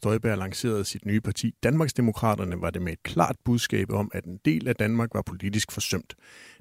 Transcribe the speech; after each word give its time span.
Støjberg 0.00 0.38
lancerede 0.38 0.84
sit 0.84 1.06
nye 1.06 1.20
parti 1.20 1.54
Danmarksdemokraterne, 1.62 2.60
var 2.60 2.70
det 2.70 2.82
med 2.82 2.92
et 2.92 3.02
klart 3.02 3.36
budskab 3.44 3.90
om, 3.90 4.10
at 4.14 4.24
en 4.24 4.38
del 4.44 4.68
af 4.68 4.76
Danmark 4.76 5.14
var 5.14 5.22
politisk 5.22 5.72
forsømt. 5.72 6.14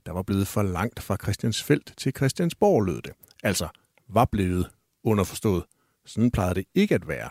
Der 0.05 0.11
var 0.11 0.21
blevet 0.21 0.47
for 0.47 0.63
langt 0.63 1.04
fra 1.04 1.17
Christiansfeldt 1.23 1.93
til 1.97 2.13
Christiansborg, 2.17 2.86
lød 2.86 3.01
det. 3.01 3.11
Altså, 3.43 3.67
var 4.09 4.25
blevet 4.25 4.69
underforstået. 5.04 5.63
Sådan 6.05 6.31
plejede 6.31 6.55
det 6.55 6.65
ikke 6.75 6.95
at 6.95 7.07
være. 7.07 7.29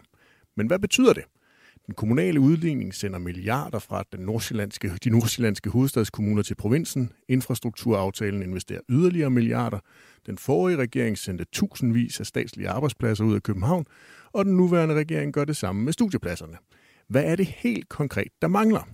Men 0.57 0.67
hvad 0.67 0.79
betyder 0.79 1.13
det? 1.13 1.25
Den 1.87 1.95
kommunale 1.95 2.41
udligning 2.41 2.95
sender 2.95 3.19
milliarder 3.19 3.79
fra 3.79 4.05
den 4.13 4.21
nordsjællandske, 4.21 4.93
de 5.05 5.11
nordsjællandske 5.11 5.71
hovedstadskommuner 5.71 6.43
til 6.43 6.55
provinsen. 6.55 7.13
Infrastrukturaftalen 7.29 8.43
investerer 8.43 8.81
yderligere 8.89 9.31
milliarder. 9.31 9.79
Den 10.27 10.39
forrige 10.39 10.77
regering 10.77 11.19
sendte 11.19 11.45
tusindvis 11.53 12.21
af 12.21 12.27
statslige 12.27 12.69
arbejdspladser 12.69 13.25
ud 13.25 13.35
af 13.35 13.43
København, 13.43 13.87
og 14.33 14.45
den 14.45 14.57
nuværende 14.57 14.95
regering 14.95 15.33
gør 15.33 15.45
det 15.45 15.57
samme 15.57 15.83
med 15.83 15.93
studiepladserne. 15.93 16.57
Hvad 17.09 17.25
er 17.25 17.37
det 17.37 17.47
helt 17.47 17.89
konkret, 17.89 18.29
der 18.43 18.49
mangler? 18.49 18.89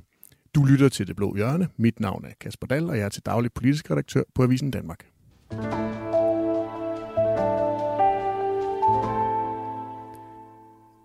Du 0.54 0.64
lytter 0.64 0.88
til 0.88 1.06
Det 1.06 1.16
Blå 1.16 1.34
Hjørne. 1.34 1.68
Mit 1.76 2.00
navn 2.00 2.24
er 2.24 2.30
Kasper 2.40 2.66
Dahl, 2.66 2.90
og 2.90 2.96
jeg 2.96 3.04
er 3.04 3.08
til 3.08 3.22
daglig 3.26 3.52
politisk 3.52 3.90
redaktør 3.90 4.22
på 4.34 4.42
Avisen 4.42 4.70
Danmark. 4.70 5.06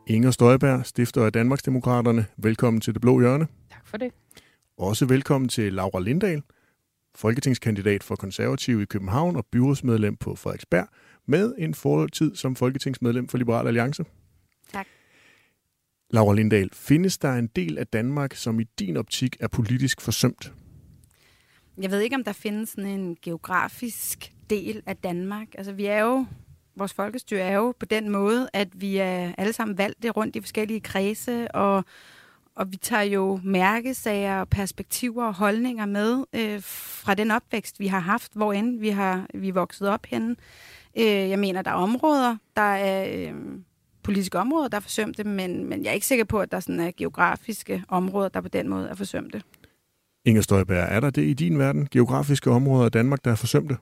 Inger 0.08 0.32
Støjberg, 0.32 0.86
stifter 0.86 1.26
af 1.26 1.34
Danmarksdemokraterne. 1.34 2.26
Velkommen 2.38 2.82
til 2.82 2.94
Det 2.94 3.02
Blå 3.02 3.20
Hjørne. 3.20 3.48
Tak 3.72 3.88
for 3.88 3.98
det. 3.98 4.12
Også 4.78 5.06
velkommen 5.06 5.50
til 5.50 5.74
Laura 5.74 6.00
Lindahl, 6.00 6.42
folketingskandidat 7.16 8.04
for 8.04 8.16
konservativ 8.16 8.82
i 8.82 8.86
København 8.86 9.36
og 9.36 9.46
byrådsmedlem 9.52 10.16
på 10.16 10.36
Frederiksberg, 10.36 10.88
med 11.28 11.56
en 11.58 11.74
fortid 11.74 12.36
som 12.36 12.56
folketingsmedlem 12.56 13.28
for 13.28 13.38
Liberal 13.38 13.68
Alliance. 13.68 14.06
Laura 16.10 16.34
Lindahl, 16.34 16.70
findes 16.74 17.18
der 17.18 17.34
en 17.34 17.48
del 17.48 17.78
af 17.78 17.88
Danmark, 17.88 18.36
som 18.36 18.60
i 18.60 18.64
din 18.64 18.98
optik 18.98 19.38
er 19.40 19.48
politisk 19.48 20.02
forsømt? 20.02 20.54
Jeg 21.82 21.92
ved 21.92 22.00
ikke, 22.00 22.16
om 22.16 22.24
der 22.24 22.34
findes 22.34 22.70
sådan 22.70 22.86
en 22.86 23.18
geografisk 23.22 24.34
del 24.50 24.82
af 24.86 24.98
Danmark. 24.98 25.48
Altså, 25.58 25.72
vi 25.74 25.86
er 25.86 26.00
jo 26.00 26.26
vores 26.76 26.94
folkestyre 26.94 27.40
er 27.40 27.56
jo 27.56 27.74
på 27.80 27.86
den 27.86 28.10
måde, 28.10 28.50
at 28.54 28.82
vi 28.82 28.98
er 28.98 29.32
alle 29.38 29.54
sammen 29.54 29.78
valgt 29.78 30.06
rundt 30.18 30.36
i 30.36 30.42
forskellige 30.42 30.80
kredse, 30.80 31.52
og, 31.52 31.86
og 32.56 32.72
vi 32.72 32.78
tager 32.78 33.04
jo 33.04 33.40
mærkesager, 33.44 34.40
og 34.40 34.50
perspektiver 34.50 35.26
og 35.26 35.34
holdninger 35.34 35.86
med 35.86 36.24
øh, 36.34 36.62
fra 36.64 37.14
den 37.14 37.32
opvækst, 37.32 37.80
vi 37.80 37.88
har 37.88 38.00
haft, 38.00 38.32
hvor 38.34 38.54
end 38.54 38.80
vi 38.80 38.90
har 38.90 39.28
vi 39.34 39.48
er 39.48 39.54
vokset 39.54 39.90
op 39.90 40.06
henne. 40.06 40.36
Øh, 40.98 41.06
jeg 41.06 41.40
mener, 41.40 41.62
der 41.62 41.72
er 41.72 41.76
områder, 41.76 42.38
der 42.56 42.62
er 42.62 43.30
øh, 43.30 43.36
politiske 44.10 44.40
områder, 44.40 44.68
der 44.68 44.78
er 44.78 44.82
forsømte, 44.82 45.24
men, 45.24 45.66
men 45.66 45.84
jeg 45.84 45.90
er 45.90 45.94
ikke 45.94 46.06
sikker 46.06 46.26
på, 46.26 46.40
at 46.40 46.52
der 46.52 46.60
sådan 46.60 46.80
er 46.80 46.92
geografiske 46.98 47.84
områder, 47.88 48.30
der 48.30 48.42
på 48.42 48.48
den 48.48 48.70
måde 48.70 48.90
er 48.90 48.96
forsømte. 48.96 49.42
Inger 50.26 50.42
Støjberg, 50.42 50.88
er 50.90 51.00
der 51.00 51.10
det 51.10 51.22
i 51.22 51.34
din 51.34 51.60
verden, 51.60 51.88
geografiske 51.92 52.52
områder 52.52 52.86
af 52.86 52.92
Danmark, 52.92 53.26
der 53.26 53.32
er 53.32 53.36
forsømte? 53.36 53.78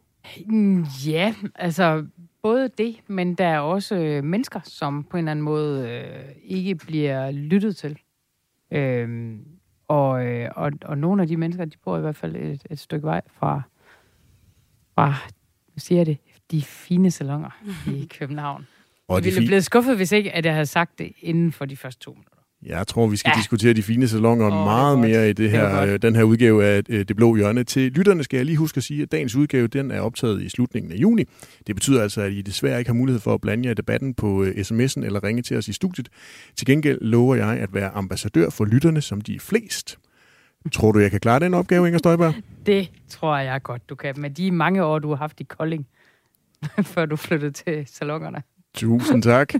Ja, 1.07 1.35
altså 1.55 2.05
både 2.41 2.69
det, 2.77 2.95
men 3.07 3.35
der 3.35 3.45
er 3.45 3.59
også 3.59 3.95
øh, 3.95 4.23
mennesker, 4.23 4.59
som 4.63 5.03
på 5.03 5.17
en 5.17 5.23
eller 5.23 5.31
anden 5.31 5.45
måde 5.45 5.89
øh, 5.89 6.35
ikke 6.43 6.75
bliver 6.75 7.31
lyttet 7.31 7.77
til. 7.77 7.99
Øhm, 8.71 9.45
og, 9.87 10.25
øh, 10.25 10.49
og, 10.55 10.71
og 10.85 10.97
nogle 10.97 11.21
af 11.21 11.27
de 11.27 11.37
mennesker, 11.37 11.65
de 11.65 11.77
bor 11.83 11.97
i 11.97 12.01
hvert 12.01 12.15
fald 12.15 12.35
et, 12.35 12.65
et 12.69 12.79
stykke 12.79 13.05
vej 13.05 13.21
fra, 13.33 13.61
fra 14.95 15.15
hvad 15.73 15.79
siger 15.79 16.03
det, 16.03 16.17
de 16.51 16.61
fine 16.61 17.11
salonger 17.11 17.61
i 17.87 18.05
København. 18.19 18.67
Og 19.07 19.15
jeg 19.15 19.25
ville 19.25 19.39
fi- 19.39 19.45
blive 19.45 19.61
skuffet, 19.61 19.95
hvis 19.95 20.11
ikke, 20.11 20.31
at 20.31 20.45
jeg 20.45 20.53
havde 20.53 20.65
sagt 20.65 20.99
det 20.99 21.11
inden 21.21 21.51
for 21.51 21.65
de 21.65 21.77
første 21.77 21.99
to 21.99 22.11
minutter. 22.11 22.31
Jeg 22.63 22.87
tror, 22.87 23.07
vi 23.07 23.17
skal 23.17 23.31
ja. 23.35 23.39
diskutere 23.39 23.73
de 23.73 23.83
fine 23.83 24.07
salonger 24.07 24.45
oh, 24.45 24.51
meget 24.53 24.99
mere 24.99 25.29
i 25.29 25.33
det 25.33 25.49
her, 25.51 25.85
det 25.85 26.01
den 26.01 26.15
her 26.15 26.23
udgave 26.23 26.65
af 26.65 26.81
øh, 26.89 27.05
Det 27.07 27.15
Blå 27.15 27.35
Hjørne. 27.35 27.63
Til 27.63 27.91
lytterne 27.91 28.23
skal 28.23 28.37
jeg 28.37 28.45
lige 28.45 28.57
huske 28.57 28.77
at 28.77 28.83
sige, 28.83 29.03
at 29.03 29.11
dagens 29.11 29.35
udgave 29.35 29.67
den 29.67 29.91
er 29.91 30.01
optaget 30.01 30.41
i 30.41 30.49
slutningen 30.49 30.91
af 30.91 30.95
juni. 30.95 31.23
Det 31.67 31.75
betyder 31.75 32.01
altså, 32.01 32.21
at 32.21 32.31
I 32.31 32.41
desværre 32.41 32.79
ikke 32.79 32.89
har 32.89 32.93
mulighed 32.95 33.19
for 33.19 33.33
at 33.33 33.41
blande 33.41 33.65
jer 33.65 33.71
i 33.71 33.73
debatten 33.73 34.13
på 34.13 34.43
øh, 34.43 34.49
sms'en 34.51 35.05
eller 35.05 35.23
ringe 35.23 35.41
til 35.41 35.57
os 35.57 35.67
i 35.67 35.73
studiet. 35.73 36.09
Til 36.55 36.67
gengæld 36.67 37.01
lover 37.01 37.35
jeg 37.35 37.49
at 37.49 37.73
være 37.73 37.89
ambassadør 37.89 38.49
for 38.49 38.65
lytterne, 38.65 39.01
som 39.01 39.21
de 39.21 39.35
er 39.35 39.39
flest. 39.39 39.97
Tror 40.73 40.91
du, 40.91 40.99
jeg 40.99 41.11
kan 41.11 41.19
klare 41.19 41.39
den 41.39 41.53
opgave, 41.53 41.87
Inger 41.87 41.97
Støjberg? 41.97 42.33
Det 42.65 42.91
tror 43.09 43.37
jeg 43.37 43.63
godt, 43.63 43.89
du 43.89 43.95
kan. 43.95 44.13
Med 44.17 44.29
de 44.29 44.51
mange 44.51 44.83
år, 44.83 44.99
du 44.99 45.09
har 45.09 45.15
haft 45.15 45.39
i 45.39 45.43
Kolding, 45.43 45.87
før 46.93 47.05
du 47.05 47.15
flyttede 47.15 47.51
til 47.51 47.87
salongerne. 47.87 48.43
Tusind 48.77 49.23
tak. 49.23 49.53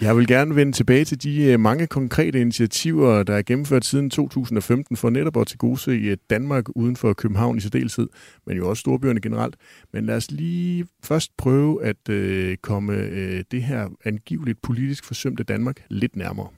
Jeg 0.00 0.16
vil 0.16 0.26
gerne 0.26 0.56
vende 0.56 0.72
tilbage 0.72 1.04
til 1.04 1.22
de 1.22 1.44
øh, 1.44 1.60
mange 1.60 1.86
konkrete 1.86 2.40
initiativer, 2.40 3.22
der 3.22 3.34
er 3.34 3.42
gennemført 3.42 3.84
siden 3.84 4.10
2015 4.10 4.96
for 4.96 5.10
netop 5.10 5.36
at 5.36 5.46
tilgodese 5.46 5.98
i 5.98 6.14
Danmark 6.14 6.64
uden 6.76 6.96
for 6.96 7.12
København 7.12 7.56
i 7.56 7.60
særdeleshed, 7.60 8.08
men 8.46 8.56
jo 8.56 8.68
også 8.68 8.80
storbyerne 8.80 9.20
generelt. 9.20 9.56
Men 9.92 10.06
lad 10.06 10.16
os 10.16 10.30
lige 10.30 10.86
først 11.04 11.36
prøve 11.36 11.84
at 11.84 12.08
øh, 12.08 12.56
komme 12.56 12.92
øh, 12.92 13.44
det 13.50 13.62
her 13.62 13.88
angiveligt 14.04 14.62
politisk 14.62 15.04
forsømte 15.04 15.42
Danmark 15.44 15.76
lidt 15.88 16.16
nærmere. 16.16 16.48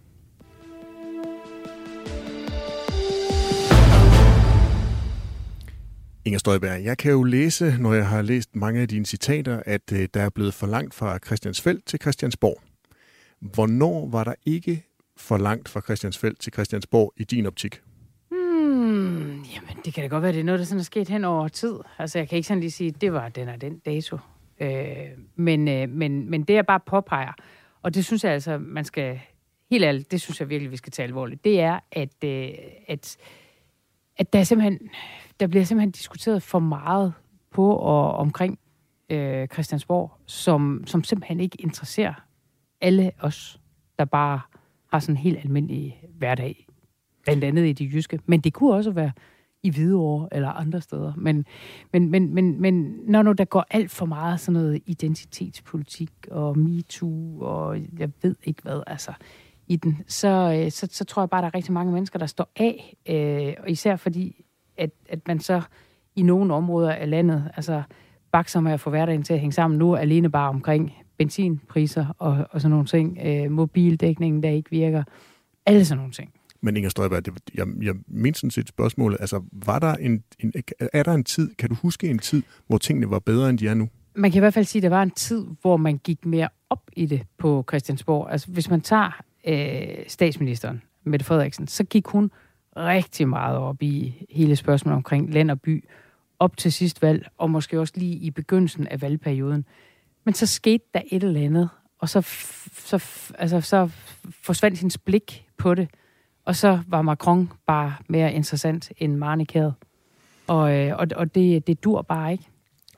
Inger 6.26 6.38
Støjberg, 6.38 6.84
jeg 6.84 6.98
kan 6.98 7.12
jo 7.12 7.22
læse, 7.22 7.76
når 7.78 7.94
jeg 7.94 8.08
har 8.08 8.22
læst 8.22 8.56
mange 8.56 8.80
af 8.80 8.88
dine 8.88 9.06
citater, 9.06 9.62
at 9.66 9.92
øh, 9.92 10.08
der 10.14 10.22
er 10.22 10.30
blevet 10.30 10.54
for 10.54 10.66
langt 10.66 10.94
fra 10.94 11.18
Christiansfeldt 11.18 11.86
til 11.86 12.00
Christiansborg. 12.00 12.62
Hvornår 13.40 14.08
var 14.08 14.24
der 14.24 14.34
ikke 14.46 14.84
for 15.16 15.38
langt 15.38 15.68
fra 15.68 15.80
Christiansfeldt 15.80 16.40
til 16.40 16.52
Christiansborg 16.52 17.12
i 17.16 17.24
din 17.24 17.46
optik? 17.46 17.80
Hmm, 18.30 19.42
jamen, 19.42 19.76
det 19.84 19.94
kan 19.94 20.02
da 20.02 20.08
godt 20.08 20.22
være, 20.22 20.32
det 20.32 20.40
er 20.40 20.44
noget, 20.44 20.58
der 20.58 20.64
sådan 20.64 20.80
er 20.80 20.84
sket 20.84 21.08
hen 21.08 21.24
over 21.24 21.48
tid. 21.48 21.74
Altså, 21.98 22.18
jeg 22.18 22.28
kan 22.28 22.36
ikke 22.36 22.48
sådan 22.48 22.60
lige 22.60 22.70
sige, 22.70 22.88
at 22.88 23.00
det 23.00 23.12
var 23.12 23.28
den 23.28 23.48
og 23.48 23.60
den 23.60 23.78
dato. 23.78 24.18
Øh, 24.60 24.96
men, 25.36 25.68
øh, 25.68 25.88
men, 25.88 26.30
men 26.30 26.42
det, 26.42 26.54
jeg 26.54 26.66
bare 26.66 26.80
påpeger, 26.86 27.32
og 27.82 27.94
det 27.94 28.04
synes 28.04 28.24
jeg 28.24 28.32
altså, 28.32 28.58
man 28.58 28.84
skal... 28.84 29.20
Helt 29.70 29.84
ærligt, 29.84 30.10
det 30.10 30.20
synes 30.20 30.40
jeg 30.40 30.48
virkelig, 30.48 30.70
vi 30.70 30.76
skal 30.76 30.92
tage 30.92 31.06
alvorligt. 31.06 31.44
Det 31.44 31.60
er, 31.60 31.80
at, 31.92 32.24
øh, 32.24 32.48
at, 32.88 33.16
at 34.16 34.32
der, 34.32 34.42
simpelthen, 34.42 34.78
der 35.40 35.46
bliver 35.46 35.64
simpelthen 35.64 35.90
diskuteret 35.90 36.42
for 36.42 36.58
meget 36.58 37.12
på 37.50 37.76
og 37.76 38.12
omkring 38.12 38.58
øh, 39.10 39.48
Christiansborg, 39.48 40.12
som, 40.26 40.84
som 40.86 41.04
simpelthen 41.04 41.40
ikke 41.40 41.56
interesserer 41.60 42.14
alle 42.80 43.12
os, 43.20 43.60
der 43.98 44.04
bare 44.04 44.40
har 44.92 44.98
sådan 44.98 45.12
en 45.12 45.16
helt 45.16 45.38
almindelig 45.38 46.02
hverdag. 46.18 46.66
Blandt 47.22 47.44
andet 47.44 47.66
i 47.66 47.72
de 47.72 47.90
jyske. 47.94 48.20
Men 48.26 48.40
det 48.40 48.52
kunne 48.52 48.74
også 48.74 48.90
være 48.90 49.12
i 49.62 49.70
Hvidovre 49.70 50.28
eller 50.32 50.48
andre 50.48 50.80
steder. 50.80 51.12
Men, 51.16 51.46
men, 51.92 52.10
men, 52.10 52.34
men, 52.34 52.60
men 52.60 53.00
når 53.06 53.22
nu 53.22 53.32
der 53.32 53.44
går 53.44 53.64
alt 53.70 53.90
for 53.90 54.06
meget 54.06 54.40
sådan 54.40 54.60
noget 54.60 54.82
identitetspolitik 54.86 56.10
og 56.30 56.58
MeToo 56.58 57.40
og 57.40 57.78
jeg 57.98 58.10
ved 58.22 58.36
ikke 58.44 58.62
hvad, 58.62 58.82
altså 58.86 59.12
i 59.68 59.76
den, 59.76 59.98
så, 60.08 60.60
øh, 60.64 60.70
så, 60.70 60.88
så 60.90 61.04
tror 61.04 61.22
jeg 61.22 61.30
bare, 61.30 61.42
der 61.42 61.46
er 61.48 61.54
rigtig 61.54 61.72
mange 61.72 61.92
mennesker, 61.92 62.18
der 62.18 62.26
står 62.26 62.52
af. 62.56 62.96
Øh, 63.08 63.54
og 63.62 63.70
især 63.70 63.96
fordi, 63.96 64.44
at, 64.76 64.90
at 65.08 65.18
man 65.28 65.40
så 65.40 65.62
i 66.16 66.22
nogle 66.22 66.54
områder 66.54 66.92
af 66.92 67.10
landet, 67.10 67.50
altså 67.56 67.82
bakser 68.32 68.60
med 68.60 68.72
at 68.72 68.80
få 68.80 68.90
hverdagen 68.90 69.22
til 69.22 69.34
at 69.34 69.40
hænge 69.40 69.52
sammen 69.52 69.78
nu, 69.78 69.96
alene 69.96 70.30
bare 70.30 70.48
omkring 70.48 70.92
benzinpriser 71.18 72.06
og, 72.18 72.46
og 72.50 72.60
sådan 72.60 72.70
nogle 72.70 72.86
ting, 72.86 73.18
øh, 73.24 73.50
mobildækningen, 73.50 74.42
der 74.42 74.50
ikke 74.50 74.70
virker, 74.70 75.04
alle 75.66 75.84
sådan 75.84 75.98
nogle 75.98 76.12
ting. 76.12 76.32
Men 76.60 76.76
Inger 76.76 76.90
Støjberg, 76.90 77.26
det, 77.26 77.34
jeg, 77.54 77.66
jeg 77.82 77.94
mindst 78.06 78.40
sådan 78.40 78.50
set 78.50 78.68
spørgsmålet, 78.68 79.16
altså 79.20 79.42
var 79.52 79.78
der 79.78 79.94
en, 79.94 80.22
en, 80.38 80.52
er 80.92 81.02
der 81.02 81.12
en 81.12 81.24
tid, 81.24 81.54
kan 81.54 81.68
du 81.68 81.74
huske 81.74 82.08
en 82.08 82.18
tid, 82.18 82.42
hvor 82.66 82.78
tingene 82.78 83.10
var 83.10 83.18
bedre, 83.18 83.50
end 83.50 83.58
de 83.58 83.68
er 83.68 83.74
nu? 83.74 83.88
Man 84.14 84.30
kan 84.30 84.38
i 84.38 84.40
hvert 84.40 84.54
fald 84.54 84.64
sige, 84.64 84.80
at 84.80 84.82
der 84.82 84.96
var 84.96 85.02
en 85.02 85.10
tid, 85.10 85.46
hvor 85.60 85.76
man 85.76 85.98
gik 85.98 86.26
mere 86.26 86.48
op 86.70 86.90
i 86.92 87.06
det 87.06 87.22
på 87.38 87.64
Christiansborg. 87.68 88.30
Altså 88.30 88.50
hvis 88.50 88.70
man 88.70 88.80
tager 88.80 89.20
øh, 89.46 90.04
statsministeren, 90.06 90.82
Mette 91.04 91.24
Frederiksen, 91.24 91.68
så 91.68 91.84
gik 91.84 92.06
hun 92.06 92.30
rigtig 92.76 93.28
meget 93.28 93.58
op 93.58 93.82
i 93.82 94.26
hele 94.30 94.56
spørgsmålet 94.56 94.96
omkring 94.96 95.34
land 95.34 95.50
og 95.50 95.60
by, 95.60 95.84
op 96.38 96.56
til 96.56 96.72
sidst 96.72 97.02
valg, 97.02 97.28
og 97.38 97.50
måske 97.50 97.80
også 97.80 97.94
lige 97.96 98.16
i 98.16 98.30
begyndelsen 98.30 98.88
af 98.88 99.02
valgperioden. 99.02 99.64
Men 100.24 100.34
så 100.34 100.46
skete 100.46 100.84
der 100.94 101.00
et 101.10 101.22
eller 101.22 101.40
andet, 101.40 101.68
og 101.98 102.08
så, 102.08 102.20
så, 102.72 103.30
altså, 103.38 103.60
så 103.60 103.90
forsvandt 104.42 104.78
hendes 104.78 104.98
blik 104.98 105.46
på 105.56 105.74
det. 105.74 105.88
Og 106.44 106.56
så 106.56 106.80
var 106.86 107.02
Macron 107.02 107.52
bare 107.66 107.94
mere 108.08 108.32
interessant 108.32 108.92
end 108.96 109.16
Marnikæret. 109.16 109.74
Og, 110.46 110.74
øh, 110.76 110.96
og, 110.98 111.06
og 111.16 111.34
det, 111.34 111.66
det 111.66 111.84
dur 111.84 112.02
bare 112.02 112.32
ikke. 112.32 112.44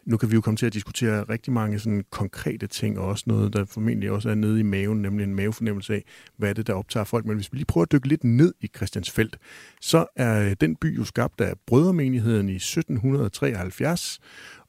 Nu 0.06 0.16
kan 0.16 0.30
vi 0.30 0.34
jo 0.34 0.40
komme 0.40 0.56
til 0.56 0.66
at 0.66 0.72
diskutere 0.72 1.22
rigtig 1.22 1.52
mange 1.52 1.78
sådan 1.78 2.04
konkrete 2.10 2.66
ting, 2.66 2.98
og 2.98 3.06
også 3.06 3.24
noget, 3.26 3.52
der 3.52 3.64
formentlig 3.64 4.10
også 4.10 4.30
er 4.30 4.34
nede 4.34 4.60
i 4.60 4.62
maven, 4.62 5.02
nemlig 5.02 5.24
en 5.24 5.34
mavefornemmelse 5.34 5.94
af, 5.94 6.04
hvad 6.36 6.48
er 6.48 6.52
det, 6.52 6.66
der 6.66 6.74
optager 6.74 7.04
folk. 7.04 7.26
Men 7.26 7.36
hvis 7.36 7.52
vi 7.52 7.58
lige 7.58 7.66
prøver 7.66 7.82
at 7.82 7.92
dykke 7.92 8.08
lidt 8.08 8.24
ned 8.24 8.54
i 8.60 8.70
Christiansfeld, 8.76 9.30
så 9.80 10.06
er 10.16 10.54
den 10.54 10.76
by 10.76 10.96
jo 10.96 11.04
skabt 11.04 11.40
af 11.40 11.52
brødremenigheden 11.66 12.48
i 12.48 12.56
1773, 12.56 14.20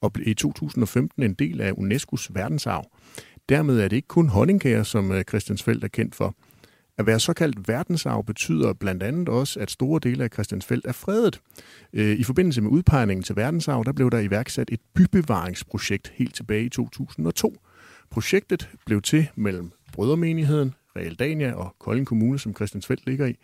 og 0.02 0.14
blev 0.14 0.28
i 0.28 0.34
2015 0.34 1.24
en 1.24 1.34
del 1.34 1.62
af 1.62 1.72
UNESCO's 1.72 2.28
verdensarv. 2.30 2.86
Dermed 3.50 3.80
er 3.80 3.88
det 3.88 3.96
ikke 3.96 4.08
kun 4.08 4.28
honningkager, 4.30 4.84
som 4.84 5.06
øh, 5.06 5.24
Christiansfeld 5.24 5.28
Christiansfeldt 5.28 5.84
er 5.84 5.88
kendt 5.88 6.16
for. 6.16 6.36
At 6.98 7.06
være 7.06 7.20
såkaldt 7.20 7.68
verdensarv 7.68 8.26
betyder 8.26 8.74
blandt 8.74 9.04
andet 9.04 9.30
også, 9.30 9.60
at 9.60 9.72
store 9.72 10.00
dele 10.04 10.24
af 10.24 10.30
Christiansfeld 10.34 10.82
er 10.86 10.92
fredet. 10.92 11.42
Øh, 11.94 12.20
I 12.20 12.24
forbindelse 12.24 12.62
med 12.62 12.72
udpegningen 12.72 13.24
til 13.24 13.36
verdensarv, 13.36 13.84
der 13.86 13.92
blev 13.92 14.12
der 14.12 14.20
iværksat 14.20 14.70
et 14.72 14.80
bybevaringsprojekt 14.96 16.14
helt 16.16 16.36
tilbage 16.36 16.66
i 16.66 16.70
2002. 16.70 17.58
Projektet 18.10 18.70
blev 18.86 19.02
til 19.02 19.30
mellem 19.36 19.72
Brødermenigheden, 19.94 20.74
Realdania 20.96 21.54
og 21.54 21.76
Kolding 21.80 22.08
Kommune, 22.08 22.40
som 22.40 22.56
Christiansfeld 22.56 23.00
ligger 23.06 23.26
i. 23.26 23.36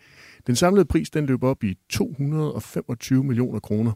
Den 0.46 0.56
samlede 0.56 0.84
pris 0.84 1.10
den 1.10 1.26
løb 1.26 1.42
op 1.42 1.64
i 1.64 1.78
225 1.88 3.24
millioner 3.24 3.60
kroner. 3.60 3.92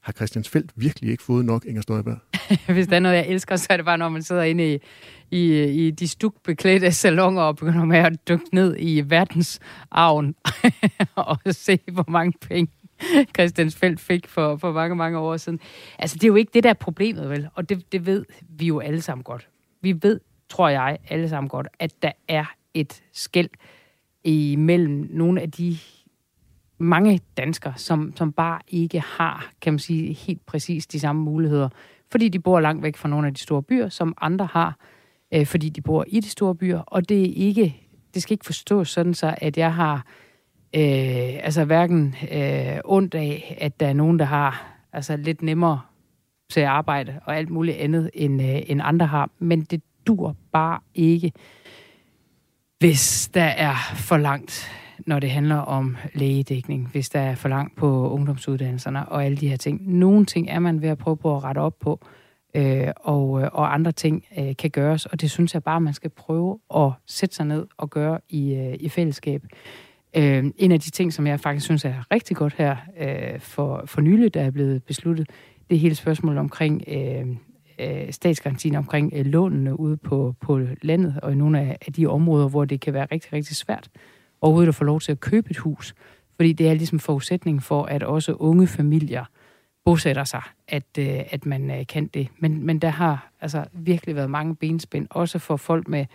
Har 0.00 0.12
Christiansfeldt 0.12 0.72
virkelig 0.76 1.10
ikke 1.10 1.22
fået 1.22 1.44
nok, 1.44 1.64
Inger 1.64 1.82
Støjberg? 1.82 2.18
Hvis 2.74 2.86
der 2.86 2.96
er 2.96 3.00
noget, 3.00 3.16
jeg 3.16 3.26
elsker, 3.28 3.56
så 3.56 3.66
er 3.70 3.76
det 3.76 3.86
bare, 3.86 3.98
når 3.98 4.08
man 4.08 4.22
sidder 4.22 4.42
inde 4.42 4.74
i, 4.74 4.78
i, 5.30 5.64
i 5.86 5.90
de 5.90 6.08
stukbeklædte 6.08 6.92
salonger 6.92 7.42
og 7.42 7.56
begynder 7.56 7.84
med 7.84 7.98
at 7.98 8.28
dykke 8.28 8.44
ned 8.52 8.76
i 8.78 9.02
verdensarven 9.06 10.34
og 11.14 11.38
se, 11.50 11.78
hvor 11.92 12.04
mange 12.08 12.32
penge 12.40 12.72
Christiansfeldt 13.36 14.00
fik 14.00 14.28
for, 14.28 14.56
for 14.56 14.72
mange, 14.72 14.96
mange 14.96 15.18
år 15.18 15.36
siden. 15.36 15.60
Altså, 15.98 16.14
det 16.14 16.24
er 16.24 16.28
jo 16.28 16.34
ikke 16.34 16.50
det, 16.54 16.64
der 16.64 16.70
er 16.70 16.74
problemet, 16.74 17.30
vel? 17.30 17.48
Og 17.54 17.68
det, 17.68 17.92
det 17.92 18.06
ved 18.06 18.24
vi 18.48 18.66
jo 18.66 18.80
alle 18.80 19.00
sammen 19.00 19.24
godt. 19.24 19.48
Vi 19.80 19.96
ved, 20.02 20.20
tror 20.48 20.68
jeg, 20.68 20.98
alle 21.08 21.28
sammen 21.28 21.48
godt, 21.48 21.68
at 21.78 22.02
der 22.02 22.12
er 22.28 22.44
et 22.74 23.02
skæld 23.12 23.50
imellem 24.24 25.08
nogle 25.10 25.40
af 25.40 25.50
de 25.50 25.78
mange 26.78 27.20
danskere, 27.36 27.72
som, 27.76 28.12
som 28.16 28.32
bare 28.32 28.60
ikke 28.68 29.00
har, 29.00 29.50
kan 29.60 29.72
man 29.72 29.78
sige, 29.78 30.12
helt 30.12 30.46
præcis 30.46 30.86
de 30.86 31.00
samme 31.00 31.22
muligheder, 31.22 31.68
fordi 32.10 32.28
de 32.28 32.38
bor 32.38 32.60
langt 32.60 32.82
væk 32.82 32.96
fra 32.96 33.08
nogle 33.08 33.26
af 33.26 33.34
de 33.34 33.40
store 33.40 33.62
byer, 33.62 33.88
som 33.88 34.14
andre 34.20 34.48
har, 34.52 34.76
øh, 35.34 35.46
fordi 35.46 35.68
de 35.68 35.80
bor 35.80 36.04
i 36.08 36.20
de 36.20 36.28
store 36.28 36.54
byer, 36.54 36.78
og 36.78 37.08
det 37.08 37.20
er 37.20 37.32
ikke, 37.34 37.82
det 38.14 38.22
skal 38.22 38.32
ikke 38.32 38.46
forstås 38.46 38.90
sådan 38.90 39.14
så, 39.14 39.34
at 39.38 39.58
jeg 39.58 39.74
har 39.74 40.06
øh, 40.74 41.44
altså 41.44 41.64
hverken 41.64 42.14
øh, 42.32 42.78
ondt 42.84 43.14
af, 43.14 43.58
at 43.60 43.80
der 43.80 43.86
er 43.86 43.92
nogen, 43.92 44.18
der 44.18 44.24
har 44.24 44.78
altså 44.92 45.16
lidt 45.16 45.42
nemmere 45.42 45.80
til 46.50 46.60
at 46.60 46.66
arbejde 46.66 47.20
og 47.24 47.36
alt 47.36 47.50
muligt 47.50 47.76
andet, 47.76 48.10
end, 48.14 48.42
øh, 48.42 48.62
end 48.66 48.80
andre 48.84 49.06
har, 49.06 49.30
men 49.38 49.60
det 49.60 49.82
dur 50.06 50.36
bare 50.52 50.80
ikke, 50.94 51.32
hvis 52.78 53.30
der 53.34 53.44
er 53.44 53.74
for 53.94 54.16
langt 54.16 54.70
når 55.08 55.18
det 55.18 55.30
handler 55.30 55.56
om 55.56 55.96
lægedækning, 56.14 56.88
hvis 56.92 57.10
der 57.10 57.20
er 57.20 57.34
for 57.34 57.48
langt 57.48 57.76
på 57.76 58.10
ungdomsuddannelserne 58.10 59.08
og 59.08 59.24
alle 59.24 59.36
de 59.36 59.48
her 59.48 59.56
ting. 59.56 59.98
Nogle 59.98 60.24
ting 60.24 60.50
er 60.50 60.58
man 60.58 60.82
ved 60.82 60.88
at 60.88 60.98
prøve 60.98 61.16
på 61.16 61.36
at 61.36 61.44
rette 61.44 61.58
op 61.58 61.78
på, 61.78 62.00
øh, 62.54 62.88
og, 62.96 63.42
øh, 63.42 63.48
og 63.52 63.74
andre 63.74 63.92
ting 63.92 64.24
øh, 64.38 64.56
kan 64.56 64.70
gøres, 64.70 65.06
og 65.06 65.20
det 65.20 65.30
synes 65.30 65.54
jeg 65.54 65.62
bare, 65.62 65.80
man 65.80 65.94
skal 65.94 66.10
prøve 66.10 66.58
at 66.76 66.90
sætte 67.06 67.34
sig 67.34 67.46
ned 67.46 67.66
og 67.76 67.90
gøre 67.90 68.20
i, 68.28 68.54
øh, 68.54 68.76
i 68.80 68.88
fællesskab. 68.88 69.42
Øh, 70.16 70.44
en 70.56 70.72
af 70.72 70.80
de 70.80 70.90
ting, 70.90 71.12
som 71.12 71.26
jeg 71.26 71.40
faktisk 71.40 71.64
synes 71.66 71.84
er 71.84 72.12
rigtig 72.12 72.36
godt 72.36 72.54
her 72.58 72.76
øh, 73.00 73.40
for, 73.40 73.82
for 73.86 74.00
nylig, 74.00 74.34
der 74.34 74.42
er 74.42 74.50
blevet 74.50 74.82
besluttet, 74.84 75.30
det 75.70 75.76
er 75.76 75.80
hele 75.80 75.94
spørgsmålet 75.94 76.38
omkring 76.38 76.84
øh, 76.88 77.26
øh, 77.78 78.12
statsgarantien 78.12 78.74
omkring 78.74 79.12
øh, 79.16 79.26
lånene 79.26 79.80
ude 79.80 79.96
på, 79.96 80.34
på 80.40 80.60
landet 80.82 81.20
og 81.22 81.32
i 81.32 81.34
nogle 81.34 81.60
af, 81.60 81.78
af 81.86 81.92
de 81.92 82.06
områder, 82.06 82.48
hvor 82.48 82.64
det 82.64 82.80
kan 82.80 82.94
være 82.94 83.06
rigtig, 83.12 83.32
rigtig 83.32 83.56
svært 83.56 83.90
overhovedet 84.40 84.68
at 84.68 84.74
få 84.74 84.84
lov 84.84 85.00
til 85.00 85.12
at 85.12 85.20
købe 85.20 85.50
et 85.50 85.56
hus. 85.56 85.94
Fordi 86.36 86.52
det 86.52 86.68
er 86.68 86.74
ligesom 86.74 86.98
forudsætning 86.98 87.62
for, 87.62 87.84
at 87.84 88.02
også 88.02 88.32
unge 88.32 88.66
familier 88.66 89.24
bosætter 89.84 90.24
sig, 90.24 90.42
at, 90.68 90.98
øh, 90.98 91.20
at 91.30 91.46
man 91.46 91.70
øh, 91.70 91.86
kan 91.86 92.06
det. 92.06 92.28
Men, 92.38 92.66
men 92.66 92.78
der 92.78 92.88
har 92.88 93.30
altså 93.40 93.64
virkelig 93.72 94.16
været 94.16 94.30
mange 94.30 94.56
benspænd, 94.56 95.06
også 95.10 95.38
for 95.38 95.56
folk 95.56 95.88
med, 95.88 96.06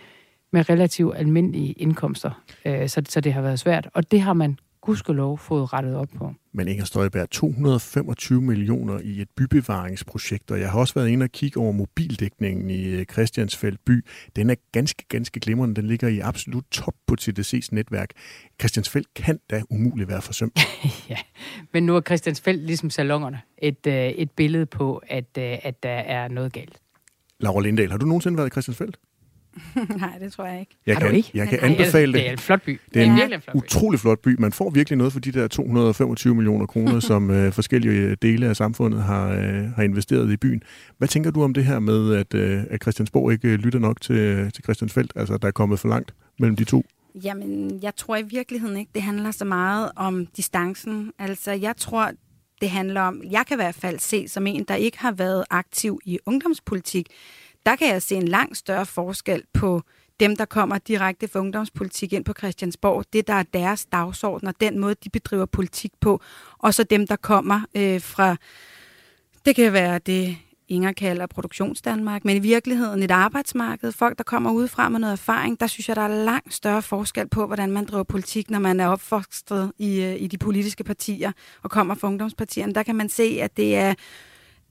med 0.50 0.70
relativt 0.70 1.16
almindelige 1.16 1.72
indkomster. 1.72 2.30
Øh, 2.64 2.88
så, 2.88 3.02
så 3.08 3.20
det 3.20 3.32
har 3.32 3.42
været 3.42 3.58
svært. 3.58 3.88
Og 3.94 4.10
det 4.10 4.20
har 4.20 4.32
man 4.32 4.58
gudskelov 4.84 5.38
fået 5.38 5.72
rettet 5.72 5.96
op 5.96 6.08
på. 6.16 6.34
Men 6.52 6.68
Inger 6.68 6.84
Støjberg, 6.84 7.30
225 7.30 8.40
millioner 8.40 9.00
i 9.00 9.20
et 9.20 9.28
bybevaringsprojekt, 9.36 10.50
og 10.50 10.60
jeg 10.60 10.70
har 10.70 10.78
også 10.78 10.94
været 10.94 11.08
inde 11.08 11.24
og 11.24 11.30
kigge 11.30 11.60
over 11.60 11.72
mobildækningen 11.72 12.70
i 12.70 12.86
øh, 12.86 13.04
Christiansfeld 13.04 13.78
by. 13.86 14.04
Den 14.36 14.50
er 14.50 14.54
ganske, 14.72 15.04
ganske 15.08 15.40
glimrende. 15.40 15.74
Den 15.74 15.86
ligger 15.86 16.08
i 16.08 16.18
absolut 16.18 16.64
top 16.70 16.94
på 17.06 17.16
TDC's 17.20 17.68
netværk. 17.72 18.10
Christiansfeld 18.60 19.04
kan 19.16 19.40
da 19.50 19.62
umuligt 19.70 20.08
være 20.08 20.22
forsømt. 20.22 20.58
ja, 21.10 21.18
men 21.72 21.86
nu 21.86 21.96
er 21.96 22.00
Christiansfeld 22.00 22.60
ligesom 22.60 22.90
salongerne 22.90 23.40
et, 23.58 23.86
øh, 23.86 23.94
et 23.94 24.30
billede 24.30 24.66
på, 24.66 25.02
at, 25.06 25.38
øh, 25.38 25.58
at 25.62 25.82
der 25.82 25.88
er 25.88 26.28
noget 26.28 26.52
galt. 26.52 26.80
Laura 27.40 27.62
Lindahl, 27.62 27.90
har 27.90 27.98
du 27.98 28.06
nogensinde 28.06 28.36
været 28.36 28.46
i 28.46 28.50
Christiansfeld? 28.50 28.92
Nej, 30.00 30.18
det 30.18 30.32
tror 30.32 30.46
jeg 30.46 30.60
ikke. 30.60 30.76
Jeg 30.86 30.96
kan, 30.96 31.14
ikke? 31.14 31.30
Jeg 31.34 31.48
kan 31.48 31.58
Nej, 31.62 31.70
anbefale 31.70 32.12
det. 32.12 32.20
Det 32.20 32.28
er 32.28 32.32
en 32.32 32.38
flot 32.38 32.62
by. 32.62 32.80
Det 32.94 33.02
er 33.02 33.06
en 33.06 33.16
virkelig 33.16 33.34
en 33.34 33.42
flot 33.42 33.54
by. 33.54 33.56
utrolig 33.56 34.00
flot 34.00 34.18
by. 34.18 34.36
Man 34.38 34.52
får 34.52 34.70
virkelig 34.70 34.96
noget 34.96 35.12
for 35.12 35.20
de 35.20 35.32
der 35.32 35.48
225 35.48 36.34
millioner 36.34 36.66
kroner, 36.66 37.00
som 37.10 37.30
øh, 37.30 37.52
forskellige 37.52 38.14
dele 38.14 38.46
af 38.46 38.56
samfundet 38.56 39.02
har, 39.02 39.28
øh, 39.28 39.70
har 39.76 39.82
investeret 39.82 40.32
i 40.32 40.36
byen. 40.36 40.62
Hvad 40.98 41.08
tænker 41.08 41.30
du 41.30 41.42
om 41.42 41.54
det 41.54 41.64
her 41.64 41.78
med, 41.78 42.14
at, 42.14 42.34
øh, 42.34 42.62
at 42.70 42.82
Christiansborg 42.82 43.32
ikke 43.32 43.48
øh, 43.48 43.54
lytter 43.54 43.78
nok 43.78 44.00
til, 44.00 44.52
til 44.52 44.64
Christiansfeldt? 44.64 45.12
Altså, 45.16 45.36
der 45.36 45.48
er 45.48 45.52
kommet 45.52 45.78
for 45.80 45.88
langt 45.88 46.14
mellem 46.38 46.56
de 46.56 46.64
to? 46.64 46.84
Jamen, 47.24 47.78
jeg 47.82 47.96
tror 47.96 48.16
i 48.16 48.22
virkeligheden 48.22 48.76
ikke, 48.76 48.90
det 48.94 49.02
handler 49.02 49.30
så 49.30 49.44
meget 49.44 49.90
om 49.96 50.26
distancen. 50.26 51.12
Altså, 51.18 51.52
jeg 51.52 51.76
tror, 51.76 52.10
det 52.60 52.70
handler 52.70 53.00
om, 53.00 53.22
jeg 53.30 53.44
kan 53.48 53.54
i 53.54 53.60
hvert 53.62 53.74
fald 53.74 53.98
se 53.98 54.28
som 54.28 54.46
en, 54.46 54.64
der 54.68 54.74
ikke 54.74 54.98
har 54.98 55.12
været 55.12 55.44
aktiv 55.50 56.00
i 56.04 56.18
ungdomspolitik, 56.26 57.06
der 57.66 57.76
kan 57.76 57.88
jeg 57.88 58.02
se 58.02 58.14
en 58.14 58.28
langt 58.28 58.56
større 58.56 58.86
forskel 58.86 59.42
på 59.52 59.82
dem, 60.20 60.36
der 60.36 60.44
kommer 60.44 60.78
direkte 60.78 61.28
fra 61.28 61.40
ungdomspolitik 61.40 62.12
ind 62.12 62.24
på 62.24 62.32
Christiansborg, 62.38 63.04
det 63.12 63.26
der 63.26 63.34
er 63.34 63.42
deres 63.42 63.86
dagsorden 63.86 64.48
og 64.48 64.54
den 64.60 64.78
måde, 64.78 64.94
de 65.04 65.10
bedriver 65.10 65.46
politik 65.46 65.92
på, 66.00 66.20
og 66.58 66.74
så 66.74 66.84
dem, 66.84 67.06
der 67.06 67.16
kommer 67.16 67.60
øh, 67.74 68.00
fra, 68.00 68.36
det 69.44 69.56
kan 69.56 69.72
være 69.72 69.98
det, 69.98 70.36
Inger 70.68 70.92
kalder 70.92 71.26
produktionsdanmark, 71.26 72.24
men 72.24 72.36
i 72.36 72.38
virkeligheden 72.38 73.02
et 73.02 73.10
arbejdsmarked, 73.10 73.92
folk, 73.92 74.18
der 74.18 74.24
kommer 74.24 74.52
udefra 74.52 74.88
med 74.88 75.00
noget 75.00 75.12
erfaring, 75.12 75.60
der 75.60 75.66
synes 75.66 75.88
jeg, 75.88 75.96
der 75.96 76.02
er 76.02 76.24
langt 76.24 76.54
større 76.54 76.82
forskel 76.82 77.28
på, 77.28 77.46
hvordan 77.46 77.70
man 77.70 77.84
driver 77.84 78.02
politik, 78.02 78.50
når 78.50 78.58
man 78.58 78.80
er 78.80 78.86
opfostret 78.86 79.72
i, 79.78 80.02
øh, 80.02 80.22
i 80.22 80.26
de 80.26 80.38
politiske 80.38 80.84
partier 80.84 81.32
og 81.62 81.70
kommer 81.70 81.94
fra 81.94 82.08
ungdomspartierne. 82.08 82.74
Der 82.74 82.82
kan 82.82 82.96
man 82.96 83.08
se, 83.08 83.38
at 83.42 83.56
det 83.56 83.76
er 83.76 83.94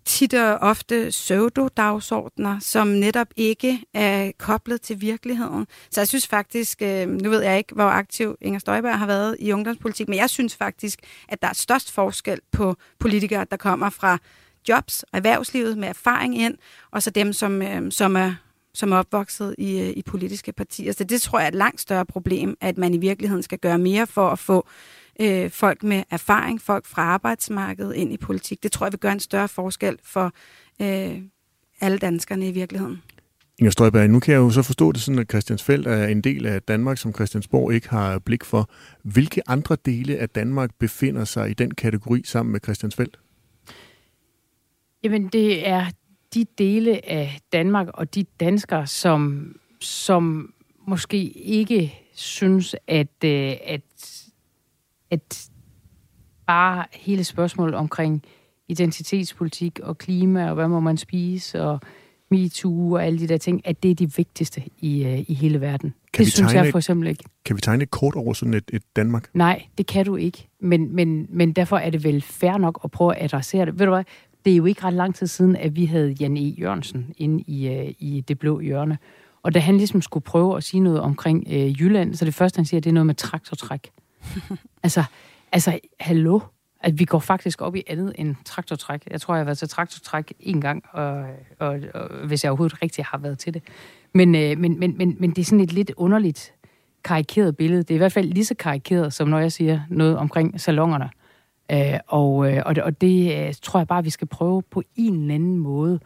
tit 0.06 0.34
og 0.34 0.58
ofte 0.58 1.08
pseudo-dagsordner, 1.10 2.60
som 2.60 2.88
netop 2.88 3.28
ikke 3.36 3.80
er 3.94 4.32
koblet 4.38 4.82
til 4.82 5.02
virkeligheden. 5.02 5.68
Så 5.92 6.02
jeg 6.02 6.08
synes 6.08 6.28
faktisk, 6.28 6.82
øh, 6.82 7.08
nu 7.08 7.30
ved 7.30 7.42
jeg 7.42 7.58
ikke, 7.58 7.76
hvor 7.76 7.84
aktiv 7.84 8.38
Inger 8.42 8.60
Støjberg 8.60 9.00
har 9.00 9.08
været 9.08 9.36
i 9.40 9.52
ungdomspolitik, 9.52 10.10
men 10.10 10.18
jeg 10.18 10.30
synes 10.30 10.56
faktisk, 10.56 11.00
at 11.30 11.42
der 11.42 11.48
er 11.48 11.54
størst 11.54 11.92
forskel 11.92 12.40
på 12.52 12.76
politikere, 13.00 13.46
der 13.52 13.58
kommer 13.58 13.90
fra 13.90 14.18
jobs 14.70 15.04
og 15.04 15.18
erhvervslivet 15.18 15.78
med 15.78 15.88
erfaring 15.88 16.38
ind, 16.38 16.58
og 16.92 17.04
så 17.04 17.10
dem, 17.10 17.34
som, 17.34 17.62
øh, 17.62 17.92
som 17.92 18.16
er 18.16 18.34
som 18.76 18.92
er 18.92 18.98
opvokset 18.98 19.56
i, 19.58 19.80
øh, 19.80 19.90
i 19.90 20.02
politiske 20.02 20.52
partier. 20.54 20.92
Så 20.92 21.04
det 21.04 21.22
tror 21.22 21.40
jeg 21.40 21.46
er 21.46 21.48
et 21.48 21.56
langt 21.56 21.82
større 21.82 22.06
problem, 22.06 22.58
at 22.62 22.78
man 22.78 22.94
i 22.94 22.98
virkeligheden 22.98 23.44
skal 23.44 23.60
gøre 23.60 23.78
mere 23.78 24.08
for 24.08 24.30
at 24.30 24.40
få 24.40 24.68
øh, 25.22 25.50
folk 25.50 25.84
med 25.84 26.04
erfaring, 26.10 26.62
folk 26.62 26.86
fra 26.86 27.02
arbejdsmarkedet 27.02 27.96
ind 27.96 28.14
i 28.14 28.18
politik. 28.18 28.64
Det 28.64 28.72
tror 28.72 28.86
jeg 28.86 28.92
vil 28.92 29.00
gøre 29.00 29.12
en 29.12 29.20
større 29.20 29.48
forskel 29.48 29.98
for 30.04 30.32
øh, 30.82 31.22
alle 31.82 31.98
danskerne 31.98 32.48
i 32.48 32.52
virkeligheden. 32.52 33.02
Inger 33.60 33.72
Støjberg, 33.72 34.10
nu 34.10 34.20
kan 34.20 34.34
jeg 34.34 34.40
jo 34.40 34.50
så 34.50 34.62
forstå 34.62 34.92
det 34.92 35.02
sådan, 35.02 35.20
at 35.20 35.30
Christiansfeld 35.30 35.86
er 35.86 36.08
en 36.08 36.22
del 36.22 36.46
af 36.46 36.62
Danmark, 36.62 36.98
som 36.98 37.14
Christiansborg 37.14 37.74
ikke 37.74 37.90
har 37.90 38.20
blik 38.20 38.44
for. 38.44 38.70
Hvilke 39.04 39.50
andre 39.50 39.78
dele 39.86 40.18
af 40.18 40.30
Danmark 40.30 40.70
befinder 40.80 41.26
sig 41.26 41.50
i 41.50 41.54
den 41.54 41.72
kategori 41.72 42.22
sammen 42.26 42.52
med 42.52 42.60
Christiansfeld? 42.64 43.10
Jamen, 45.04 45.28
det 45.28 45.68
er 45.68 45.86
de 46.34 46.46
dele 46.58 47.10
af 47.10 47.40
Danmark 47.52 47.88
og 47.94 48.16
de 48.16 48.26
danskere, 48.40 48.88
som, 48.88 49.52
som 49.80 50.54
måske 50.88 51.24
ikke 51.32 52.00
synes, 52.16 52.76
at, 52.88 53.24
øh, 53.26 53.54
at, 53.66 53.82
at 55.14 55.50
bare 56.48 56.86
hele 56.94 57.24
spørgsmålet 57.24 57.76
omkring 57.76 58.24
identitetspolitik 58.68 59.80
og 59.80 59.98
klima, 59.98 60.50
og 60.50 60.56
hvad 60.56 60.68
må 60.68 60.80
man 60.80 60.98
spise, 60.98 61.62
og 61.62 61.80
MeToo 62.32 62.94
og 62.94 63.06
alle 63.06 63.20
de 63.20 63.28
der 63.28 63.38
ting, 63.38 63.62
at 63.68 63.84
det 63.84 63.92
er 63.92 63.96
de 63.96 64.14
vigtigste 64.16 64.62
i, 64.80 65.06
øh, 65.06 65.20
i 65.28 65.34
hele 65.34 65.62
verden. 65.62 65.94
Kan 66.14 66.26
det 66.26 66.34
synes 66.34 66.52
tegne 66.52 66.64
jeg 66.64 66.72
for 66.72 66.80
eksempel 66.80 67.08
ikke. 67.08 67.24
Kan 67.46 67.56
vi 67.56 67.62
tegne 67.62 67.84
et 67.84 67.92
kort 67.92 68.16
over 68.16 68.34
sådan 68.34 68.54
et, 68.54 68.72
et 68.74 68.82
Danmark? 68.96 69.30
Nej, 69.34 69.64
det 69.78 69.88
kan 69.88 70.06
du 70.06 70.16
ikke. 70.16 70.48
Men, 70.60 70.96
men, 70.96 71.28
men 71.30 71.54
derfor 71.54 71.78
er 71.78 71.90
det 71.90 72.04
vel 72.04 72.22
fair 72.22 72.58
nok 72.58 72.80
at 72.84 72.92
prøve 72.92 73.16
at 73.16 73.24
adressere 73.24 73.66
det. 73.66 73.80
Ved 73.80 73.86
du 73.86 73.92
hvad? 73.92 74.04
Det 74.46 74.54
er 74.54 74.58
jo 74.58 74.66
ikke 74.66 74.84
ret 74.84 74.94
lang 74.94 75.16
tid 75.16 75.28
siden, 75.28 75.56
at 75.56 75.76
vi 75.76 75.86
havde 75.86 76.16
Jan 76.20 76.38
E. 76.38 76.56
Jørgensen 76.60 77.14
inde 77.18 77.44
i, 77.48 77.68
øh, 77.68 77.94
i 78.00 78.24
det 78.28 78.40
blå 78.40 78.60
hjørne. 78.60 78.98
Og 79.44 79.54
da 79.54 79.60
han 79.60 79.78
ligesom 79.78 80.02
skulle 80.02 80.24
prøve 80.24 80.58
at 80.58 80.64
sige 80.64 80.82
noget 80.82 81.00
omkring 81.00 81.48
øh, 81.50 81.82
Jylland, 81.82 82.14
så 82.16 82.26
det 82.26 82.34
første, 82.34 82.58
han 82.58 82.66
siger, 82.66 82.82
det 82.82 82.90
er 82.90 82.94
noget 82.94 83.08
med 83.08 83.16
traktortræk. 83.16 83.90
altså, 84.84 85.04
altså, 85.52 85.80
hallo? 86.00 86.40
At 86.80 87.00
vi 87.00 87.06
går 87.06 87.20
faktisk 87.20 87.62
op 87.62 87.76
i 87.76 87.84
andet 87.88 88.14
end 88.16 88.36
traktortræk. 88.46 89.08
Jeg 89.12 89.22
tror, 89.22 89.34
jeg 89.34 89.40
har 89.40 89.46
været 89.46 89.58
til 89.58 89.70
traktortræk 89.70 90.34
en 90.40 90.62
gang, 90.62 90.84
og, 90.92 91.26
og, 91.60 91.80
og 91.94 92.28
hvis 92.28 92.44
jeg 92.44 92.52
overhovedet 92.52 92.82
rigtig 92.82 93.06
har 93.06 93.18
været 93.18 93.40
til 93.40 93.54
det. 93.54 93.64
Men, 94.14 94.36
øh, 94.36 94.58
men, 94.58 94.80
men, 94.80 94.98
men, 94.98 95.16
men 95.20 95.30
det 95.30 95.42
er 95.42 95.46
sådan 95.46 95.60
et 95.60 95.74
lidt 95.74 95.92
underligt 95.98 96.54
karikeret 97.04 97.58
billede. 97.58 97.84
Det 97.84 97.92
er 97.92 97.96
i 97.96 97.98
hvert 97.98 98.12
fald 98.12 98.34
lige 98.34 98.46
så 98.46 98.56
karikeret, 98.56 99.14
som 99.14 99.28
når 99.28 99.40
jeg 99.40 99.52
siger 99.52 99.82
noget 99.90 100.18
omkring 100.18 100.62
salongerne. 100.62 101.10
Øh, 101.72 102.00
og, 102.08 102.52
øh, 102.52 102.64
og, 102.66 102.76
det, 102.76 102.84
og 102.84 103.02
det 103.02 103.48
øh, 103.48 103.54
tror 103.62 103.80
jeg 103.80 103.88
bare, 103.88 104.04
vi 104.04 104.10
skal 104.10 104.28
prøve 104.28 104.62
på 104.62 104.84
en 104.96 105.22
eller 105.22 105.36
anden 105.36 105.58
måde 105.58 106.00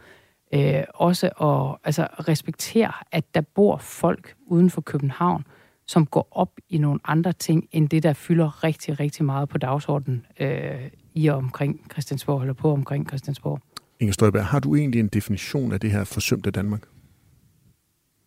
øh, 0.54 0.84
også 0.94 1.26
at 1.26 1.78
altså, 1.84 2.02
respektere, 2.28 2.92
at 3.12 3.34
der 3.34 3.40
bor 3.40 3.76
folk 3.76 4.34
uden 4.46 4.70
for 4.70 4.80
København, 4.80 5.44
som 5.88 6.06
går 6.06 6.28
op 6.30 6.50
i 6.68 6.78
nogle 6.78 7.00
andre 7.04 7.32
ting, 7.32 7.68
end 7.72 7.88
det, 7.88 8.02
der 8.02 8.12
fylder 8.12 8.64
rigtig, 8.64 9.00
rigtig 9.00 9.24
meget 9.24 9.48
på 9.48 9.58
dagsordenen 9.58 10.26
øh, 10.40 10.90
i 11.14 11.26
og 11.26 11.36
omkring 11.36 11.86
Christiansborg, 11.92 12.40
eller 12.40 12.54
på 12.54 12.72
omkring 12.72 13.08
Christiansborg. 13.08 13.60
Inger 14.00 14.12
Støjberg, 14.12 14.46
har 14.46 14.60
du 14.60 14.74
egentlig 14.74 15.00
en 15.00 15.08
definition 15.08 15.72
af 15.72 15.80
det 15.80 15.90
her 15.90 16.04
forsømte 16.04 16.50
Danmark? 16.50 16.82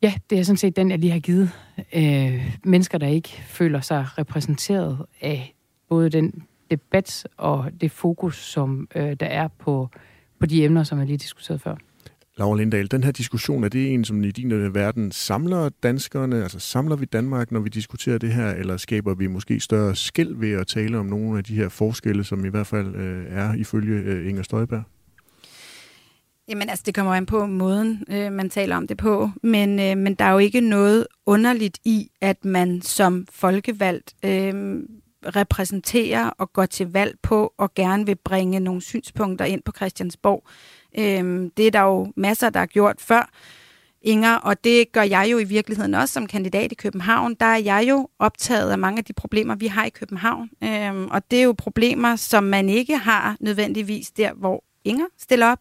Ja, 0.02 0.14
det 0.30 0.40
er 0.40 0.44
sådan 0.44 0.58
set 0.58 0.76
den, 0.76 0.92
jeg 0.92 1.00
lige 1.00 1.12
har 1.12 1.20
givet. 1.20 1.52
Øh, 1.94 2.58
mennesker, 2.64 2.98
der 2.98 3.08
ikke 3.08 3.30
føler 3.30 3.82
sig 3.82 4.08
repræsenteret 4.18 5.06
af 5.22 5.56
både 5.90 6.10
den 6.10 6.44
debat 6.72 7.28
og 7.38 7.72
det 7.82 7.92
fokus, 7.92 8.38
som 8.38 8.88
øh, 8.96 9.14
der 9.20 9.26
er 9.26 9.48
på, 9.48 9.90
på 10.40 10.46
de 10.46 10.66
emner, 10.66 10.84
som 10.84 11.00
jeg 11.00 11.08
lige 11.08 11.18
diskuterede 11.18 11.60
før. 11.60 11.76
Laura 12.42 12.58
Lindahl, 12.58 12.92
den 12.92 13.04
her 13.04 13.12
diskussion, 13.12 13.64
er 13.64 13.70
det 13.70 13.94
en, 13.94 14.06
som 14.06 14.24
i 14.24 14.32
din 14.32 14.52
øh, 14.52 14.76
verden 14.76 15.12
samler 15.12 15.70
danskerne, 15.84 16.44
altså 16.44 16.60
samler 16.60 16.96
vi 16.96 17.06
Danmark, 17.06 17.52
når 17.52 17.60
vi 17.60 17.70
diskuterer 17.70 18.18
det 18.18 18.34
her, 18.34 18.52
eller 18.52 18.78
skaber 18.78 19.14
vi 19.14 19.28
måske 19.28 19.60
større 19.60 19.96
skæld 19.96 20.36
ved 20.36 20.52
at 20.52 20.68
tale 20.68 20.98
om 20.98 21.06
nogle 21.06 21.38
af 21.38 21.44
de 21.44 21.56
her 21.56 21.70
forskelle, 21.70 22.24
som 22.24 22.46
i 22.46 22.50
hvert 22.50 22.68
fald 22.68 22.96
øh, 22.96 23.26
er 23.30 23.54
ifølge 23.54 23.96
øh, 23.96 24.30
Inger 24.30 24.44
Støjberg? 24.44 24.84
Jamen 26.48 26.70
altså, 26.70 26.84
det 26.86 26.96
kommer 26.96 27.14
an 27.14 27.26
på 27.26 27.46
måden, 27.46 28.04
øh, 28.12 28.32
man 28.32 28.50
taler 28.50 28.76
om 28.76 28.88
det 28.88 28.98
på, 28.98 29.30
men, 29.44 29.80
øh, 29.80 29.98
men 29.98 30.16
der 30.16 30.26
er 30.26 30.32
jo 30.32 30.38
ikke 30.38 30.62
noget 30.62 31.08
underligt 31.26 31.78
i, 31.86 32.10
at 32.22 32.46
man 32.46 32.82
som 32.82 33.28
folkevalgt 33.32 34.14
øh, 34.26 34.80
repræsenterer 35.36 36.30
og 36.30 36.54
går 36.54 36.66
til 36.66 36.92
valg 36.92 37.16
på 37.24 37.54
og 37.58 37.74
gerne 37.74 38.06
vil 38.06 38.18
bringe 38.26 38.60
nogle 38.60 38.82
synspunkter 38.82 39.46
ind 39.46 39.62
på 39.66 39.72
Christiansborg. 39.76 40.44
Øh, 40.98 41.50
det 41.58 41.68
er 41.68 41.72
der 41.72 41.82
jo 41.82 42.14
masser, 42.16 42.50
der 42.50 42.60
har 42.60 42.66
gjort 42.66 42.96
før. 43.02 43.30
Inger, 44.04 44.36
og 44.36 44.64
det 44.64 44.92
gør 44.92 45.02
jeg 45.02 45.28
jo 45.32 45.38
i 45.38 45.44
virkeligheden 45.44 45.94
også 45.94 46.14
som 46.14 46.28
kandidat 46.28 46.72
i 46.72 46.76
København. 46.76 47.36
Der 47.40 47.46
er 47.46 47.58
jeg 47.58 47.86
jo 47.90 48.10
optaget 48.20 48.72
af 48.72 48.78
mange 48.78 48.98
af 48.98 49.06
de 49.06 49.14
problemer, 49.14 49.56
vi 49.56 49.68
har 49.68 49.86
i 49.86 49.90
København. 49.90 50.50
Øhm, 50.64 51.08
og 51.12 51.32
det 51.32 51.40
er 51.40 51.44
jo 51.44 51.54
problemer, 51.58 52.16
som 52.16 52.44
man 52.44 52.70
ikke 52.70 52.98
har 52.98 53.38
nødvendigvis 53.40 54.12
der, 54.12 54.34
hvor 54.34 54.64
Inger 54.86 55.06
stiller 55.20 55.52
op, 55.52 55.60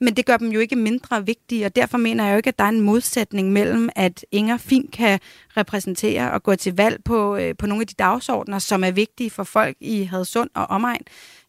men 0.00 0.16
det 0.16 0.26
gør 0.26 0.36
dem 0.36 0.48
jo 0.48 0.60
ikke 0.60 0.76
mindre 0.76 1.26
vigtige, 1.26 1.66
og 1.66 1.76
derfor 1.76 1.98
mener 1.98 2.24
jeg 2.24 2.32
jo 2.32 2.36
ikke, 2.36 2.48
at 2.48 2.58
der 2.58 2.64
er 2.64 2.68
en 2.68 2.80
modsætning 2.80 3.52
mellem, 3.52 3.88
at 3.96 4.24
Inger 4.30 4.56
fint 4.56 4.92
kan 4.92 5.20
repræsentere 5.56 6.32
og 6.32 6.42
gå 6.42 6.56
til 6.56 6.76
valg 6.76 7.04
på, 7.04 7.36
øh, 7.36 7.54
på 7.58 7.66
nogle 7.66 7.80
af 7.80 7.86
de 7.86 7.94
dagsordner, 7.98 8.58
som 8.58 8.84
er 8.84 8.90
vigtige 8.90 9.30
for 9.30 9.44
folk 9.44 9.76
i 9.80 10.02
Hadsund 10.02 10.50
og 10.54 10.66
omegn, 10.66 11.02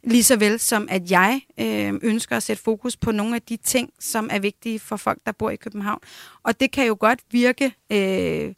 lige 0.04 0.24
så 0.24 0.36
vel 0.38 0.60
som 0.60 0.88
at 0.92 1.12
jeg 1.12 1.42
øh, 1.60 1.94
ønsker 2.02 2.38
at 2.38 2.44
sætte 2.44 2.64
fokus 2.64 2.98
på 2.98 3.12
nogle 3.12 3.36
af 3.36 3.42
de 3.42 3.58
ting, 3.58 3.90
som 4.00 4.30
er 4.32 4.40
vigtige 4.40 4.80
for 4.80 4.98
folk, 4.98 5.20
der 5.26 5.32
bor 5.32 5.50
i 5.50 5.56
København. 5.56 6.00
Og 6.44 6.60
det 6.60 6.72
kan 6.72 6.88
jo 6.88 6.98
godt 7.00 7.20
virke... 7.32 7.74
Øh, 7.92 8.54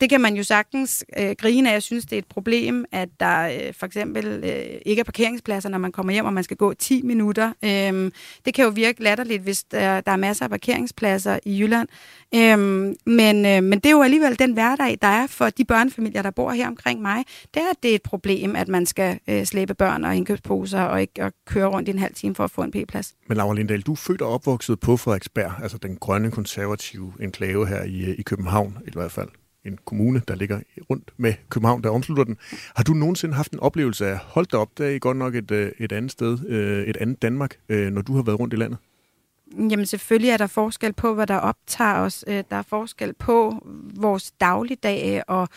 det 0.00 0.10
kan 0.10 0.20
man 0.20 0.34
jo 0.34 0.42
sagtens 0.42 1.04
øh, 1.18 1.34
grine 1.38 1.68
af. 1.70 1.72
Jeg 1.72 1.82
synes, 1.82 2.04
det 2.04 2.12
er 2.12 2.18
et 2.18 2.26
problem, 2.26 2.84
at 2.92 3.08
der 3.20 3.46
øh, 3.46 3.74
for 3.74 3.86
eksempel 3.86 4.26
øh, 4.44 4.80
ikke 4.86 5.00
er 5.00 5.04
parkeringspladser, 5.04 5.68
når 5.68 5.78
man 5.78 5.92
kommer 5.92 6.12
hjem, 6.12 6.24
og 6.24 6.32
man 6.32 6.44
skal 6.44 6.56
gå 6.56 6.74
10 6.74 7.02
minutter. 7.02 7.52
Øhm, 7.64 8.12
det 8.44 8.54
kan 8.54 8.64
jo 8.64 8.70
virke 8.70 9.02
latterligt, 9.02 9.42
hvis 9.42 9.64
der, 9.64 10.00
der 10.00 10.12
er 10.12 10.16
masser 10.16 10.44
af 10.44 10.50
parkeringspladser 10.50 11.38
i 11.44 11.60
Jylland. 11.60 11.88
Øhm, 12.34 12.94
men, 13.06 13.46
øh, 13.46 13.62
men 13.62 13.72
det 13.72 13.86
er 13.86 13.90
jo 13.90 14.02
alligevel 14.02 14.38
den 14.38 14.52
hverdag, 14.52 14.98
der 15.02 15.08
er 15.08 15.26
for 15.26 15.50
de 15.50 15.64
børnefamilier, 15.64 16.22
der 16.22 16.30
bor 16.30 16.50
her 16.50 16.68
omkring 16.68 17.02
mig. 17.02 17.24
Det 17.54 17.62
er, 17.62 17.72
det 17.82 17.90
er 17.90 17.94
et 17.94 18.02
problem, 18.02 18.56
at 18.56 18.68
man 18.68 18.86
skal 18.86 19.18
øh, 19.28 19.44
slæbe 19.44 19.74
børn 19.74 20.04
og 20.04 20.16
indkøbsposer 20.16 20.80
og 20.80 21.00
ikke 21.00 21.24
og 21.24 21.32
køre 21.46 21.66
rundt 21.66 21.88
i 21.88 21.90
en 21.90 21.98
halv 21.98 22.14
time 22.14 22.34
for 22.34 22.44
at 22.44 22.50
få 22.50 22.62
en 22.62 22.70
p-plads. 22.70 23.14
Men 23.28 23.36
Laura 23.36 23.54
Lindahl, 23.54 23.80
du 23.80 23.92
er 23.92 23.96
født 23.96 24.22
og 24.22 24.32
opvokset 24.32 24.80
på 24.80 24.96
Frederiksberg, 24.96 25.52
altså 25.62 25.78
den 25.78 25.96
grønne 25.96 26.30
konservative 26.30 27.12
enklave 27.20 27.66
her 27.66 27.82
i, 27.84 28.04
øh, 28.04 28.14
i 28.18 28.22
København 28.22 28.78
i 28.86 28.90
hvert 28.94 29.12
fald 29.12 29.28
en 29.66 29.78
kommune, 29.84 30.22
der 30.28 30.34
ligger 30.34 30.60
rundt 30.90 31.10
med 31.16 31.34
København, 31.48 31.82
der 31.82 31.90
omslutter 31.90 32.24
den. 32.24 32.36
Har 32.76 32.84
du 32.84 32.92
nogensinde 32.92 33.34
haft 33.34 33.52
en 33.52 33.60
oplevelse 33.60 34.06
af, 34.06 34.18
hold 34.18 34.46
da 34.46 34.56
op, 34.56 34.78
der 34.78 34.86
er 34.86 34.98
godt 34.98 35.16
nok 35.16 35.34
et, 35.34 35.50
øh, 35.50 35.72
et 35.78 35.92
andet 35.92 36.12
sted, 36.12 36.38
øh, 36.48 36.86
et 36.86 36.96
andet 36.96 37.22
Danmark, 37.22 37.56
øh, 37.68 37.90
når 37.92 38.02
du 38.02 38.14
har 38.14 38.22
været 38.22 38.40
rundt 38.40 38.54
i 38.54 38.56
landet? 38.56 38.78
Jamen 39.58 39.86
selvfølgelig 39.86 40.30
er 40.30 40.36
der 40.36 40.46
forskel 40.46 40.92
på, 40.92 41.14
hvad 41.14 41.26
der 41.26 41.36
optager 41.36 41.94
os. 41.94 42.24
Der 42.26 42.56
er 42.56 42.62
forskel 42.62 43.12
på 43.12 43.66
vores 43.96 44.30
dagligdag, 44.30 45.22
og, 45.28 45.48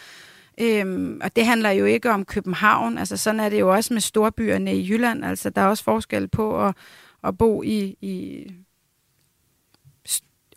øhm, 0.62 1.22
og 1.24 1.36
det 1.36 1.46
handler 1.46 1.70
jo 1.70 1.86
ikke 1.86 2.12
om 2.12 2.26
København. 2.26 2.98
Altså 2.98 3.18
sådan 3.18 3.40
er 3.40 3.50
det 3.50 3.60
jo 3.60 3.74
også 3.74 3.94
med 3.94 4.02
storbyerne 4.02 4.76
i 4.76 4.92
Jylland. 4.92 5.26
Altså 5.26 5.50
der 5.50 5.62
er 5.62 5.66
også 5.66 5.84
forskel 5.84 6.28
på 6.28 6.66
at, 6.68 6.76
at 7.24 7.38
bo 7.38 7.64
i, 7.64 7.98
i 8.02 8.46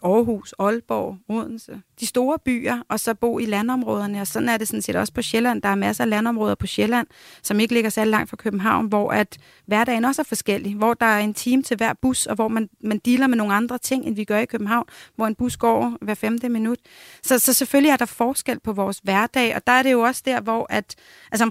Aarhus, 0.04 0.54
Aalborg, 0.58 1.18
Odense, 1.28 1.80
de 2.00 2.06
store 2.06 2.38
byer, 2.44 2.78
og 2.88 3.00
så 3.00 3.14
bo 3.14 3.38
i 3.38 3.44
landområderne. 3.44 4.20
Og 4.20 4.26
sådan 4.26 4.48
er 4.48 4.56
det 4.56 4.68
sådan 4.68 4.82
set 4.82 4.96
også 4.96 5.12
på 5.12 5.22
Sjælland. 5.22 5.62
Der 5.62 5.68
er 5.68 5.74
masser 5.74 6.04
af 6.04 6.10
landområder 6.10 6.54
på 6.54 6.66
Sjælland, 6.66 7.06
som 7.42 7.60
ikke 7.60 7.74
ligger 7.74 7.90
særlig 7.90 8.10
langt 8.10 8.30
fra 8.30 8.36
København, 8.36 8.86
hvor 8.86 9.10
at 9.10 9.38
hverdagen 9.66 10.04
også 10.04 10.22
er 10.22 10.24
forskellig. 10.24 10.74
Hvor 10.74 10.94
der 10.94 11.06
er 11.06 11.18
en 11.18 11.34
time 11.34 11.62
til 11.62 11.76
hver 11.76 11.92
bus, 12.02 12.26
og 12.26 12.34
hvor 12.34 12.48
man, 12.48 12.68
man 12.80 12.98
dealer 12.98 13.26
med 13.26 13.36
nogle 13.36 13.54
andre 13.54 13.78
ting, 13.78 14.04
end 14.04 14.16
vi 14.16 14.24
gør 14.24 14.38
i 14.38 14.46
København, 14.46 14.86
hvor 15.16 15.26
en 15.26 15.34
bus 15.34 15.56
går 15.56 15.96
hver 16.00 16.14
femte 16.14 16.48
minut. 16.48 16.78
Så, 17.22 17.38
så 17.38 17.52
selvfølgelig 17.52 17.90
er 17.90 17.96
der 17.96 18.06
forskel 18.06 18.60
på 18.60 18.72
vores 18.72 19.00
hverdag, 19.02 19.56
og 19.56 19.66
der 19.66 19.72
er 19.72 19.82
det 19.82 19.92
jo 19.92 20.00
også 20.00 20.22
der, 20.24 20.40
hvor 20.40 20.66
at... 20.70 20.94
Altså, 21.32 21.50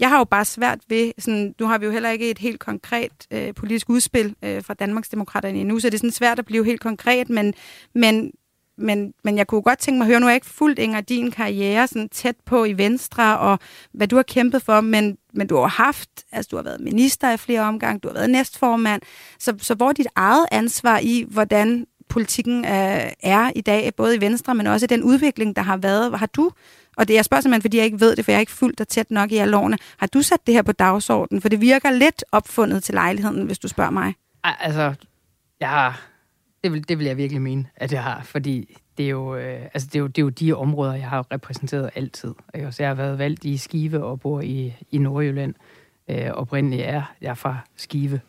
jeg 0.00 0.08
har 0.08 0.18
jo 0.18 0.24
bare 0.24 0.44
svært 0.44 0.78
ved, 0.88 1.12
sådan, 1.18 1.54
nu 1.60 1.66
har 1.66 1.78
vi 1.78 1.86
jo 1.86 1.92
heller 1.92 2.10
ikke 2.10 2.30
et 2.30 2.38
helt 2.38 2.60
konkret 2.60 3.12
øh, 3.30 3.54
politisk 3.54 3.90
udspil 3.90 4.34
øh, 4.42 4.64
fra 4.64 4.74
Danmarksdemokraterne 4.74 5.58
endnu, 5.58 5.78
så 5.78 5.88
det 5.88 5.94
er 5.94 5.98
sådan 5.98 6.10
svært 6.10 6.38
at 6.38 6.46
blive 6.46 6.64
helt 6.64 6.80
konkret, 6.80 7.30
men, 7.30 7.54
men, 7.94 8.30
men, 8.78 9.14
men 9.24 9.38
jeg 9.38 9.46
kunne 9.46 9.62
godt 9.62 9.78
tænke 9.78 9.98
mig 9.98 10.04
at 10.04 10.10
høre, 10.10 10.20
nu 10.20 10.26
er 10.26 10.30
jeg 10.30 10.34
ikke 10.34 10.46
fuldt 10.46 10.78
Inger 10.78 11.00
din 11.00 11.30
karriere 11.30 11.86
sådan 11.86 12.08
tæt 12.08 12.36
på 12.46 12.64
i 12.64 12.78
Venstre, 12.78 13.38
og 13.38 13.58
hvad 13.92 14.08
du 14.08 14.16
har 14.16 14.22
kæmpet 14.22 14.62
for, 14.62 14.80
men, 14.80 15.16
men 15.34 15.46
du 15.46 15.56
har 15.56 15.66
haft, 15.66 16.10
altså 16.32 16.48
du 16.50 16.56
har 16.56 16.62
været 16.62 16.80
minister 16.80 17.30
i 17.32 17.36
flere 17.36 17.60
omgange, 17.60 18.00
du 18.00 18.08
har 18.08 18.14
været 18.14 18.30
næstformand, 18.30 19.02
så, 19.38 19.54
så 19.58 19.74
hvor 19.74 19.88
er 19.88 19.92
dit 19.92 20.06
eget 20.16 20.46
ansvar 20.50 20.98
i, 20.98 21.24
hvordan 21.28 21.86
politikken 22.08 22.64
øh, 22.64 23.10
er 23.22 23.50
i 23.56 23.60
dag, 23.60 23.94
både 23.96 24.16
i 24.16 24.20
Venstre, 24.20 24.54
men 24.54 24.66
også 24.66 24.84
i 24.84 24.86
den 24.86 25.02
udvikling, 25.02 25.56
der 25.56 25.62
har 25.62 25.76
været. 25.76 26.18
Har 26.18 26.26
du 26.26 26.50
og 26.96 27.08
det 27.08 27.14
jeg 27.14 27.24
spørger 27.24 27.40
simpelthen, 27.40 27.62
fordi 27.62 27.76
jeg 27.76 27.84
ikke 27.84 28.00
ved 28.00 28.16
det, 28.16 28.24
for 28.24 28.32
jeg 28.32 28.36
har 28.36 28.40
ikke 28.40 28.52
fulgt 28.52 28.78
dig 28.78 28.88
tæt 28.88 29.10
nok 29.10 29.32
i 29.32 29.36
alle 29.36 29.56
årene. 29.56 29.78
Har 29.96 30.06
du 30.06 30.22
sat 30.22 30.46
det 30.46 30.54
her 30.54 30.62
på 30.62 30.72
dagsordenen? 30.72 31.40
For 31.42 31.48
det 31.48 31.60
virker 31.60 31.90
lidt 31.90 32.24
opfundet 32.32 32.82
til 32.84 32.94
lejligheden, 32.94 33.46
hvis 33.46 33.58
du 33.58 33.68
spørger 33.68 33.90
mig. 33.90 34.14
Altså, 34.44 34.94
jeg 35.60 35.68
har, 35.68 36.02
det, 36.64 36.72
vil, 36.72 36.88
det 36.88 36.98
vil 36.98 37.06
jeg 37.06 37.16
virkelig 37.16 37.42
mene, 37.42 37.66
at 37.76 37.92
jeg 37.92 38.02
har, 38.02 38.22
fordi 38.22 38.76
det 38.98 39.04
er 39.04 39.10
jo, 39.10 39.36
øh, 39.36 39.62
altså 39.62 39.88
det 39.92 39.94
er 39.94 40.00
jo, 40.00 40.06
det 40.06 40.18
er 40.18 40.22
jo 40.22 40.28
de 40.28 40.52
områder, 40.52 40.94
jeg 40.94 41.08
har 41.08 41.32
repræsenteret 41.32 41.90
altid. 41.94 42.34
Ikke? 42.54 42.72
Så 42.72 42.82
jeg 42.82 42.90
har 42.90 42.94
været 42.94 43.18
valgt 43.18 43.44
i 43.44 43.56
Skive 43.56 44.04
og 44.04 44.20
bor 44.20 44.40
i, 44.40 44.74
i 44.90 44.98
Nordjylland. 44.98 45.54
Øh, 46.08 46.30
oprindeligt 46.30 46.82
er 46.82 47.02
jeg 47.20 47.38
fra 47.38 47.58
Skive, 47.76 48.20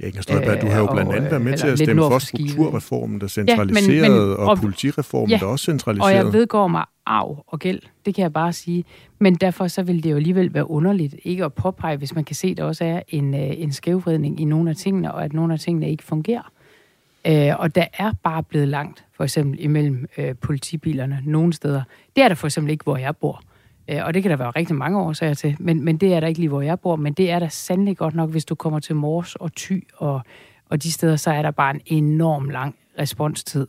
Ja, 0.00 0.06
Inger 0.06 0.22
Støjberg, 0.22 0.60
du 0.62 0.66
har 0.66 0.78
jo 0.78 0.86
blandt 0.92 1.12
andet 1.12 1.30
været 1.30 1.42
med 1.42 1.58
til 1.58 1.66
at 1.66 1.78
stemme 1.78 2.02
for 2.02 2.18
strukturreformen, 2.18 3.20
der 3.20 3.26
centraliserede, 3.28 3.96
ja, 3.96 4.08
men, 4.08 4.28
men, 4.28 4.36
og, 4.36 4.46
og 4.46 4.58
politireformen, 4.58 5.30
ja, 5.30 5.36
der 5.36 5.46
også 5.46 5.64
centraliserede. 5.64 6.10
Og 6.10 6.16
jeg 6.16 6.32
vedgår 6.32 6.68
mig 6.68 6.84
arv 7.06 7.44
og 7.46 7.58
gæld, 7.58 7.80
det 8.06 8.14
kan 8.14 8.22
jeg 8.22 8.32
bare 8.32 8.52
sige. 8.52 8.84
Men 9.18 9.34
derfor 9.34 9.68
så 9.68 9.82
vil 9.82 10.02
det 10.02 10.10
jo 10.10 10.16
alligevel 10.16 10.54
være 10.54 10.70
underligt 10.70 11.14
ikke 11.24 11.44
at 11.44 11.54
påpege, 11.54 11.96
hvis 11.96 12.14
man 12.14 12.24
kan 12.24 12.36
se, 12.36 12.48
at 12.48 12.56
der 12.56 12.64
også 12.64 12.84
er 12.84 13.02
en, 13.08 13.34
øh, 13.34 13.60
en 13.60 13.72
skævvridning 13.72 14.40
i 14.40 14.44
nogle 14.44 14.70
af 14.70 14.76
tingene, 14.76 15.14
og 15.14 15.24
at 15.24 15.32
nogle 15.32 15.52
af 15.52 15.60
tingene 15.60 15.90
ikke 15.90 16.04
fungerer. 16.04 16.52
Øh, 17.26 17.52
og 17.58 17.74
der 17.74 17.86
er 17.98 18.12
bare 18.22 18.42
blevet 18.42 18.68
langt, 18.68 19.04
for 19.16 19.24
eksempel 19.24 19.64
imellem 19.64 20.08
øh, 20.18 20.34
politibilerne 20.34 21.22
nogle 21.24 21.52
steder. 21.52 21.82
Det 22.16 22.24
er 22.24 22.28
der 22.28 22.34
for 22.34 22.46
eksempel 22.46 22.70
ikke, 22.70 22.84
hvor 22.84 22.96
jeg 22.96 23.16
bor. 23.16 23.36
Øh, 23.36 23.55
Øh, 23.88 24.00
og 24.04 24.14
det 24.14 24.22
kan 24.22 24.30
der 24.30 24.36
være 24.36 24.50
rigtig 24.50 24.76
mange 24.76 24.98
årsager 24.98 25.34
til, 25.34 25.56
men, 25.58 25.84
men 25.84 25.96
det 25.96 26.14
er 26.14 26.20
der 26.20 26.26
ikke 26.26 26.40
lige, 26.40 26.48
hvor 26.48 26.62
jeg 26.62 26.80
bor. 26.80 26.96
Men 26.96 27.12
det 27.12 27.30
er 27.30 27.38
der 27.38 27.48
sandelig 27.48 27.96
godt 27.96 28.14
nok, 28.14 28.30
hvis 28.30 28.44
du 28.44 28.54
kommer 28.54 28.80
til 28.80 28.96
Mors 28.96 29.34
og 29.34 29.50
Thy 29.56 29.88
og, 29.96 30.20
og 30.70 30.82
de 30.82 30.92
steder, 30.92 31.16
så 31.16 31.30
er 31.30 31.42
der 31.42 31.50
bare 31.50 31.74
en 31.74 31.80
enorm 31.86 32.48
lang 32.48 32.76
responstid. 32.98 33.66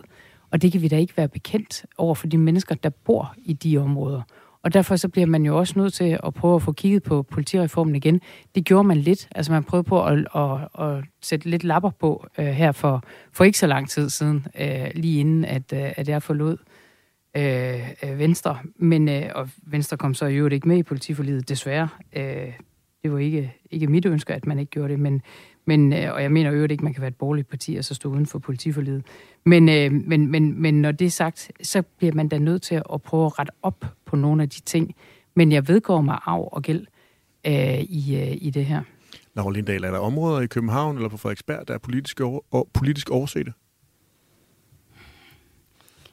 Og 0.51 0.61
det 0.61 0.71
kan 0.71 0.81
vi 0.81 0.87
da 0.87 0.97
ikke 0.97 1.17
være 1.17 1.27
bekendt 1.27 1.85
over 1.97 2.15
for 2.15 2.27
de 2.27 2.37
mennesker, 2.37 2.75
der 2.75 2.89
bor 2.89 3.33
i 3.37 3.53
de 3.53 3.77
områder. 3.77 4.21
Og 4.63 4.73
derfor 4.73 4.95
så 4.95 5.09
bliver 5.09 5.27
man 5.27 5.45
jo 5.45 5.57
også 5.57 5.79
nødt 5.79 5.93
til 5.93 6.19
at 6.23 6.33
prøve 6.33 6.55
at 6.55 6.61
få 6.61 6.71
kigget 6.71 7.03
på 7.03 7.23
politireformen 7.23 7.95
igen. 7.95 8.21
Det 8.55 8.65
gjorde 8.65 8.87
man 8.87 8.97
lidt. 8.97 9.27
Altså 9.35 9.51
man 9.51 9.63
prøvede 9.63 9.83
på 9.83 10.05
at, 10.05 10.27
at, 10.35 10.85
at 10.87 11.03
sætte 11.21 11.49
lidt 11.49 11.63
lapper 11.63 11.89
på 11.89 12.27
uh, 12.37 12.45
her 12.45 12.71
for, 12.71 13.03
for 13.33 13.43
ikke 13.43 13.57
så 13.57 13.67
lang 13.67 13.89
tid 13.89 14.09
siden, 14.09 14.45
uh, 14.59 14.87
lige 14.93 15.19
inden 15.19 15.45
at, 15.45 15.73
uh, 15.73 15.79
at 15.79 16.09
jeg 16.09 16.23
forlod 16.23 16.57
Øh, 17.37 17.79
øh, 18.03 18.19
Venstre. 18.19 18.57
Men, 18.75 19.09
øh, 19.09 19.23
og 19.35 19.49
Venstre 19.63 19.97
kom 19.97 20.13
så 20.13 20.25
i 20.25 20.35
øvrigt 20.35 20.53
ikke 20.53 20.67
med 20.67 20.77
i 20.77 20.83
politiforliget, 20.83 21.49
desværre. 21.49 21.87
Øh, 22.13 22.53
det 23.03 23.11
var 23.11 23.19
ikke, 23.19 23.55
ikke 23.71 23.87
mit 23.87 24.05
ønske, 24.05 24.33
at 24.33 24.47
man 24.47 24.59
ikke 24.59 24.69
gjorde 24.69 24.89
det, 24.89 24.99
men, 24.99 25.21
men, 25.65 25.93
øh, 25.93 26.13
og 26.13 26.21
jeg 26.21 26.31
mener 26.31 26.53
øvrigt 26.53 26.71
ikke, 26.71 26.81
at 26.81 26.83
man 26.83 26.93
kan 26.93 27.01
være 27.01 27.07
et 27.07 27.15
borgerligt 27.15 27.49
parti 27.49 27.75
og 27.75 27.85
så 27.85 27.93
stå 27.93 28.09
uden 28.09 28.25
for 28.25 28.39
politiforliget. 28.39 29.03
Men, 29.45 29.69
øh, 29.69 29.91
men, 29.91 30.31
men, 30.31 30.61
men 30.61 30.81
når 30.81 30.91
det 30.91 31.05
er 31.05 31.11
sagt, 31.11 31.51
så 31.61 31.81
bliver 31.81 32.13
man 32.13 32.27
da 32.27 32.37
nødt 32.37 32.61
til 32.61 32.81
at 32.93 33.01
prøve 33.01 33.25
at 33.25 33.39
rette 33.39 33.51
op 33.61 33.85
på 34.05 34.15
nogle 34.15 34.43
af 34.43 34.49
de 34.49 34.61
ting, 34.61 34.95
Men 35.35 35.51
jeg 35.51 35.67
vedgår 35.67 36.01
mig 36.01 36.19
arv 36.25 36.49
og 36.51 36.61
gæld 36.61 36.85
øh, 37.47 37.79
i, 37.79 38.15
øh, 38.15 38.37
i 38.41 38.49
det 38.49 38.65
her. 38.65 38.81
Laura 39.35 39.51
Lindahl, 39.51 39.83
er 39.83 39.91
der 39.91 39.99
områder 39.99 40.41
i 40.41 40.47
København 40.47 40.95
eller 40.95 41.09
på 41.09 41.17
Frederiksberg, 41.17 41.67
der 41.67 41.73
er 41.73 41.77
politisk, 41.77 42.21
over, 42.21 42.63
politisk 42.73 43.09
oversete? 43.09 43.53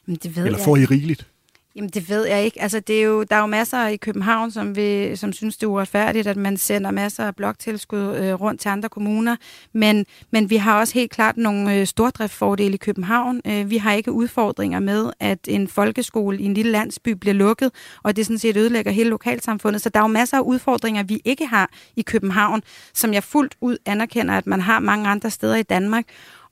Men 0.05 0.15
det 0.15 0.35
ved 0.35 0.45
Eller 0.45 0.57
jeg 0.57 0.65
får 0.65 0.77
I 0.77 0.85
rigeligt? 0.85 1.27
Jamen, 1.75 1.89
det 1.89 2.09
ved 2.09 2.27
jeg 2.27 2.45
ikke. 2.45 2.61
Altså, 2.61 2.79
det 2.79 2.99
er 2.99 3.03
jo, 3.03 3.23
der 3.23 3.35
er 3.35 3.39
jo 3.39 3.45
masser 3.45 3.87
i 3.87 3.97
København, 3.97 4.51
som, 4.51 4.75
vil, 4.75 5.17
som 5.17 5.33
synes, 5.33 5.57
det 5.57 5.63
er 5.63 5.67
uretfærdigt, 5.67 6.27
at 6.27 6.37
man 6.37 6.57
sender 6.57 6.91
masser 6.91 7.23
af 7.23 7.35
bloktilskud 7.35 8.15
øh, 8.15 8.33
rundt 8.33 8.61
til 8.61 8.69
andre 8.69 8.89
kommuner. 8.89 9.35
Men, 9.73 10.05
men 10.31 10.49
vi 10.49 10.55
har 10.55 10.79
også 10.79 10.93
helt 10.93 11.11
klart 11.11 11.37
nogle 11.37 11.75
øh, 11.75 11.87
stordriftsfordele 11.87 12.73
i 12.73 12.77
København. 12.77 13.41
Øh, 13.47 13.69
vi 13.69 13.77
har 13.77 13.93
ikke 13.93 14.11
udfordringer 14.11 14.79
med, 14.79 15.11
at 15.19 15.39
en 15.47 15.67
folkeskole 15.67 16.39
i 16.39 16.43
en 16.45 16.53
lille 16.53 16.71
landsby 16.71 17.09
bliver 17.09 17.33
lukket, 17.33 17.71
og 18.03 18.15
det 18.15 18.25
sådan 18.25 18.39
set 18.39 18.57
ødelægger 18.57 18.91
hele 18.91 19.09
lokalsamfundet. 19.09 19.81
Så 19.81 19.89
der 19.89 19.99
er 19.99 20.03
jo 20.03 20.07
masser 20.07 20.37
af 20.37 20.41
udfordringer, 20.41 21.03
vi 21.03 21.21
ikke 21.25 21.45
har 21.45 21.69
i 21.95 22.01
København, 22.01 22.61
som 22.93 23.13
jeg 23.13 23.23
fuldt 23.23 23.55
ud 23.61 23.77
anerkender, 23.85 24.33
at 24.33 24.47
man 24.47 24.61
har 24.61 24.79
mange 24.79 25.09
andre 25.09 25.29
steder 25.29 25.55
i 25.55 25.63
Danmark. 25.63 26.05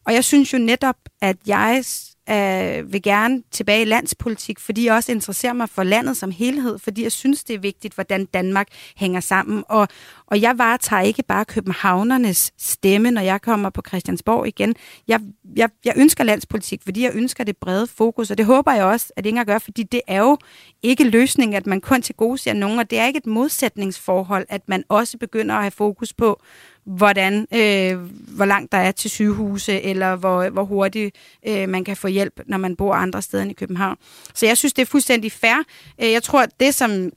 Og 0.06 0.14
jeg 0.14 0.24
synes 0.24 0.54
jo 0.54 0.58
netop, 0.58 0.98
at 1.22 1.38
jeg 1.48 1.84
øh, 2.30 2.94
vil 2.94 3.02
gerne 3.02 3.44
tilbage 3.52 3.82
i 3.82 3.86
landspolitik, 3.86 4.60
fordi 4.60 4.86
jeg 4.86 4.94
også 4.94 5.12
interesserer 5.12 5.54
mig 5.54 5.70
for 5.70 5.84
landet 5.84 6.18
som 6.18 6.32
helhed, 6.32 6.80
fordi 6.80 7.04
jeg 7.04 7.12
synes, 7.12 7.44
det 7.44 7.54
er 7.54 7.60
vigtigt, 7.60 7.94
hvordan 7.94 8.26
Danmark 8.26 8.68
hænger 8.98 9.20
sammen. 9.20 9.64
Og, 9.70 9.88
og 10.28 10.42
jeg 10.42 10.58
varetager 10.58 11.02
ikke 11.02 11.24
bare 11.24 11.46
københavnernes 11.46 12.54
stemme, 12.58 13.12
når 13.12 13.22
jeg 13.22 13.42
kommer 13.42 13.70
på 13.70 13.82
Christiansborg 13.88 14.48
igen. 14.48 14.76
Jeg, 15.08 15.20
jeg, 15.56 15.70
jeg 15.86 15.94
ønsker 15.98 16.24
landspolitik, 16.24 16.82
fordi 16.84 17.04
jeg 17.04 17.12
ønsker 17.16 17.44
det 17.44 17.58
brede 17.58 17.88
fokus, 17.88 18.32
og 18.32 18.38
det 18.38 18.46
håber 18.46 18.74
jeg 18.74 18.86
også, 18.86 19.14
at 19.16 19.26
Inger 19.26 19.44
gør, 19.44 19.60
fordi 19.60 19.84
det 19.84 20.02
er 20.08 20.20
jo 20.20 20.38
ikke 20.84 21.04
løsningen, 21.04 21.56
at 21.56 21.68
man 21.68 21.82
kun 21.82 22.02
til 22.02 22.16
gode 22.16 22.38
ser 22.38 22.54
nogen, 22.54 22.80
og 22.80 22.90
det 22.90 23.00
er 23.00 23.06
ikke 23.06 23.18
et 23.18 23.28
modsætningsforhold, 23.28 24.46
at 24.50 24.70
man 24.70 24.84
også 24.90 25.18
begynder 25.18 25.56
at 25.56 25.62
have 25.62 25.72
fokus 25.72 26.14
på, 26.14 26.42
hvordan, 26.86 27.48
øh, 27.54 27.98
hvor 28.36 28.46
langt 28.46 28.72
der 28.72 28.78
er 28.78 28.92
til 28.92 29.10
sygehuse, 29.10 29.82
eller 29.82 30.16
hvor, 30.16 30.50
hvor 30.50 30.64
hurtigt 30.64 31.16
øh, 31.48 31.70
man 31.70 31.84
kan 31.84 31.98
få 31.98 32.08
hjælp, 32.08 32.42
når 32.46 32.58
man 32.58 32.76
bor 32.76 32.94
andre 32.94 33.22
steder 33.22 33.44
end 33.44 33.52
i 33.52 33.56
København. 33.56 33.98
Så 34.34 34.46
jeg 34.46 34.58
synes, 34.58 34.74
det 34.74 34.82
er 34.82 34.86
fuldstændig 34.86 35.32
fair. 35.32 35.64
Øh, 36.04 36.12
jeg 36.12 36.24
tror, 36.24 36.42
at 36.42 36.50
det, 36.60 36.76
som 36.76 37.12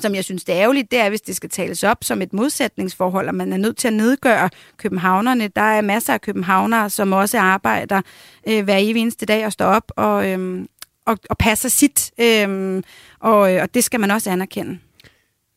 som 0.00 0.14
jeg 0.14 0.24
synes, 0.24 0.44
det 0.44 0.54
er 0.54 0.60
ærgerligt, 0.60 0.90
det 0.90 0.98
er, 0.98 1.08
hvis 1.08 1.20
det 1.20 1.36
skal 1.36 1.50
tales 1.50 1.84
op 1.84 2.04
som 2.04 2.22
et 2.22 2.32
modsætningsforhold, 2.32 3.28
og 3.28 3.34
man 3.34 3.52
er 3.52 3.56
nødt 3.56 3.76
til 3.76 3.88
at 3.88 3.94
nedgøre 3.94 4.50
københavnerne. 4.76 5.48
Der 5.48 5.62
er 5.62 5.80
masser 5.80 6.12
af 6.12 6.20
københavnere, 6.20 6.90
som 6.90 7.12
også 7.12 7.38
arbejder 7.38 8.02
øh, 8.48 8.64
hver 8.64 8.76
evig 8.76 9.02
eneste 9.02 9.26
dag 9.26 9.46
og 9.46 9.52
står 9.52 9.66
op 9.66 9.92
og, 9.96 10.28
øh, 10.30 10.66
og, 11.06 11.18
og 11.30 11.38
passer 11.38 11.68
sit, 11.68 12.10
øhm, 12.20 12.76
øh, 12.76 12.82
og, 13.20 13.38
og 13.38 13.74
det 13.74 13.84
skal 13.84 14.00
man 14.00 14.10
også 14.10 14.30
anerkende. 14.30 14.78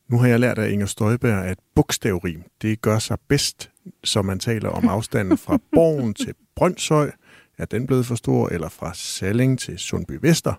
Nu 0.10 0.18
har 0.18 0.28
jeg 0.28 0.40
lært 0.40 0.58
af 0.58 0.70
Inger 0.70 0.86
Støjberg, 0.86 1.46
at 1.46 1.58
bogstavrim, 1.76 2.44
det 2.62 2.82
gør 2.82 3.00
sig 3.00 3.18
bedst, 3.28 3.72
så 4.04 4.22
man 4.22 4.40
taler 4.40 4.70
om 4.70 4.88
afstanden 4.96 5.38
fra 5.38 5.60
Borgen 5.76 6.14
til 6.14 6.34
Brøndshøj. 6.56 7.12
Er 7.58 7.66
den 7.66 7.88
blevet 7.88 8.06
for 8.06 8.16
stor? 8.16 8.50
Eller 8.50 8.70
fra 8.70 8.92
Salling 8.94 9.60
til 9.60 9.80
Sundby 9.80 10.18
Vester? 10.22 10.54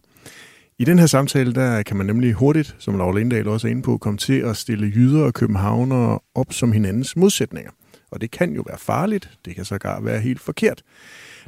I 0.78 0.84
den 0.84 0.98
her 0.98 1.06
samtale, 1.06 1.52
der 1.52 1.82
kan 1.82 1.96
man 1.96 2.06
nemlig 2.06 2.32
hurtigt, 2.32 2.76
som 2.78 2.98
Laura 2.98 3.18
Lindahl 3.18 3.48
også 3.48 3.66
er 3.66 3.70
inde 3.70 3.82
på, 3.82 3.98
komme 3.98 4.18
til 4.18 4.40
at 4.40 4.56
stille 4.56 4.92
jyder 4.94 5.24
og 5.24 5.34
københavnere 5.34 6.18
op 6.34 6.52
som 6.52 6.72
hinandens 6.72 7.16
modsætninger. 7.16 7.70
Og 8.10 8.20
det 8.20 8.30
kan 8.30 8.52
jo 8.52 8.62
være 8.66 8.78
farligt, 8.78 9.30
det 9.44 9.54
kan 9.54 9.64
sågar 9.64 10.00
være 10.00 10.20
helt 10.20 10.40
forkert. 10.40 10.82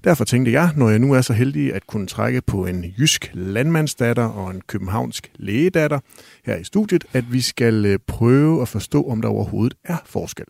Derfor 0.04 0.24
tænkte 0.24 0.52
jeg, 0.52 0.70
når 0.76 0.90
jeg 0.90 0.98
nu 0.98 1.12
er 1.12 1.20
så 1.20 1.32
heldig 1.32 1.74
at 1.74 1.86
kunne 1.86 2.06
trække 2.06 2.40
på 2.40 2.66
en 2.66 2.84
jysk 2.84 3.30
landmandsdatter 3.34 4.24
og 4.24 4.50
en 4.50 4.60
københavnsk 4.60 5.30
lægedatter 5.34 6.00
her 6.44 6.56
i 6.56 6.64
studiet, 6.64 7.04
at 7.12 7.32
vi 7.32 7.40
skal 7.40 7.86
øh, 7.86 7.98
prøve 8.06 8.62
at 8.62 8.68
forstå, 8.68 9.08
om 9.08 9.22
der 9.22 9.28
overhovedet 9.28 9.76
er 9.84 9.96
forskel. 10.06 10.46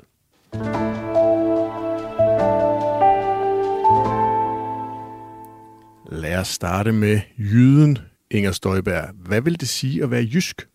Lad 6.13 6.37
os 6.37 6.49
starte 6.49 6.93
med 6.93 7.21
jyden 7.39 7.99
Inger 8.31 8.53
Støjberg. 8.53 9.09
Hvad 9.15 9.41
vil 9.41 9.61
det 9.61 9.69
sige 9.69 10.03
at 10.03 10.11
være 10.11 10.29
jysk? 10.35 10.69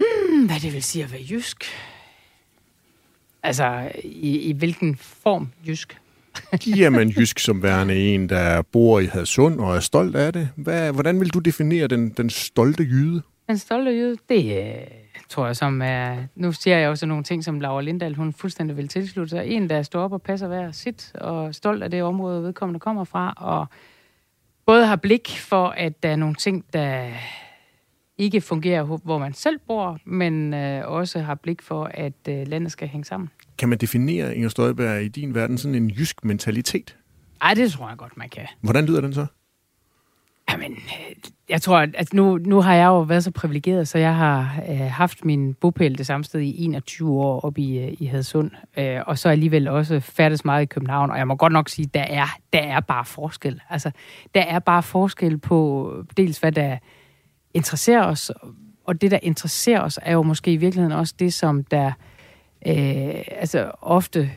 Mm, 0.00 0.46
hvad 0.46 0.60
det 0.60 0.72
vil 0.72 0.82
sige 0.82 1.04
at 1.04 1.12
være 1.12 1.22
jysk? 1.30 1.64
Altså, 3.42 3.92
i, 4.04 4.38
i 4.38 4.52
hvilken 4.52 4.96
form 4.96 5.48
jysk? 5.66 6.01
Jamen, 6.76 7.08
jysk 7.08 7.38
som 7.38 7.62
værende 7.62 8.14
en, 8.14 8.28
der 8.28 8.62
bor 8.62 9.00
i 9.00 9.06
Hadsund 9.06 9.60
og 9.60 9.76
er 9.76 9.80
stolt 9.80 10.16
af 10.16 10.32
det. 10.32 10.48
Hvad, 10.56 10.92
hvordan 10.92 11.20
vil 11.20 11.28
du 11.28 11.38
definere 11.38 11.86
den, 11.86 12.10
den 12.10 12.30
stolte 12.30 12.82
jyde? 12.82 13.22
Den 13.48 13.58
stolte 13.58 13.90
jyde, 13.90 14.16
det 14.28 14.58
øh, 14.58 14.74
tror 15.28 15.46
jeg 15.46 15.56
som 15.56 15.82
er... 15.82 16.16
Nu 16.34 16.52
siger 16.52 16.78
jeg 16.78 16.88
også 16.88 17.06
nogle 17.06 17.24
ting, 17.24 17.44
som 17.44 17.60
Laura 17.60 17.82
Lindahl, 17.82 18.14
hun 18.14 18.32
fuldstændig 18.32 18.76
vil 18.76 18.88
tilslutte 18.88 19.30
sig. 19.30 19.46
En, 19.46 19.70
der 19.70 19.82
står 19.82 20.02
op 20.02 20.12
og 20.12 20.22
passer 20.22 20.48
hver 20.48 20.72
sit, 20.72 21.12
og 21.14 21.54
stolt 21.54 21.82
af 21.82 21.90
det 21.90 22.02
område, 22.02 22.42
vedkommende 22.42 22.80
kommer 22.80 23.04
fra, 23.04 23.34
og 23.36 23.66
både 24.66 24.86
har 24.86 24.96
blik 24.96 25.28
for, 25.38 25.66
at 25.68 26.02
der 26.02 26.08
er 26.08 26.16
nogle 26.16 26.34
ting, 26.34 26.64
der 26.72 27.08
ikke 28.18 28.40
fungerer, 28.40 28.82
hvor 28.82 29.18
man 29.18 29.32
selv 29.32 29.58
bor, 29.66 29.98
men 30.04 30.54
øh, 30.54 30.88
også 30.88 31.20
har 31.20 31.34
blik 31.34 31.62
for, 31.62 31.84
at 31.84 32.12
øh, 32.28 32.48
landet 32.48 32.72
skal 32.72 32.88
hænge 32.88 33.04
sammen. 33.04 33.30
Kan 33.62 33.68
man 33.68 33.78
definere, 33.78 34.36
Inger 34.36 34.48
Støjberg, 34.48 35.02
i 35.02 35.08
din 35.08 35.34
verden 35.34 35.58
sådan 35.58 35.74
en 35.74 35.90
jysk 35.90 36.24
mentalitet? 36.24 36.96
Ej, 37.42 37.54
det 37.54 37.72
tror 37.72 37.88
jeg 37.88 37.98
godt, 37.98 38.16
man 38.16 38.28
kan. 38.28 38.46
Hvordan 38.60 38.86
lyder 38.86 39.00
den 39.00 39.14
så? 39.14 39.26
Jamen, 40.50 40.76
jeg 41.48 41.62
tror, 41.62 41.86
at 41.94 42.12
nu, 42.12 42.38
nu 42.38 42.60
har 42.60 42.74
jeg 42.74 42.86
jo 42.86 43.00
været 43.00 43.24
så 43.24 43.30
privilegeret, 43.30 43.88
så 43.88 43.98
jeg 43.98 44.16
har 44.16 44.62
øh, 44.68 44.78
haft 44.78 45.24
min 45.24 45.54
bopæl 45.54 45.98
det 45.98 46.06
samme 46.06 46.24
sted 46.24 46.40
i 46.40 46.64
21 46.64 47.10
år 47.10 47.40
oppe 47.40 47.60
i, 47.60 47.78
øh, 47.78 47.96
i 47.98 48.06
Hadsund, 48.06 48.50
øh, 48.76 49.00
og 49.06 49.18
så 49.18 49.28
alligevel 49.28 49.68
også 49.68 50.00
færdes 50.00 50.44
meget 50.44 50.62
i 50.62 50.66
København, 50.66 51.10
og 51.10 51.18
jeg 51.18 51.28
må 51.28 51.36
godt 51.36 51.52
nok 51.52 51.68
sige, 51.68 51.90
der 51.94 52.02
er, 52.02 52.26
der 52.52 52.60
er 52.60 52.80
bare 52.80 53.04
forskel. 53.04 53.60
Altså, 53.70 53.90
der 54.34 54.42
er 54.42 54.58
bare 54.58 54.82
forskel 54.82 55.38
på 55.38 55.92
dels, 56.16 56.38
hvad 56.38 56.52
der 56.52 56.78
interesserer 57.54 58.06
os, 58.06 58.30
og 58.84 59.00
det, 59.00 59.10
der 59.10 59.18
interesserer 59.22 59.80
os, 59.80 59.98
er 60.02 60.12
jo 60.12 60.22
måske 60.22 60.52
i 60.52 60.56
virkeligheden 60.56 60.98
også 60.98 61.14
det, 61.18 61.34
som 61.34 61.64
der 61.64 61.86
øh, 61.86 61.92
Øh, 62.66 63.24
altså 63.30 63.70
ofte 63.80 64.30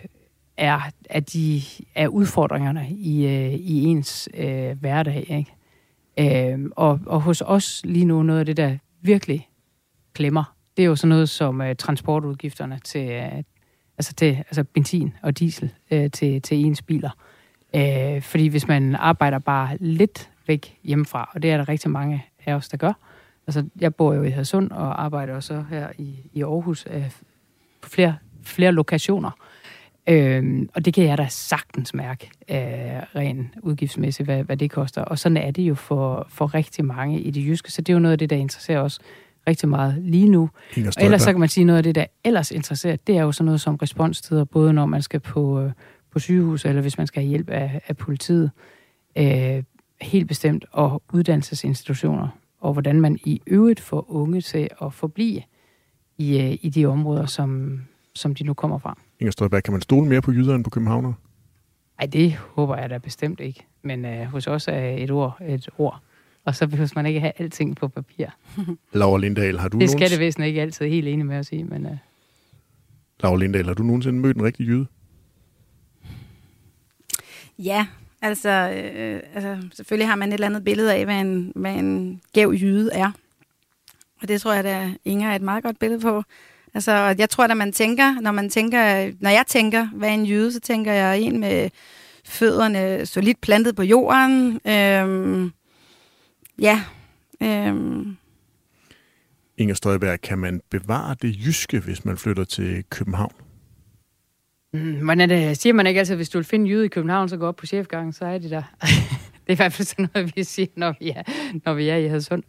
er, 0.57 0.79
at 1.09 1.33
de 1.33 1.61
er 1.95 2.07
udfordringerne 2.07 2.89
i, 2.89 3.27
øh, 3.27 3.53
i 3.53 3.83
ens 3.83 4.29
øh, 4.33 4.79
hverdag, 4.79 5.25
ikke? 5.29 6.51
Øh, 6.53 6.59
og, 6.75 6.99
og 7.05 7.21
hos 7.21 7.43
os 7.45 7.81
lige 7.85 8.05
nu, 8.05 8.23
noget 8.23 8.39
af 8.39 8.45
det, 8.45 8.57
der 8.57 8.77
virkelig 9.01 9.49
klemmer, 10.13 10.55
det 10.77 10.83
er 10.83 10.87
jo 10.87 10.95
sådan 10.95 11.09
noget 11.09 11.29
som 11.29 11.61
øh, 11.61 11.75
transportudgifterne 11.75 12.79
til, 12.83 13.09
øh, 13.09 13.43
altså 13.97 14.13
til 14.13 14.35
altså 14.35 14.63
benzin 14.63 15.13
og 15.21 15.39
diesel 15.39 15.73
øh, 15.91 16.11
til, 16.11 16.41
til 16.41 16.65
ens 16.65 16.81
biler. 16.81 17.09
Øh, 17.75 18.21
fordi 18.21 18.47
hvis 18.47 18.67
man 18.67 18.95
arbejder 18.95 19.39
bare 19.39 19.77
lidt 19.79 20.31
væk 20.47 20.77
hjemmefra, 20.83 21.29
og 21.33 21.41
det 21.41 21.51
er 21.51 21.57
der 21.57 21.69
rigtig 21.69 21.91
mange 21.91 22.25
af 22.45 22.53
os, 22.53 22.69
der 22.69 22.77
gør. 22.77 22.93
Altså, 23.47 23.65
jeg 23.79 23.95
bor 23.95 24.13
jo 24.13 24.23
i 24.23 24.29
Hadsund 24.29 24.71
og 24.71 25.03
arbejder 25.03 25.35
også 25.35 25.63
her 25.69 25.89
i, 25.97 26.15
i 26.33 26.43
Aarhus 26.43 26.87
øh, 26.91 27.11
på 27.85 27.89
flere, 27.89 28.15
flere 28.43 28.71
lokationer. 28.71 29.31
Øhm, 30.09 30.69
og 30.73 30.85
det 30.85 30.93
kan 30.93 31.03
jeg 31.03 31.17
da 31.17 31.27
sagtens 31.29 31.93
mærke, 31.93 32.29
øh, 32.49 32.57
rent 33.15 33.47
udgiftsmæssigt, 33.61 34.27
hvad, 34.27 34.43
hvad 34.43 34.57
det 34.57 34.71
koster. 34.71 35.01
Og 35.01 35.19
sådan 35.19 35.37
er 35.37 35.51
det 35.51 35.63
jo 35.63 35.75
for, 35.75 36.27
for 36.29 36.53
rigtig 36.55 36.85
mange 36.85 37.21
i 37.21 37.31
det 37.31 37.45
jyske. 37.45 37.71
Så 37.71 37.81
det 37.81 37.93
er 37.93 37.93
jo 37.93 37.99
noget 37.99 38.11
af 38.11 38.19
det, 38.19 38.29
der 38.29 38.35
interesserer 38.35 38.81
os 38.81 38.99
rigtig 39.47 39.69
meget 39.69 39.95
lige 39.99 40.29
nu. 40.29 40.49
Og 40.77 41.03
ellers 41.03 41.21
så 41.21 41.31
kan 41.31 41.39
man 41.39 41.49
sige, 41.49 41.63
noget 41.63 41.77
af 41.77 41.83
det, 41.83 41.95
der 41.95 42.05
ellers 42.23 42.51
interesserer, 42.51 42.95
det 42.95 43.17
er 43.17 43.21
jo 43.21 43.31
sådan 43.31 43.45
noget 43.45 43.61
som 43.61 43.75
responstider, 43.75 44.43
både 44.43 44.73
når 44.73 44.85
man 44.85 45.01
skal 45.01 45.19
på, 45.19 45.61
øh, 45.61 45.71
på 46.11 46.19
sygehus, 46.19 46.65
eller 46.65 46.81
hvis 46.81 46.97
man 46.97 47.07
skal 47.07 47.21
have 47.21 47.29
hjælp 47.29 47.49
af, 47.49 47.81
af 47.87 47.97
politiet. 47.97 48.51
Øh, 49.17 49.63
helt 50.01 50.27
bestemt, 50.27 50.65
og 50.71 51.03
uddannelsesinstitutioner, 51.13 52.27
og 52.59 52.73
hvordan 52.73 53.01
man 53.01 53.19
i 53.23 53.41
øvrigt 53.47 53.79
får 53.79 54.11
unge 54.11 54.41
til 54.41 54.69
at 54.81 54.93
forblive 54.93 55.41
i, 56.17 56.41
øh, 56.41 56.57
i 56.61 56.69
de 56.69 56.85
områder, 56.85 57.25
som, 57.25 57.81
som 58.13 58.35
de 58.35 58.43
nu 58.43 58.53
kommer 58.53 58.77
fra. 58.77 58.97
Inger 59.19 59.31
Støjberg, 59.31 59.63
kan 59.63 59.71
man 59.71 59.81
stole 59.81 60.09
mere 60.09 60.21
på 60.21 60.31
jyder 60.31 60.55
end 60.55 60.63
på 60.63 60.69
københavner? 60.69 61.13
Nej, 61.99 62.07
det 62.07 62.33
håber 62.33 62.77
jeg 62.77 62.89
da 62.89 62.97
bestemt 62.97 63.39
ikke. 63.39 63.65
Men 63.81 64.05
øh, 64.05 64.25
hos 64.25 64.47
os 64.47 64.67
er 64.67 64.95
et 64.97 65.11
ord 65.11 65.37
et 65.41 65.69
ord. 65.77 66.01
Og 66.45 66.55
så 66.55 66.67
behøver 66.67 66.91
man 66.95 67.05
ikke 67.05 67.19
have 67.19 67.31
alting 67.37 67.75
på 67.75 67.87
papir. 67.87 68.27
Laura 68.93 69.19
Lindahl, 69.19 69.59
har 69.59 69.67
du 69.67 69.79
Det 69.79 69.89
skal 69.89 70.09
det 70.09 70.39
ikke 70.45 70.61
altid 70.61 70.87
helt 70.87 71.07
enig 71.07 71.25
med 71.25 71.35
at 71.35 71.45
sige, 71.45 71.63
men... 71.63 71.85
Øh... 71.85 71.97
Laura 73.23 73.37
Lindahl, 73.37 73.65
har 73.65 73.73
du 73.73 73.83
nogensinde 73.83 74.19
mødt 74.19 74.37
en 74.37 74.43
rigtig 74.43 74.67
jyde? 74.67 74.85
Ja, 77.59 77.87
altså, 78.21 78.49
øh, 78.49 79.21
altså 79.33 79.69
selvfølgelig 79.73 80.07
har 80.07 80.15
man 80.15 80.29
et 80.29 80.33
eller 80.33 80.47
andet 80.47 80.63
billede 80.63 80.93
af, 80.93 81.05
hvad 81.05 81.21
en, 81.21 81.51
hvad 81.55 81.75
en 81.75 82.21
gæv 82.33 82.51
jyde 82.51 82.89
er. 82.93 83.11
Og 84.21 84.27
det 84.27 84.41
tror 84.41 84.53
jeg, 84.53 84.65
at 84.65 84.89
Inger 85.05 85.31
er 85.31 85.35
et 85.35 85.41
meget 85.41 85.63
godt 85.63 85.79
billede 85.79 86.01
på. 86.01 86.23
Altså, 86.73 87.15
jeg 87.17 87.29
tror, 87.29 87.43
at 87.43 87.57
man 87.57 87.71
tænker, 87.71 88.21
når 88.21 88.31
man 88.31 88.49
tænker, 88.49 89.11
når 89.19 89.29
jeg 89.29 89.43
tænker, 89.47 89.87
hvad 89.87 90.09
er 90.09 90.13
en 90.13 90.25
jyde, 90.25 90.53
så 90.53 90.59
tænker 90.59 90.93
jeg 90.93 91.19
en 91.19 91.39
med 91.39 91.69
fødderne 92.25 93.05
solidt 93.05 93.41
plantet 93.41 93.75
på 93.75 93.83
jorden. 93.83 94.59
Øhm, 94.67 95.51
ja. 96.61 96.81
Øhm. 97.41 98.17
Inger 99.57 99.75
Støjberg, 99.75 100.21
kan 100.21 100.37
man 100.37 100.61
bevare 100.69 101.15
det 101.21 101.35
jyske, 101.45 101.79
hvis 101.79 102.05
man 102.05 102.17
flytter 102.17 102.43
til 102.43 102.83
København? 102.89 103.33
Mm, 104.73 105.03
hvordan 105.03 105.21
er 105.21 105.25
det? 105.25 105.57
Siger 105.57 105.73
man 105.73 105.87
ikke 105.87 105.99
altid, 105.99 106.13
at 106.13 106.17
hvis 106.17 106.29
du 106.29 106.37
vil 106.37 106.45
finde 106.45 106.69
jyde 106.69 106.85
i 106.85 106.87
København, 106.87 107.29
så 107.29 107.37
gå 107.37 107.47
op 107.47 107.55
på 107.55 107.65
chefgangen, 107.65 108.13
så 108.13 108.25
er 108.25 108.37
de 108.37 108.49
der. 108.49 108.63
det 109.47 109.49
er 109.49 109.53
i 109.53 109.55
hvert 109.55 109.73
fald 109.73 109.85
sådan 109.85 110.09
noget, 110.13 110.35
vi 110.35 110.43
siger, 110.43 110.67
når 110.75 110.95
vi 110.99 111.09
er, 111.09 111.23
når 111.65 111.73
vi 111.73 111.89
er 111.89 111.95
i 111.95 112.07
Hadsund. 112.07 112.43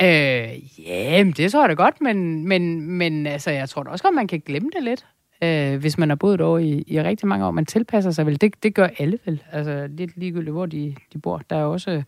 Øh, 0.00 0.86
ja, 0.88 1.24
det 1.36 1.52
tror 1.52 1.62
jeg 1.62 1.68
da 1.68 1.74
godt, 1.74 2.00
men, 2.00 2.48
men, 2.48 2.80
men 2.80 3.26
altså, 3.26 3.50
jeg 3.50 3.68
tror 3.68 3.82
da 3.82 3.90
også 3.90 4.04
godt, 4.04 4.14
man 4.14 4.26
kan 4.26 4.40
glemme 4.46 4.70
det 4.76 4.82
lidt. 4.84 5.06
Øh, 5.42 5.80
hvis 5.80 5.98
man 5.98 6.08
har 6.08 6.16
boet 6.16 6.40
over 6.40 6.58
i, 6.58 6.84
i 6.86 7.02
rigtig 7.02 7.28
mange 7.28 7.46
år. 7.46 7.50
Man 7.50 7.66
tilpasser 7.66 8.10
sig 8.10 8.26
vel. 8.26 8.40
Det, 8.40 8.62
det 8.62 8.74
gør 8.74 8.88
alle 8.98 9.18
vel. 9.24 9.42
Altså, 9.52 9.88
lidt 9.96 10.16
ligegyldigt, 10.16 10.52
hvor 10.52 10.66
de, 10.66 10.94
de 11.12 11.18
bor. 11.18 11.42
Der 11.50 11.56
er 11.56 11.64
også 11.64 12.02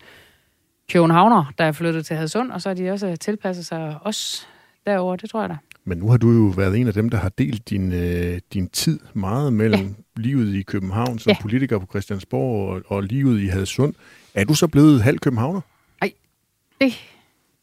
københavner, 0.92 1.52
der 1.58 1.64
er 1.64 1.72
flyttet 1.72 2.06
til 2.06 2.16
Hadsund, 2.16 2.50
og 2.50 2.62
så 2.62 2.68
har 2.68 2.74
de 2.74 2.90
også 2.90 3.16
tilpasset 3.16 3.66
sig 3.66 3.96
os 4.02 4.48
derover. 4.86 5.16
Det 5.16 5.30
tror 5.30 5.40
jeg 5.40 5.50
da. 5.50 5.56
Men 5.84 5.98
nu 5.98 6.08
har 6.08 6.16
du 6.16 6.30
jo 6.30 6.52
været 6.56 6.76
en 6.76 6.86
af 6.86 6.94
dem, 6.94 7.08
der 7.08 7.18
har 7.18 7.28
delt 7.28 7.70
din, 7.70 7.92
øh, 7.92 8.40
din 8.52 8.68
tid 8.68 9.00
meget 9.14 9.52
mellem 9.52 9.80
ja. 9.80 10.22
livet 10.22 10.54
i 10.54 10.62
København 10.62 11.18
som 11.18 11.30
ja. 11.30 11.36
politiker 11.42 11.78
på 11.78 11.86
Christiansborg 11.86 12.68
og, 12.68 12.82
og 12.86 13.02
livet 13.02 13.40
i 13.40 13.46
Hadsund. 13.46 13.94
Er 14.34 14.44
du 14.44 14.54
så 14.54 14.68
blevet 14.68 15.02
halv 15.02 15.18
københavner? 15.18 15.60
Nej, 16.00 16.12
det 16.80 16.92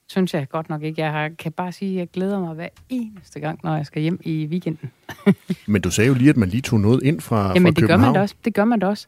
synes 0.08 0.34
jeg 0.34 0.49
godt 0.49 0.69
nok 0.69 0.84
ikke. 0.84 1.01
Jeg 1.01 1.12
har, 1.12 1.29
kan 1.29 1.51
bare 1.51 1.71
sige, 1.71 1.91
at 1.91 1.99
jeg 1.99 2.08
glæder 2.13 2.39
mig 2.39 2.53
hver 2.53 2.67
eneste 2.89 3.39
gang, 3.39 3.60
når 3.63 3.75
jeg 3.75 3.86
skal 3.86 4.01
hjem 4.01 4.19
i 4.23 4.45
weekenden. 4.45 4.91
Men 5.67 5.82
du 5.82 5.91
sagde 5.91 6.08
jo 6.08 6.13
lige, 6.13 6.29
at 6.29 6.38
man 6.38 6.49
lige 6.49 6.62
tog 6.62 6.79
noget 6.79 7.03
ind 7.03 7.21
fra, 7.21 7.51
Jamen, 7.53 7.62
fra 7.62 7.69
det 7.69 7.77
København. 7.77 8.01
gør 8.01 8.08
man 8.08 8.13
da 8.13 8.21
også. 8.21 8.36
Det 8.45 8.53
gør 8.53 8.65
man 8.65 8.79
da 8.79 8.88
også. 8.88 9.08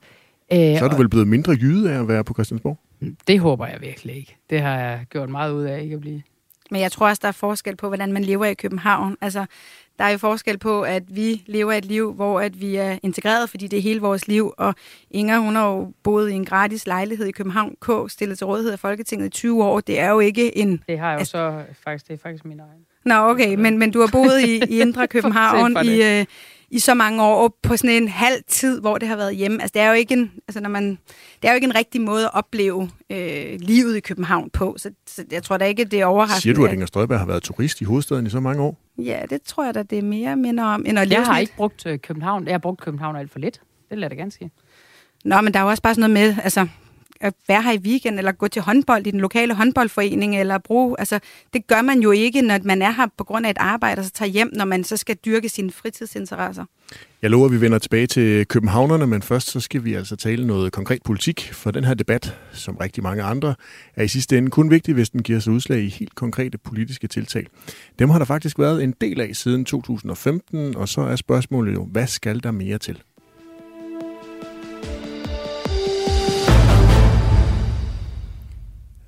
Øh, 0.53 0.77
så 0.77 0.85
er 0.85 0.89
du 0.89 0.95
vel 0.95 1.09
blevet 1.09 1.27
mindre 1.27 1.51
jyde 1.61 1.91
af 1.93 1.99
at 1.99 2.07
være 2.07 2.23
på 2.23 2.33
Christiansborg? 2.33 2.77
Det 3.27 3.39
håber 3.39 3.67
jeg 3.67 3.81
virkelig 3.81 4.15
ikke. 4.15 4.35
Det 4.49 4.61
har 4.61 4.77
jeg 4.77 5.05
gjort 5.09 5.29
meget 5.29 5.53
ud 5.53 5.63
af 5.63 5.81
ikke 5.81 5.95
at 5.95 6.01
blive. 6.01 6.21
Men 6.71 6.81
jeg 6.81 6.91
tror 6.91 7.07
også, 7.09 7.19
der 7.21 7.27
er 7.27 7.31
forskel 7.31 7.75
på, 7.75 7.87
hvordan 7.87 8.13
man 8.13 8.23
lever 8.23 8.45
i 8.45 8.53
København. 8.53 9.17
Altså, 9.21 9.45
der 9.99 10.05
er 10.05 10.09
jo 10.09 10.17
forskel 10.17 10.57
på, 10.57 10.81
at 10.81 11.03
vi 11.15 11.43
lever 11.45 11.73
et 11.73 11.85
liv, 11.85 12.13
hvor 12.13 12.41
at 12.41 12.61
vi 12.61 12.75
er 12.75 12.97
integreret, 13.03 13.49
fordi 13.49 13.67
det 13.67 13.79
er 13.79 13.83
hele 13.83 14.01
vores 14.01 14.27
liv. 14.27 14.53
Og 14.57 14.75
Inger, 15.11 15.39
hun 15.39 15.55
har 15.55 15.67
jo 15.67 15.91
boet 16.03 16.29
i 16.29 16.33
en 16.33 16.45
gratis 16.45 16.87
lejlighed 16.87 17.25
i 17.25 17.31
København 17.31 17.75
K, 17.81 18.11
stillet 18.11 18.37
til 18.37 18.47
rådighed 18.47 18.71
af 18.71 18.79
Folketinget 18.79 19.27
i 19.27 19.29
20 19.29 19.63
år. 19.63 19.79
Det 19.79 19.99
er 19.99 20.09
jo 20.09 20.19
ikke 20.19 20.57
en... 20.57 20.83
Det 20.87 20.99
har 20.99 21.11
jeg 21.11 21.19
jo 21.19 21.25
så 21.25 21.63
faktisk, 21.83 22.07
det 22.07 22.13
er 22.13 22.17
faktisk 22.17 22.45
min 22.45 22.59
egen. 22.59 22.85
Nå, 23.05 23.15
okay, 23.15 23.55
men, 23.55 23.77
men 23.77 23.91
du 23.91 23.99
har 23.99 24.09
boet 24.11 24.41
i, 24.41 24.61
i 24.69 24.81
Indre 24.81 25.07
København 25.15 25.77
i, 25.85 26.01
øh, 26.03 26.25
i 26.71 26.79
så 26.79 26.93
mange 26.93 27.23
år 27.23 27.57
på 27.63 27.77
sådan 27.77 28.03
en 28.03 28.07
halv 28.07 28.43
tid, 28.47 28.81
hvor 28.81 28.97
det 28.97 29.07
har 29.07 29.15
været 29.15 29.35
hjemme. 29.35 29.61
Altså, 29.61 29.71
det 29.73 29.81
er 29.81 29.87
jo 29.87 29.93
ikke 29.93 30.13
en, 30.13 30.31
altså, 30.47 30.61
når 30.61 30.69
man, 30.69 30.89
det 31.41 31.47
er 31.47 31.49
jo 31.49 31.55
ikke 31.55 31.65
en 31.65 31.75
rigtig 31.75 32.01
måde 32.01 32.25
at 32.25 32.31
opleve 32.33 32.89
øh, 33.09 33.59
livet 33.59 33.95
i 33.95 33.99
København 33.99 34.49
på, 34.49 34.75
så, 34.77 34.91
så 35.07 35.23
jeg 35.31 35.43
tror 35.43 35.57
da 35.57 35.65
ikke, 35.65 35.85
det 35.85 36.01
er 36.01 36.05
overraskende. 36.05 36.41
Siger 36.41 36.53
du, 36.53 36.65
at 36.65 36.73
Inger 36.73 36.85
Støjberg 36.85 37.19
har 37.19 37.25
været 37.25 37.43
turist 37.43 37.81
i 37.81 37.83
hovedstaden 37.83 38.27
i 38.27 38.29
så 38.29 38.39
mange 38.39 38.63
år? 38.63 38.77
Ja, 38.97 39.21
det 39.29 39.41
tror 39.41 39.65
jeg 39.65 39.73
da, 39.73 39.83
det 39.83 39.97
er 39.97 40.03
mere 40.03 40.35
minder 40.35 40.63
om, 40.63 40.85
end 40.87 40.99
at 40.99 41.11
Jeg 41.11 41.23
har 41.23 41.39
ikke 41.39 41.55
brugt 41.55 41.85
øh, 41.85 41.99
København. 41.99 42.45
Jeg 42.45 42.53
har 42.53 42.59
brugt 42.59 42.81
København 42.81 43.15
alt 43.15 43.31
for 43.31 43.39
lidt. 43.39 43.61
Det 43.89 43.97
lader 43.97 44.05
jeg 44.05 44.11
da 44.11 44.15
gerne 44.15 44.31
sige. 44.31 44.51
Nå, 45.25 45.41
men 45.41 45.53
der 45.53 45.59
er 45.59 45.63
jo 45.63 45.69
også 45.69 45.83
bare 45.83 45.95
sådan 45.95 46.09
noget 46.09 46.27
med, 46.27 46.43
altså, 46.43 46.67
at 47.21 47.33
være 47.47 47.61
her 47.61 47.71
i 47.71 47.77
weekend, 47.77 48.17
eller 48.17 48.31
gå 48.31 48.47
til 48.47 48.61
håndbold 48.61 49.07
i 49.07 49.11
den 49.11 49.19
lokale 49.19 49.53
håndboldforening, 49.53 50.39
eller 50.39 50.57
bruge, 50.57 50.95
altså, 50.99 51.19
det 51.53 51.67
gør 51.67 51.81
man 51.81 51.99
jo 51.99 52.11
ikke, 52.11 52.41
når 52.41 52.59
man 52.63 52.81
er 52.81 52.91
her 52.91 53.07
på 53.17 53.23
grund 53.23 53.45
af 53.45 53.49
et 53.49 53.57
arbejde, 53.59 53.99
og 53.99 54.05
så 54.05 54.11
tager 54.11 54.29
hjem, 54.29 54.51
når 54.53 54.65
man 54.65 54.83
så 54.83 54.97
skal 54.97 55.15
dyrke 55.25 55.49
sine 55.49 55.71
fritidsinteresser. 55.71 56.65
Jeg 57.21 57.29
lover, 57.29 57.45
at 57.45 57.51
vi 57.51 57.61
vender 57.61 57.77
tilbage 57.77 58.07
til 58.07 58.47
københavnerne, 58.47 59.07
men 59.07 59.21
først 59.21 59.51
så 59.51 59.59
skal 59.59 59.83
vi 59.83 59.93
altså 59.93 60.15
tale 60.15 60.47
noget 60.47 60.71
konkret 60.71 61.01
politik, 61.03 61.49
for 61.53 61.71
den 61.71 61.83
her 61.83 61.93
debat, 61.93 62.37
som 62.53 62.77
rigtig 62.77 63.03
mange 63.03 63.23
andre, 63.23 63.55
er 63.95 64.03
i 64.03 64.07
sidste 64.07 64.37
ende 64.37 64.51
kun 64.51 64.71
vigtig, 64.71 64.93
hvis 64.93 65.09
den 65.09 65.23
giver 65.23 65.39
sig 65.39 65.53
udslag 65.53 65.81
i 65.81 65.89
helt 65.89 66.15
konkrete 66.15 66.57
politiske 66.57 67.07
tiltag. 67.07 67.45
Dem 67.99 68.09
har 68.09 68.17
der 68.17 68.25
faktisk 68.25 68.59
været 68.59 68.83
en 68.83 68.93
del 69.01 69.21
af 69.21 69.29
siden 69.33 69.65
2015, 69.65 70.75
og 70.75 70.89
så 70.89 71.01
er 71.01 71.15
spørgsmålet 71.15 71.73
jo, 71.73 71.85
hvad 71.91 72.07
skal 72.07 72.43
der 72.43 72.51
mere 72.51 72.77
til? 72.77 73.01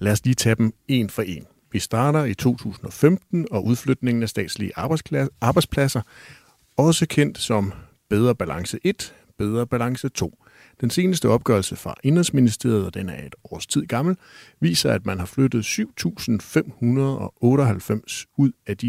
Lad 0.03 0.11
os 0.11 0.25
lige 0.25 0.35
tage 0.35 0.55
dem 0.55 0.73
en 0.87 1.09
for 1.09 1.21
en. 1.21 1.45
Vi 1.71 1.79
starter 1.79 2.23
i 2.23 2.33
2015 2.33 3.47
og 3.51 3.65
udflytningen 3.65 4.23
af 4.23 4.29
statslige 4.29 4.71
arbejdspladser, 5.41 6.01
også 6.77 7.05
kendt 7.05 7.37
som 7.37 7.73
Bedre 8.09 8.35
Balance 8.35 8.79
1, 8.83 9.15
Bedre 9.37 9.67
Balance 9.67 10.09
2. 10.09 10.43
Den 10.81 10.89
seneste 10.89 11.29
opgørelse 11.29 11.75
fra 11.75 11.95
Indrigsministeriet, 12.03 12.85
og 12.85 12.93
den 12.93 13.09
er 13.09 13.25
et 13.25 13.35
års 13.43 13.67
tid 13.67 13.85
gammel, 13.85 14.17
viser, 14.59 14.91
at 14.91 15.05
man 15.05 15.19
har 15.19 15.25
flyttet 15.25 15.63
7.598 15.63 18.25
ud 18.37 18.51
af 18.67 18.77
de 18.77 18.87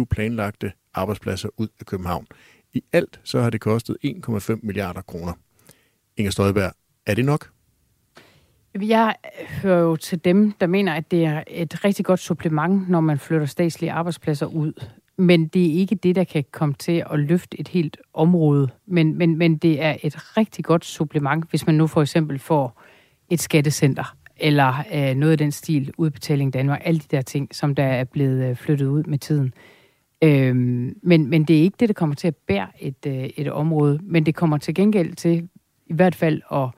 7.927 0.00 0.04
planlagte 0.04 0.72
arbejdspladser 0.94 1.48
ud 1.56 1.68
af 1.80 1.86
København. 1.86 2.26
I 2.72 2.82
alt 2.92 3.20
så 3.24 3.40
har 3.40 3.50
det 3.50 3.60
kostet 3.60 3.96
1,5 4.04 4.58
milliarder 4.62 5.02
kroner. 5.02 5.32
Inger 6.16 6.30
Støjberg, 6.30 6.72
er 7.06 7.14
det 7.14 7.24
nok? 7.24 7.53
Jeg 8.80 9.14
hører 9.62 9.80
jo 9.80 9.96
til 9.96 10.24
dem, 10.24 10.52
der 10.52 10.66
mener, 10.66 10.94
at 10.94 11.10
det 11.10 11.24
er 11.24 11.42
et 11.46 11.84
rigtig 11.84 12.04
godt 12.04 12.20
supplement, 12.20 12.88
når 12.88 13.00
man 13.00 13.18
flytter 13.18 13.46
statslige 13.46 13.92
arbejdspladser 13.92 14.46
ud. 14.46 14.84
Men 15.16 15.46
det 15.46 15.66
er 15.66 15.72
ikke 15.72 15.94
det, 15.94 16.16
der 16.16 16.24
kan 16.24 16.44
komme 16.52 16.74
til 16.78 17.04
at 17.12 17.18
løfte 17.18 17.60
et 17.60 17.68
helt 17.68 17.96
område. 18.14 18.68
Men, 18.86 19.18
men, 19.18 19.38
men 19.38 19.56
det 19.56 19.82
er 19.82 19.96
et 20.02 20.36
rigtig 20.36 20.64
godt 20.64 20.84
supplement, 20.84 21.50
hvis 21.50 21.66
man 21.66 21.74
nu 21.74 21.86
for 21.86 22.02
eksempel 22.02 22.38
får 22.38 22.82
et 23.30 23.40
skattecenter, 23.40 24.16
eller 24.36 24.74
øh, 24.94 25.14
noget 25.14 25.32
af 25.32 25.38
den 25.38 25.52
stil, 25.52 25.92
udbetaling 25.98 26.52
Danmark, 26.52 26.82
alle 26.84 27.00
de 27.00 27.16
der 27.16 27.22
ting, 27.22 27.54
som 27.54 27.74
der 27.74 27.84
er 27.84 28.04
blevet 28.04 28.50
øh, 28.50 28.56
flyttet 28.56 28.86
ud 28.86 29.02
med 29.02 29.18
tiden. 29.18 29.54
Øhm, 30.22 30.96
men, 31.02 31.30
men 31.30 31.44
det 31.44 31.58
er 31.58 31.62
ikke 31.62 31.76
det, 31.80 31.88
der 31.88 31.92
kommer 31.92 32.16
til 32.16 32.28
at 32.28 32.36
bære 32.36 32.68
et, 32.80 33.06
øh, 33.06 33.30
et 33.36 33.52
område, 33.52 34.00
men 34.02 34.26
det 34.26 34.34
kommer 34.34 34.58
til 34.58 34.74
gengæld 34.74 35.14
til 35.14 35.48
i 35.86 35.94
hvert 35.94 36.14
fald 36.14 36.42
at 36.52 36.68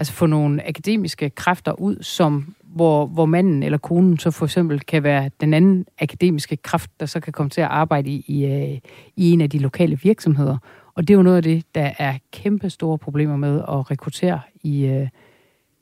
altså 0.00 0.12
få 0.12 0.26
nogle 0.26 0.68
akademiske 0.68 1.30
kræfter 1.30 1.72
ud, 1.72 2.02
som 2.02 2.54
hvor, 2.62 3.06
hvor 3.06 3.26
manden 3.26 3.62
eller 3.62 3.78
konen 3.78 4.18
så 4.18 4.30
for 4.30 4.46
eksempel 4.46 4.80
kan 4.80 5.02
være 5.02 5.30
den 5.40 5.54
anden 5.54 5.86
akademiske 5.98 6.56
kraft, 6.56 6.90
der 7.00 7.06
så 7.06 7.20
kan 7.20 7.32
komme 7.32 7.50
til 7.50 7.60
at 7.60 7.66
arbejde 7.66 8.10
i, 8.10 8.24
i, 8.26 8.44
øh, 8.44 8.78
i 9.16 9.30
en 9.30 9.40
af 9.40 9.50
de 9.50 9.58
lokale 9.58 9.98
virksomheder. 10.02 10.58
Og 10.94 11.08
det 11.08 11.14
er 11.14 11.18
jo 11.18 11.22
noget 11.22 11.36
af 11.36 11.42
det, 11.42 11.64
der 11.74 11.90
er 11.98 12.18
kæmpe 12.32 12.70
store 12.70 12.98
problemer 12.98 13.36
med 13.36 13.58
at 13.58 13.90
rekruttere 13.90 14.40
i, 14.62 14.86
øh, 14.86 15.08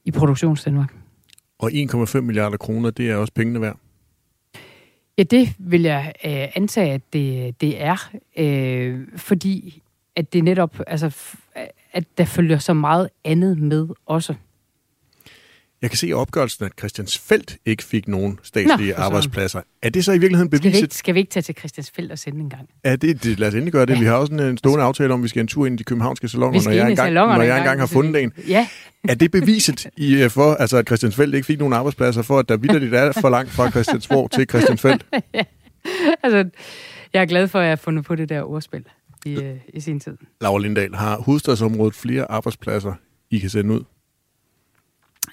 i 0.05 0.11
produktionsdanmark. 0.11 0.95
Og 1.59 1.71
1,5 1.73 2.21
milliarder 2.21 2.57
kroner, 2.57 2.91
det 2.91 3.11
er 3.11 3.17
også 3.17 3.33
pengene 3.33 3.61
værd? 3.61 3.79
Ja, 5.19 5.23
det 5.23 5.49
vil 5.59 5.83
jeg 5.83 6.13
øh, 6.25 6.47
antage, 6.55 6.93
at 6.93 7.13
det, 7.13 7.61
det 7.61 7.83
er. 7.83 8.11
Øh, 8.39 9.01
fordi 9.17 9.83
at 10.17 10.33
det 10.33 10.45
netop, 10.45 10.81
altså 10.87 11.35
at 11.93 12.05
der 12.19 12.25
følger 12.25 12.59
så 12.59 12.75
meget 12.75 13.09
andet 13.25 13.59
med 13.59 13.89
også. 14.07 14.35
Jeg 15.83 15.91
kan 15.91 15.97
se 15.97 16.09
i 16.09 16.13
opgørelsen, 16.13 16.65
at 16.65 16.73
Christiansfeldt 16.79 17.57
ikke 17.67 17.85
fik 17.85 18.09
nogen 18.09 18.39
statslige 18.43 18.93
Nå, 18.93 19.03
arbejdspladser. 19.03 19.61
Er 19.83 19.91
det 19.91 20.05
så 20.05 20.13
i 20.13 20.19
virkeligheden 20.19 20.51
beviset? 20.51 20.73
Skal 20.73 20.75
vi 20.75 20.85
ikke, 20.85 20.95
skal 20.95 21.15
vi 21.15 21.21
ikke 21.21 21.31
tage 21.31 21.43
til 21.43 21.55
Christiansfeldt 21.59 22.13
og 22.13 22.19
sende 22.19 22.41
en 22.41 22.51
gang? 22.51 22.69
Ja, 22.85 22.97
det, 22.97 23.25
det, 23.25 23.39
lad 23.39 23.49
os 23.49 23.55
endelig 23.55 23.73
gøre 23.73 23.87
det. 23.87 23.95
Ja. 23.95 23.99
Vi 23.99 24.05
har 24.05 24.15
også 24.15 24.33
en 24.33 24.59
stående 24.59 24.85
aftale 24.85 25.15
om, 25.15 25.21
at 25.21 25.25
vi 25.25 25.29
skal 25.29 25.41
en 25.41 25.49
tur 25.49 25.67
ind 25.67 25.75
i 25.75 25.79
de 25.79 25.85
københavnske 25.85 26.29
salonger, 26.29 26.63
når 26.65 26.71
jeg 26.71 26.91
engang, 26.91 27.13
når 27.13 27.43
jeg 27.43 27.59
engang 27.59 27.81
har 27.81 27.87
fundet 27.87 28.23
en. 28.23 28.33
Ja. 28.49 28.69
Er 29.09 29.15
det 29.15 29.31
beviset 29.31 29.87
i, 29.97 30.23
øh, 30.23 30.31
for, 30.31 30.55
altså, 30.55 30.77
at 30.77 30.87
Christiansfeldt 30.87 31.35
ikke 31.35 31.47
fik 31.47 31.59
nogen 31.59 31.75
arbejdspladser, 31.75 32.23
for 32.23 32.39
at 32.39 32.49
der 32.49 32.57
vidderligt 32.57 32.95
er 32.95 33.13
for 33.13 33.29
langt 33.29 33.51
fra 33.51 33.71
Christiansborg 33.71 34.31
til 34.31 34.47
Christiansfeldt? 34.49 35.07
ja. 35.35 35.43
Altså, 36.23 36.45
jeg 37.13 37.23
er 37.23 37.27
glad 37.27 37.49
for, 37.49 37.59
at 37.59 37.65
jeg 37.65 37.71
har 37.71 37.77
fundet 37.77 38.05
på 38.05 38.15
det 38.15 38.29
der 38.29 38.43
ordspil 38.43 38.85
i, 39.25 39.35
øh, 39.35 39.57
i 39.75 39.81
sin 39.81 40.01
tid. 40.01 40.17
Laura 40.41 40.59
Lindahl, 40.59 40.95
har 40.95 41.19
hovedstadsområdet 41.21 41.95
flere 41.95 42.31
arbejdspladser, 42.31 42.95
I 43.31 43.39
kan 43.39 43.51
sende 43.51 43.75
ud? 43.75 43.85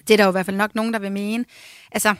Det 0.07 0.13
er 0.13 0.17
der 0.17 0.23
jo 0.23 0.29
i 0.29 0.31
hvert 0.31 0.45
fald 0.45 0.57
nok 0.57 0.75
nogen, 0.75 0.93
der 0.93 0.99
vil 0.99 1.11
mene. 1.11 1.45
Altså, 1.91 2.15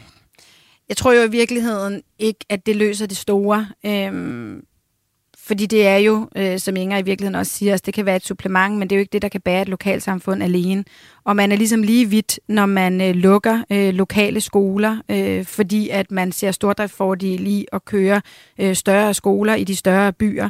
jeg 0.90 0.98
tror 0.98 1.14
jo 1.14 1.22
i 1.22 1.32
virkeligheden 1.32 2.02
ikke, 2.20 2.46
at 2.50 2.66
det 2.66 2.76
løser 2.76 3.06
det 3.06 3.18
store. 3.18 3.68
Øhm, 3.86 4.66
fordi 5.48 5.66
det 5.66 5.88
er 5.88 5.98
jo, 5.98 6.30
øh, 6.36 6.60
som 6.60 6.76
Inger 6.76 6.98
i 6.98 7.02
virkeligheden 7.02 7.36
også 7.36 7.52
siger, 7.52 7.72
altså, 7.72 7.84
det 7.86 7.94
kan 7.94 8.06
være 8.06 8.16
et 8.16 8.26
supplement, 8.26 8.78
men 8.78 8.90
det 8.90 8.96
er 8.96 8.98
jo 8.98 9.00
ikke 9.00 9.12
det, 9.14 9.22
der 9.22 9.30
kan 9.30 9.42
bære 9.42 9.62
et 9.62 9.70
lokalsamfund 9.70 10.44
alene. 10.44 10.84
Og 11.24 11.36
man 11.36 11.52
er 11.52 11.56
ligesom 11.56 11.84
lige 11.84 12.10
vidt, 12.10 12.40
når 12.48 12.66
man 12.66 13.02
øh, 13.02 13.16
lukker 13.16 13.64
øh, 13.72 13.94
lokale 13.94 14.42
skoler, 14.42 14.98
øh, 15.10 15.46
fordi 15.46 15.90
at 15.90 16.12
man 16.12 16.32
ser 16.32 16.52
stordriftsfordel 16.52 17.48
i 17.48 17.66
at 17.72 17.86
køre 17.86 18.22
øh, 18.60 18.76
større 18.76 19.14
skoler 19.14 19.56
i 19.56 19.64
de 19.64 19.76
større 19.76 20.14
byer. 20.14 20.50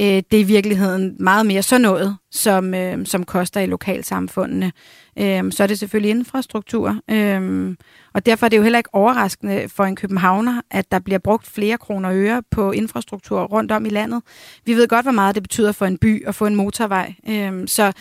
Øh, 0.00 0.06
det 0.06 0.34
er 0.34 0.38
i 0.38 0.42
virkeligheden 0.42 1.16
meget 1.20 1.46
mere 1.46 1.62
sådan 1.62 1.80
noget, 1.80 2.16
som, 2.30 2.74
øh, 2.74 3.06
som 3.06 3.24
koster 3.24 3.60
i 3.60 3.66
lokalsamfundene. 3.66 4.72
Øh, 5.18 5.52
så 5.52 5.62
er 5.62 5.66
det 5.66 5.78
selvfølgelig 5.78 6.10
infrastruktur. 6.10 7.00
Øh, 7.10 7.74
og 8.14 8.26
derfor 8.26 8.46
er 8.46 8.48
det 8.48 8.56
jo 8.56 8.62
heller 8.62 8.78
ikke 8.78 8.94
overraskende 8.94 9.68
for 9.68 9.84
en 9.84 9.96
københavner, 9.96 10.60
at 10.70 10.92
der 10.92 10.98
bliver 10.98 11.18
brugt 11.18 11.46
flere 11.46 11.78
kroner 11.78 12.08
og 12.08 12.16
øre 12.16 12.42
på 12.50 12.72
infrastruktur 12.72 13.42
rundt 13.42 13.72
om 13.72 13.86
i 13.86 13.88
landet. 13.88 14.22
Vi 14.64 14.74
ved 14.74 14.88
godt, 14.88 15.04
hvor 15.04 15.12
meget 15.12 15.34
det 15.34 15.42
betyder 15.42 15.72
for 15.72 15.86
en 15.86 15.98
by 15.98 16.26
at 16.26 16.34
få 16.34 16.46
en 16.46 16.56
motorvej. 16.56 17.14
Øh, 17.28 17.68
så 17.68 17.92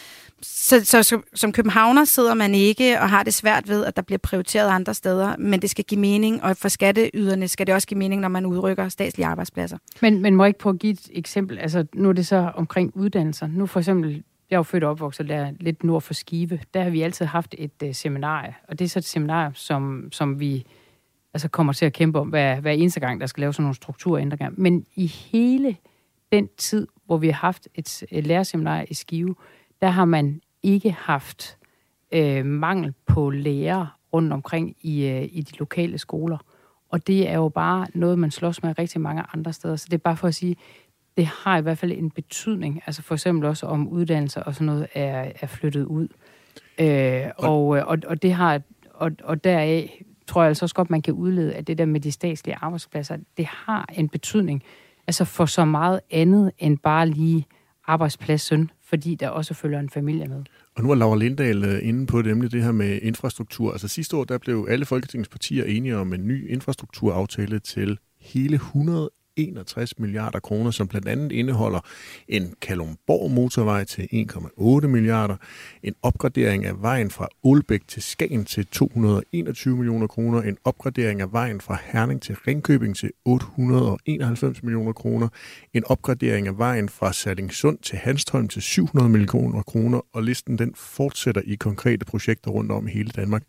så, 0.43 0.85
så, 0.85 1.03
som, 1.03 1.23
som 1.33 1.51
københavner 1.51 2.05
sidder 2.05 2.33
man 2.33 2.55
ikke 2.55 2.99
og 2.99 3.09
har 3.09 3.23
det 3.23 3.33
svært 3.33 3.69
ved, 3.69 3.85
at 3.85 3.95
der 3.95 4.01
bliver 4.01 4.19
prioriteret 4.19 4.69
andre 4.69 4.93
steder, 4.93 5.37
men 5.37 5.61
det 5.61 5.69
skal 5.69 5.85
give 5.85 5.99
mening, 5.99 6.43
og 6.43 6.57
for 6.57 6.67
skatteyderne 6.67 7.47
skal 7.47 7.67
det 7.67 7.75
også 7.75 7.87
give 7.87 7.97
mening, 7.97 8.21
når 8.21 8.27
man 8.27 8.45
udrykker 8.45 8.89
statslige 8.89 9.27
arbejdspladser. 9.27 9.77
Men, 10.01 10.21
men 10.21 10.35
må 10.35 10.43
jeg 10.43 10.47
ikke 10.47 10.59
prøve 10.59 10.73
at 10.73 10.79
give 10.79 10.93
et 10.93 11.09
eksempel? 11.13 11.59
Altså, 11.59 11.85
nu 11.95 12.09
er 12.09 12.13
det 12.13 12.27
så 12.27 12.51
omkring 12.55 12.91
uddannelser. 12.95 13.47
Nu 13.47 13.65
for 13.65 13.79
eksempel, 13.79 14.23
jeg 14.49 14.55
er 14.55 14.59
jo 14.59 14.63
født 14.63 14.83
og 14.83 14.91
opvokset 14.91 15.29
der 15.29 15.51
lidt 15.59 15.83
nord 15.83 16.01
for 16.01 16.13
Skive. 16.13 16.59
Der 16.73 16.83
har 16.83 16.89
vi 16.89 17.01
altid 17.01 17.25
haft 17.25 17.55
et 17.57 17.71
øh, 17.83 17.89
uh, 17.89 17.95
seminar, 17.95 18.61
og 18.67 18.79
det 18.79 18.85
er 18.85 18.89
så 18.89 18.99
et 18.99 19.05
seminar, 19.05 19.51
som, 19.53 20.09
som 20.11 20.39
vi 20.39 20.65
altså 21.33 21.47
kommer 21.47 21.73
til 21.73 21.85
at 21.85 21.93
kæmpe 21.93 22.19
om 22.19 22.27
hver, 22.27 22.59
hver 22.59 22.71
eneste 22.71 22.99
gang, 22.99 23.21
der 23.21 23.27
skal 23.27 23.41
lave 23.41 23.53
sådan 23.53 23.63
nogle 23.63 23.75
strukturændringer. 23.75 24.49
Men 24.57 24.85
i 24.95 25.07
hele 25.07 25.77
den 26.31 26.49
tid, 26.57 26.87
hvor 27.05 27.17
vi 27.17 27.27
har 27.27 27.33
haft 27.33 27.67
et, 27.75 28.03
et 28.11 28.27
lærerseminar 28.27 28.85
i 28.89 28.93
Skive, 28.93 29.35
der 29.83 29.89
har 29.89 30.05
man 30.05 30.41
ikke 30.63 30.91
haft 30.91 31.57
øh, 32.11 32.45
mangel 32.45 32.93
på 33.05 33.29
lærere 33.29 33.87
rundt 34.13 34.33
omkring 34.33 34.75
i, 34.81 35.05
øh, 35.05 35.23
i 35.31 35.41
de 35.41 35.57
lokale 35.57 35.97
skoler. 35.97 36.37
Og 36.89 37.07
det 37.07 37.29
er 37.29 37.35
jo 37.35 37.49
bare 37.49 37.87
noget, 37.93 38.19
man 38.19 38.31
slås 38.31 38.63
med 38.63 38.79
rigtig 38.79 39.01
mange 39.01 39.23
andre 39.33 39.53
steder. 39.53 39.75
Så 39.75 39.85
det 39.85 39.93
er 39.93 39.97
bare 39.97 40.17
for 40.17 40.27
at 40.27 40.35
sige, 40.35 40.55
det 41.17 41.25
har 41.25 41.57
i 41.57 41.61
hvert 41.61 41.77
fald 41.77 41.91
en 41.91 42.11
betydning. 42.11 42.81
Altså 42.85 43.01
for 43.01 43.15
eksempel 43.15 43.49
også 43.49 43.65
om 43.65 43.87
uddannelser 43.87 44.41
og 44.41 44.53
sådan 44.53 44.65
noget 44.65 44.87
er, 44.93 45.31
er 45.41 45.47
flyttet 45.47 45.85
ud. 45.85 46.07
Øh, 46.79 47.25
og, 47.37 47.67
og, 47.67 47.97
og 48.07 48.21
det 48.21 48.33
har 48.33 48.61
og, 48.93 49.11
og 49.23 49.43
deraf 49.43 50.03
tror 50.27 50.41
jeg 50.41 50.47
altså 50.47 50.65
også 50.65 50.75
godt, 50.75 50.89
man 50.89 51.01
kan 51.01 51.13
udlede, 51.13 51.53
at 51.53 51.67
det 51.67 51.77
der 51.77 51.85
med 51.85 51.99
de 51.99 52.11
statslige 52.11 52.57
arbejdspladser, 52.61 53.17
det 53.37 53.45
har 53.45 53.89
en 53.93 54.09
betydning 54.09 54.63
altså 55.07 55.25
for 55.25 55.45
så 55.45 55.65
meget 55.65 55.99
andet 56.11 56.51
end 56.59 56.77
bare 56.77 57.07
lige 57.07 57.45
arbejdspladsen, 57.87 58.71
fordi 58.83 59.15
der 59.15 59.29
også 59.29 59.53
følger 59.53 59.79
en 59.79 59.89
familie 59.89 60.27
med. 60.27 60.43
Og 60.75 60.83
nu 60.83 60.91
er 60.91 60.95
Laura 60.95 61.17
Lindahl 61.17 61.65
øh, 61.65 61.87
inde 61.87 62.05
på 62.05 62.21
det, 62.21 62.27
nemlig 62.27 62.51
det 62.51 62.63
her 62.63 62.71
med 62.71 62.99
infrastruktur. 63.01 63.71
Altså 63.71 63.87
sidste 63.87 64.17
år, 64.17 64.23
der 64.23 64.37
blev 64.37 64.67
alle 64.69 64.85
Folketingets 64.85 65.29
partier 65.29 65.65
enige 65.65 65.97
om 65.97 66.13
en 66.13 66.27
ny 66.27 66.51
infrastrukturaftale 66.51 67.59
til 67.59 67.97
hele 68.19 68.55
100 68.55 69.09
61 69.35 69.99
milliarder 69.99 70.39
kroner, 70.39 70.71
som 70.71 70.87
blandt 70.87 71.07
andet 71.07 71.31
indeholder 71.31 71.79
en 72.27 72.53
Kalumborg 72.61 73.31
motorvej 73.31 73.83
til 73.83 74.07
1,8 74.81 74.87
milliarder, 74.87 75.35
en 75.83 75.95
opgradering 76.01 76.65
af 76.65 76.81
vejen 76.81 77.11
fra 77.11 77.27
Ålbæk 77.43 77.87
til 77.87 78.03
Skagen 78.03 78.45
til 78.45 78.65
221 78.65 79.77
millioner 79.77 80.07
kroner, 80.07 80.41
en 80.41 80.57
opgradering 80.63 81.21
af 81.21 81.33
vejen 81.33 81.61
fra 81.61 81.77
Herning 81.83 82.21
til 82.21 82.35
Ringkøbing 82.47 82.95
til 82.95 83.11
891 83.25 84.63
millioner 84.63 84.93
kroner, 84.93 85.27
en 85.73 85.83
opgradering 85.85 86.47
af 86.47 86.57
vejen 86.57 86.89
fra 86.89 87.13
Sallingsund 87.13 87.77
til 87.77 87.97
Hanstholm 87.97 88.47
til 88.47 88.61
700 88.61 89.09
millioner 89.09 89.61
kroner, 89.61 90.01
og 90.13 90.23
listen 90.23 90.57
den 90.57 90.75
fortsætter 90.75 91.41
i 91.45 91.55
konkrete 91.55 92.05
projekter 92.05 92.51
rundt 92.51 92.71
om 92.71 92.87
i 92.87 92.91
hele 92.91 93.09
Danmark. 93.09 93.43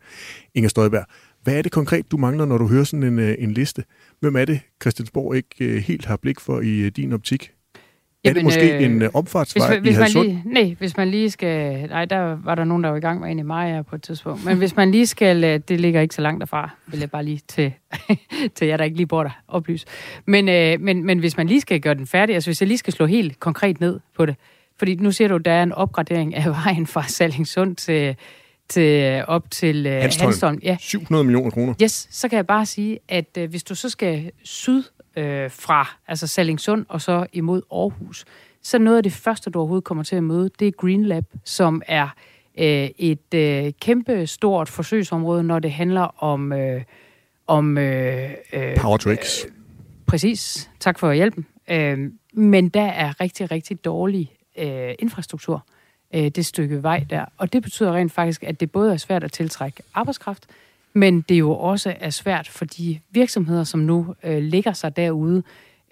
Inger 0.55 0.68
Støjberg, 0.68 1.07
hvad 1.44 1.59
er 1.59 1.62
det 1.62 1.73
konkret, 1.73 2.11
du 2.11 2.16
mangler, 2.16 2.44
når 2.44 2.59
du 2.59 2.66
hører 2.66 2.85
sådan 2.85 3.03
en, 3.03 3.18
øh, 3.18 3.35
en 3.38 3.53
liste? 3.53 3.85
Hvem 4.24 4.37
er 4.37 4.44
det, 4.44 4.60
Christiansborg 4.82 5.37
ikke 5.37 5.48
øh, 5.60 5.76
helt 5.82 6.04
har 6.04 6.16
blik 6.16 6.40
for 6.40 6.60
i 6.60 6.78
øh, 6.78 6.90
din 6.96 7.12
optik? 7.12 7.50
Jamen, 8.24 8.30
er 8.30 8.32
det 8.32 8.44
måske 8.44 8.76
øh, 8.76 8.82
en 8.82 9.02
uh, 9.02 9.08
omfartsvej 9.14 9.78
hvis, 9.78 9.96
hvis 9.96 10.12
i 10.12 10.18
man 10.18 10.26
lige, 10.26 10.42
Nej, 10.44 10.74
hvis 10.78 10.96
man 10.96 11.08
lige 11.08 11.30
skal... 11.30 11.87
Nej, 11.88 12.04
der 12.04 12.38
var 12.44 12.54
der 12.54 12.64
nogen, 12.64 12.84
der 12.84 12.90
var 12.90 12.96
i 12.96 13.00
gang 13.00 13.20
med 13.20 13.30
en 13.30 13.38
i 13.38 13.42
Maja 13.42 13.82
på 13.82 13.96
et 13.96 14.02
tidspunkt. 14.02 14.44
Men 14.44 14.58
hvis 14.58 14.76
man 14.76 14.90
lige 14.90 15.06
skal... 15.06 15.62
Det 15.68 15.80
ligger 15.80 16.00
ikke 16.00 16.14
så 16.14 16.22
langt 16.22 16.40
derfra, 16.40 16.70
vil 16.87 17.00
jeg 17.00 17.10
bare 17.10 17.24
lige 17.24 17.40
til, 17.48 17.72
til 18.56 18.66
jer, 18.66 18.76
der 18.76 18.84
ikke 18.84 18.96
lige 18.96 19.06
bor 19.06 19.22
der, 19.22 19.42
oplyse. 19.48 19.87
Men, 20.26 20.48
øh, 20.48 20.80
men, 20.80 21.04
men 21.04 21.18
hvis 21.18 21.37
man 21.37 21.46
lige 21.46 21.60
skal 21.60 21.80
gøre 21.80 21.94
den 21.94 22.06
færdig, 22.06 22.34
altså 22.34 22.50
hvis 22.50 22.60
jeg 22.60 22.68
lige 22.68 22.78
skal 22.78 22.92
slå 22.92 23.06
helt 23.06 23.40
konkret 23.40 23.80
ned 23.80 24.00
på 24.16 24.26
det, 24.26 24.37
fordi 24.78 24.94
nu 24.94 25.12
ser 25.12 25.28
du, 25.28 25.37
der 25.37 25.52
er 25.52 25.62
en 25.62 25.72
opgradering 25.72 26.34
af 26.34 26.50
vejen 26.64 26.87
fra 26.87 27.02
Sallingsund 27.02 27.76
til, 27.76 28.16
til, 28.68 29.24
op 29.27 29.50
til 29.50 29.87
uh, 29.87 29.92
Hanstholm. 29.92 30.29
Hanstholm. 30.29 30.59
Ja. 30.62 30.77
700 30.81 31.24
millioner 31.24 31.50
kroner. 31.50 31.74
Yes, 31.83 32.09
så 32.11 32.29
kan 32.29 32.37
jeg 32.37 32.46
bare 32.46 32.66
sige, 32.66 32.98
at 33.09 33.38
uh, 33.38 33.44
hvis 33.44 33.64
du 33.64 33.74
så 33.74 33.88
skal 33.88 34.31
syd 34.42 34.83
uh, 35.16 35.22
fra, 35.50 35.96
altså 36.09 36.27
Sallingsund 36.27 36.87
og 36.88 37.00
så 37.00 37.27
imod 37.33 37.62
Aarhus, 37.72 38.24
så 38.62 38.79
noget 38.79 38.96
af 38.96 39.03
det 39.03 39.12
første, 39.12 39.50
du 39.50 39.59
overhovedet 39.59 39.85
kommer 39.85 40.05
til 40.05 40.16
at 40.16 40.22
møde, 40.22 40.50
det 40.59 40.68
er 40.68 40.72
Green 40.72 41.05
Lab, 41.05 41.24
som 41.44 41.83
er 41.87 42.09
uh, 42.59 42.64
et 42.64 43.35
uh, 43.35 43.72
kæmpe 43.81 44.27
stort 44.27 44.68
forsøgsområde, 44.68 45.42
når 45.42 45.59
det 45.59 45.72
handler 45.72 46.22
om... 46.22 46.53
Uh, 46.53 46.83
om 47.46 47.77
uh, 47.77 47.83
uh, 47.83 48.77
Power 48.77 48.96
Tricks. 48.96 49.44
Uh, 49.44 49.50
præcis. 50.07 50.70
Tak 50.81 50.98
for 50.98 51.12
hjælpen. 51.12 51.46
Uh, 51.70 51.98
men 52.33 52.68
der 52.68 52.87
er 52.87 53.20
rigtig, 53.20 53.50
rigtig 53.50 53.85
dårlig 53.85 54.33
uh, 54.59 54.90
infrastruktur 54.98 55.66
øh, 56.14 56.29
det 56.29 56.46
stykke 56.46 56.83
vej 56.83 57.07
der. 57.11 57.24
Og 57.38 57.53
det 57.53 57.62
betyder 57.62 57.92
rent 57.92 58.12
faktisk, 58.12 58.42
at 58.42 58.61
det 58.61 58.70
både 58.70 58.92
er 58.92 58.96
svært 58.96 59.24
at 59.24 59.33
tiltrække 59.33 59.83
arbejdskraft, 59.94 60.46
men 60.92 61.20
det 61.20 61.35
jo 61.35 61.53
også 61.53 61.94
er 62.00 62.11
svært 62.11 62.48
for 62.48 62.64
de 62.64 63.00
virksomheder, 63.11 63.64
som 63.64 63.81
nu 63.81 64.14
øh, 64.24 64.42
ligger 64.42 64.72
sig 64.72 64.96
derude, 64.96 65.42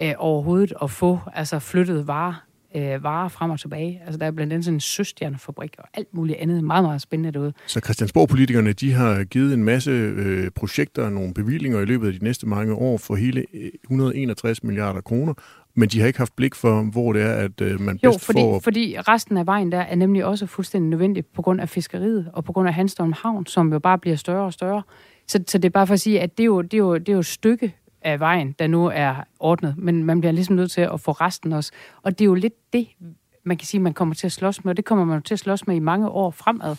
øh, 0.03 0.15
overhovedet 0.19 0.73
at 0.83 0.91
få 0.91 1.21
altså 1.35 1.59
flyttet 1.59 2.07
varer, 2.07 2.45
øh, 2.75 3.05
varer 3.05 3.29
frem 3.29 3.51
og 3.51 3.61
tilbage. 3.61 4.03
Altså 4.07 4.19
der 4.19 4.27
er 4.27 4.31
blandt 4.31 4.53
andet 4.53 4.65
sådan 4.65 4.77
en 4.77 4.81
søstjernefabrik 4.81 5.75
og 5.79 5.85
alt 5.95 6.15
muligt 6.15 6.39
andet. 6.39 6.65
Meget, 6.65 6.85
meget 6.85 7.03
spændende 7.03 7.33
derude. 7.33 7.53
Så 7.67 7.81
Christiansborg-politikerne, 7.81 8.73
de 8.73 8.93
har 8.93 9.25
givet 9.25 9.55
en 9.55 9.65
masse 9.65 9.91
øh, 9.91 10.51
projekter 10.51 11.05
og 11.05 11.13
nogle 11.13 11.35
bevillinger 11.35 11.81
i 11.81 11.85
løbet 11.85 12.07
af 12.07 12.13
de 12.13 12.25
næste 12.25 12.47
mange 12.47 12.75
år 12.75 12.99
for 12.99 13.15
hele 13.15 13.47
161 13.85 14.59
øh, 14.63 14.67
milliarder 14.67 15.01
kroner, 15.01 15.35
men 15.75 15.89
de 15.89 16.01
har 16.01 16.07
ikke 16.07 16.19
haft 16.19 16.37
blik 16.37 16.55
for, 16.55 16.83
hvor 16.83 17.13
det 17.13 17.23
er, 17.23 17.35
at 17.35 17.61
øh, 17.61 17.81
man 17.81 17.99
jo, 18.05 18.11
bedst 18.11 18.25
fordi, 18.25 18.41
får... 18.41 18.61
fordi 18.61 18.97
resten 19.09 19.37
af 19.37 19.47
vejen 19.47 19.73
der 19.73 19.81
er 19.81 19.95
nemlig 19.95 20.25
også 20.25 20.47
fuldstændig 20.47 20.91
nødvendig 20.91 21.27
på 21.27 21.43
grund 21.43 21.61
af 21.61 21.69
fiskeriet 21.69 22.31
og 22.33 22.45
på 22.45 22.53
grund 22.53 22.69
af 22.69 22.75
Hanstholm 22.75 23.13
Havn, 23.23 23.47
som 23.47 23.73
jo 23.73 23.79
bare 23.79 23.99
bliver 23.99 24.17
større 24.17 24.45
og 24.45 24.53
større. 24.53 24.83
Så, 25.29 25.45
så 25.47 25.59
det 25.59 25.65
er 25.65 25.71
bare 25.71 25.87
for 25.87 25.95
at 25.95 26.01
sige, 26.01 26.21
at 26.21 26.39
det 26.39 26.45
er, 26.45 26.47
jo, 26.47 26.63
det, 26.63 26.75
er 26.75 26.79
jo, 26.79 26.95
det 26.95 27.09
er 27.09 27.13
jo 27.13 27.19
et 27.19 27.27
stykke 27.27 27.75
af 28.05 28.21
vejen, 28.21 28.55
der 28.59 28.67
nu 28.67 28.87
er 28.87 29.15
ordnet, 29.41 29.75
men 29.79 30.05
man 30.05 30.21
bliver 30.21 30.33
ligesom 30.33 30.57
nødt 30.57 30.71
til 30.71 30.81
at 30.81 31.01
få 31.01 31.13
resten 31.13 31.53
også. 31.53 31.73
Og 32.03 32.19
det 32.19 32.25
er 32.25 32.27
jo 32.27 32.35
lidt 32.35 32.73
det, 32.73 32.89
man 33.45 33.57
kan 33.57 33.67
sige, 33.67 33.81
man 33.81 33.95
kommer 33.95 34.15
til 34.15 34.27
at 34.27 34.33
slås 34.33 34.65
med, 34.65 34.73
og 34.73 34.77
det 34.77 34.85
kommer 34.85 35.05
man 35.05 35.23
til 35.23 35.35
at 35.35 35.39
slås 35.39 35.67
med 35.67 35.77
i 35.77 35.79
mange 35.79 36.09
år 36.09 36.31
fremad. 36.31 36.77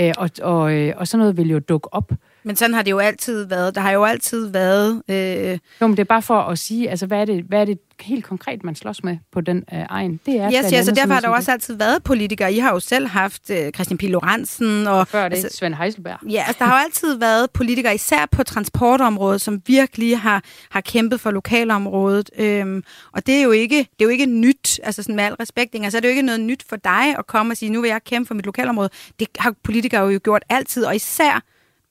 Øh, 0.00 0.12
og, 0.18 0.30
og, 0.42 0.74
øh, 0.74 0.94
og 0.96 1.08
sådan 1.08 1.18
noget 1.18 1.36
vil 1.36 1.50
jo 1.50 1.58
dukke 1.58 1.94
op. 1.94 2.12
Men 2.44 2.56
sådan 2.56 2.74
har 2.74 2.82
det 2.82 2.90
jo 2.90 2.98
altid 2.98 3.44
været. 3.44 3.74
Der 3.74 3.80
har 3.80 3.90
jo 3.90 4.04
altid 4.04 4.46
været... 4.46 5.02
Øh... 5.08 5.58
Jo, 5.80 5.86
men 5.86 5.90
det 5.90 5.98
er 5.98 6.04
bare 6.04 6.22
for 6.22 6.38
at 6.38 6.58
sige, 6.58 6.90
altså, 6.90 7.06
hvad 7.06 7.20
er 7.20 7.24
det, 7.24 7.44
hvad 7.48 7.60
er 7.60 7.64
det 7.64 7.78
helt 8.00 8.24
konkret, 8.24 8.64
man 8.64 8.74
slås 8.74 9.04
med 9.04 9.16
på 9.32 9.40
den 9.40 9.64
øh, 9.74 9.80
egen? 9.88 10.20
Det 10.26 10.36
er 10.36 10.46
yes, 10.46 10.72
ja, 10.72 10.82
så 10.82 10.90
derfor 10.90 11.14
har 11.14 11.20
der 11.20 11.28
også 11.28 11.52
altid 11.52 11.74
været 11.74 12.02
politikere. 12.02 12.52
I 12.52 12.58
har 12.58 12.72
jo 12.72 12.80
selv 12.80 13.06
haft 13.06 13.50
øh, 13.50 13.72
Christian 13.72 13.98
P. 13.98 14.02
Lorentzen. 14.02 14.86
Og, 14.86 15.08
Før 15.08 15.28
det, 15.28 15.36
altså, 15.36 15.58
Svend 15.58 15.74
Heiselberg. 15.74 16.18
Ja, 16.30 16.44
altså, 16.46 16.56
der 16.58 16.64
har 16.64 16.78
jo 16.78 16.84
altid 16.84 17.18
været 17.18 17.50
politikere, 17.50 17.94
især 17.94 18.26
på 18.30 18.42
transportområdet, 18.42 19.40
som 19.40 19.62
virkelig 19.66 20.18
har, 20.18 20.44
har 20.70 20.80
kæmpet 20.80 21.20
for 21.20 21.30
lokalområdet. 21.30 22.30
Øhm, 22.38 22.82
og 23.12 23.26
det 23.26 23.34
er, 23.34 23.42
jo 23.42 23.50
ikke, 23.50 23.78
det 23.78 24.00
er 24.00 24.04
jo 24.04 24.08
ikke 24.08 24.26
nyt, 24.26 24.80
altså 24.82 25.02
sådan 25.02 25.16
med 25.16 25.24
al 25.24 25.34
respekt, 25.34 25.74
altså, 25.74 25.98
er 25.98 26.00
det 26.00 26.08
jo 26.08 26.10
ikke 26.10 26.22
noget 26.22 26.40
nyt 26.40 26.64
for 26.68 26.76
dig 26.76 27.18
at 27.18 27.26
komme 27.26 27.52
og 27.52 27.56
sige, 27.56 27.70
nu 27.70 27.80
vil 27.80 27.88
jeg 27.88 28.04
kæmpe 28.04 28.26
for 28.26 28.34
mit 28.34 28.46
lokalområde. 28.46 28.90
Det 29.18 29.28
har 29.38 29.54
politikere 29.64 30.06
jo 30.06 30.20
gjort 30.24 30.42
altid, 30.48 30.84
og 30.84 30.96
især 30.96 31.42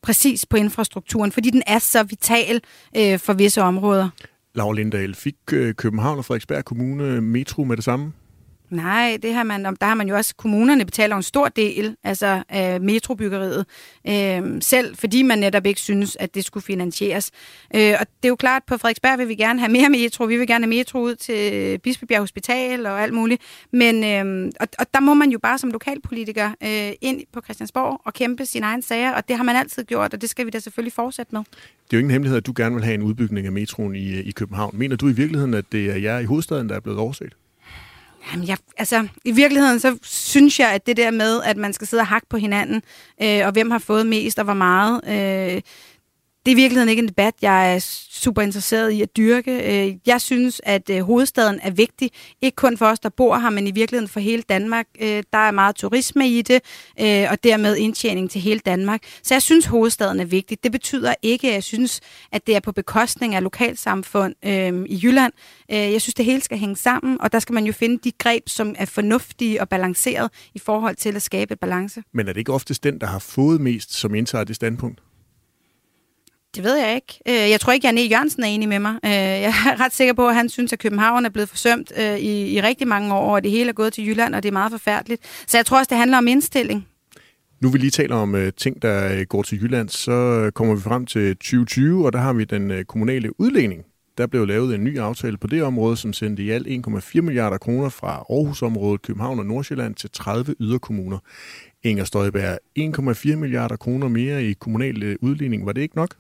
præcis 0.04 0.46
på 0.46 0.58
infrastrukturen, 0.58 1.32
fordi 1.32 1.50
den 1.50 1.64
er 1.68 1.80
så 1.80 2.04
vital 2.04 2.62
øh, 2.98 3.20
for 3.20 3.34
visse 3.34 3.62
områder. 3.62 4.10
Laura 4.56 4.74
Lindahl, 4.74 5.16
fik 5.16 5.36
øh, 5.54 5.76
København 5.76 6.18
og 6.18 6.26
Frederiksberg 6.26 6.66
Kommune 6.66 7.04
øh, 7.04 7.24
metro 7.24 7.64
med 7.64 7.76
det 7.78 7.84
samme? 7.84 8.14
Nej, 8.72 9.18
det 9.22 9.34
har 9.34 9.44
man, 9.44 9.64
der 9.64 9.86
har 9.86 9.96
man 9.96 10.08
jo 10.08 10.16
også, 10.16 10.36
kommunerne 10.36 10.86
betaler 10.86 11.16
en 11.16 11.24
stor 11.24 11.48
del 11.48 11.96
altså, 12.04 12.44
af 12.50 12.82
metrobyggeriet, 12.82 13.66
øh, 14.08 14.62
selv 14.62 14.96
fordi 14.96 15.22
man 15.22 15.40
netop 15.40 15.66
ikke 15.66 15.80
synes, 15.80 16.18
at 16.20 16.36
det 16.36 16.46
skulle 16.46 16.64
finansieres. 16.64 17.32
Øh, 17.76 17.94
og 18.00 18.08
det 18.08 18.26
er 18.26 18.30
jo 18.30 18.36
klart, 18.36 18.64
på 18.68 18.78
Frederiksberg 18.78 19.20
vil 19.20 19.28
vi 19.28 19.36
gerne 19.36 19.60
have 19.60 19.72
mere 19.72 19.90
metro, 19.90 20.24
vi 20.24 20.38
vil 20.38 20.48
gerne 20.48 20.66
have 20.66 20.70
metro 20.78 21.00
ud 21.00 21.16
til 21.16 21.78
Bispebjerg 21.78 22.20
Hospital 22.20 22.86
og 22.86 23.02
alt 23.02 23.14
muligt, 23.14 23.42
men 23.72 24.04
øh, 24.04 24.52
og, 24.60 24.68
og 24.80 24.86
der 24.94 25.00
må 25.00 25.14
man 25.14 25.30
jo 25.30 25.40
bare 25.40 25.58
som 25.58 25.72
lokalpolitiker 25.72 26.50
øh, 26.64 26.92
ind 27.02 27.22
på 27.34 27.42
Christiansborg 27.42 28.02
og 28.06 28.14
kæmpe 28.14 28.46
sine 28.46 28.66
egne 28.66 28.84
sager, 28.84 29.12
og 29.12 29.28
det 29.28 29.38
har 29.38 29.44
man 29.44 29.56
altid 29.56 29.84
gjort, 29.84 30.14
og 30.14 30.22
det 30.22 30.30
skal 30.30 30.46
vi 30.46 30.52
da 30.52 30.60
selvfølgelig 30.60 30.94
fortsætte 30.94 31.36
med. 31.36 31.42
Det 31.42 31.98
er 31.98 31.98
jo 31.98 32.00
ingen 32.00 32.12
hemmelighed, 32.12 32.38
at 32.38 32.46
du 32.46 32.54
gerne 32.56 32.76
vil 32.76 32.84
have 32.84 32.96
en 32.96 33.02
udbygning 33.02 33.46
af 33.46 33.52
metroen 33.52 33.96
i, 33.96 34.14
øh, 34.14 34.28
i 34.28 34.32
København. 34.32 34.78
Mener 34.78 34.96
du 34.96 35.10
i 35.10 35.14
virkeligheden, 35.14 35.54
at 35.54 35.66
det 35.72 35.92
er 35.92 35.96
jer 35.96 36.20
i 36.20 36.26
hovedstaden, 36.26 36.70
der 36.70 36.76
er 36.76 36.80
blevet 36.80 37.00
overset? 37.00 37.34
Jamen, 38.32 38.48
jeg, 38.48 38.58
altså, 38.78 39.08
i 39.26 39.32
virkeligheden, 39.32 39.80
så 39.80 39.98
synes 40.04 40.60
jeg, 40.60 40.72
at 40.72 40.88
det 40.88 40.98
der 40.98 41.12
med, 41.12 41.42
at 41.44 41.58
man 41.58 41.74
skal 41.74 41.88
sidde 41.88 42.02
og 42.02 42.08
hakke 42.08 42.28
på 42.30 42.38
hinanden, 42.38 42.82
øh, 43.24 43.46
og 43.46 43.52
hvem 43.52 43.72
har 43.72 43.80
fået 43.80 44.08
mest 44.08 44.40
og 44.40 44.46
hvor 44.46 44.54
meget, 44.54 45.02
øh, 45.08 45.62
det 46.46 46.52
er 46.52 46.56
i 46.56 46.56
virkeligheden 46.56 46.90
ikke 46.90 47.02
en 47.02 47.08
debat, 47.08 47.34
jeg 47.42 47.76
er 47.76 47.80
super 48.12 48.42
interesseret 48.42 48.92
i 48.92 49.02
at 49.02 49.18
dyrke. 49.18 49.52
Øh, 49.52 49.96
jeg 50.06 50.22
synes, 50.22 50.62
at 50.64 50.90
øh, 50.90 51.02
hovedstaden 51.02 51.60
er 51.64 51.72
vigtig, 51.72 52.12
ikke 52.42 52.56
kun 52.56 52.78
for 52.78 52.86
os, 52.86 53.00
der 53.00 53.10
bor 53.10 53.38
her, 53.38 53.50
men 53.50 53.68
i 53.68 53.72
virkeligheden 53.72 54.08
for 54.08 54.20
hele 54.20 54.44
Danmark. 54.50 54.86
Øh, 55.02 55.24
der 55.34 55.40
er 55.40 55.52
meget 55.52 55.76
turisme 55.76 56.30
i 56.30 56.42
det, 56.42 56.62
og 57.30 57.44
dermed 57.44 57.76
indtjening 57.78 58.32
til 58.32 58.42
hele 58.42 58.60
Danmark. 58.60 59.02
Så 59.24 59.34
jeg 59.34 59.42
synes, 59.42 59.66
hovedstaden 59.66 60.20
er 60.20 60.26
vigtig. 60.26 60.64
Det 60.64 60.72
betyder 60.72 61.14
ikke, 61.22 61.48
at 61.48 61.54
jeg 61.54 61.64
synes, 61.64 62.00
at 62.32 62.48
det 62.48 62.56
er 62.56 62.60
på 62.60 62.72
bekostning 62.72 63.36
af 63.36 63.44
lokalsamfund 63.44 64.36
i 64.86 65.00
Jylland. 65.04 65.34
Jeg 65.70 66.02
synes, 66.02 66.14
det 66.14 66.26
hele 66.26 66.42
skal 66.42 66.58
hænge 66.58 66.76
sammen, 66.76 67.22
og 67.22 67.32
der 67.32 67.40
skal 67.40 67.54
man 67.54 67.66
jo 67.66 67.74
finde 67.74 68.00
de 68.04 68.12
greb, 68.12 68.44
som 68.48 68.76
er 68.78 68.86
fornuftige 68.86 69.62
og 69.62 69.70
balanceret 69.70 70.32
i 70.54 70.60
forhold 70.60 70.96
til 70.96 71.16
at 71.16 71.22
skabe 71.22 71.54
et 71.54 71.60
balance. 71.60 72.04
Men 72.14 72.28
er 72.28 72.34
det 72.34 72.40
ikke 72.40 72.54
oftest 72.54 72.84
den, 72.84 73.00
der 73.00 73.08
har 73.08 73.20
fået 73.20 73.62
mest, 73.62 73.94
som 73.94 74.16
indtager 74.16 74.44
det 74.44 74.56
standpunkt? 74.56 75.00
Det 76.56 76.64
ved 76.64 76.78
jeg 76.78 76.96
ikke. 76.96 77.20
Øh, 77.28 77.50
jeg 77.50 77.60
tror 77.60 77.74
ikke, 77.74 77.88
Janne 77.88 78.02
e. 78.02 78.08
Jørgensen 78.08 78.44
er 78.44 78.48
enig 78.48 78.70
med 78.70 78.80
mig. 78.80 78.96
Øh, 79.06 79.12
jeg 79.12 79.54
er 79.68 79.82
ret 79.86 79.94
sikker 79.94 80.14
på, 80.14 80.28
at 80.28 80.36
han 80.36 80.50
synes, 80.50 80.74
at 80.74 80.80
København 80.80 81.26
er 81.26 81.30
blevet 81.30 81.50
forsømt 81.50 81.92
øh, 81.98 82.18
i, 82.18 82.58
i 82.58 82.62
rigtig 82.62 82.88
mange 82.88 83.14
år, 83.14 83.36
og 83.36 83.44
det 83.44 83.52
hele 83.52 83.70
er 83.70 83.74
gået 83.74 83.94
til 83.94 84.08
Jylland, 84.08 84.36
og 84.36 84.44
det 84.44 84.50
er 84.50 84.54
meget 84.54 84.72
forfærdeligt. 84.72 85.22
Så 85.48 85.58
jeg 85.58 85.66
tror 85.66 85.78
også, 85.78 85.90
det 85.90 85.98
handler 85.98 86.18
om 86.18 86.28
indstilling. 86.28 86.88
Nu 87.62 87.70
vi 87.70 87.78
lige 87.78 87.92
taler 87.92 88.16
om 88.16 88.36
ting, 88.58 88.82
der 88.82 89.26
går 89.26 89.44
til 89.44 89.62
Jylland, 89.62 89.90
så 89.90 90.52
kommer 90.56 90.76
vi 90.76 90.82
frem 90.82 91.06
til 91.06 91.36
2020, 91.36 92.06
og 92.06 92.14
der 92.14 92.20
har 92.20 92.34
vi 92.34 92.44
den 92.44 92.86
kommunale 92.86 93.40
udlægning. 93.40 93.84
Der 94.18 94.28
blev 94.28 94.48
lavet 94.48 94.76
en 94.76 94.84
ny 94.84 95.00
aftale 95.00 95.38
på 95.38 95.48
det 95.48 95.64
område, 95.64 95.98
som 95.98 96.14
sendte 96.14 96.44
i 96.44 96.50
alt 96.50 96.88
1,4 96.88 97.22
milliarder 97.22 97.58
kroner 97.58 97.90
fra 97.90 98.12
Aarhusområdet, 98.30 99.02
København 99.02 99.40
og 99.40 99.46
Nordsjælland 99.46 99.96
til 99.96 100.10
30 100.14 100.56
yderkommuner. 100.60 101.18
Inger 101.84 102.04
Støjberg, 102.04 102.58
1,4 102.80 103.36
milliarder 103.36 103.76
kroner 103.76 104.08
mere 104.08 104.44
i 104.44 104.54
kommunal 104.54 105.18
udligning, 105.22 105.66
var 105.66 105.72
det 105.72 105.82
ikke 105.82 105.96
nok? 105.96 106.16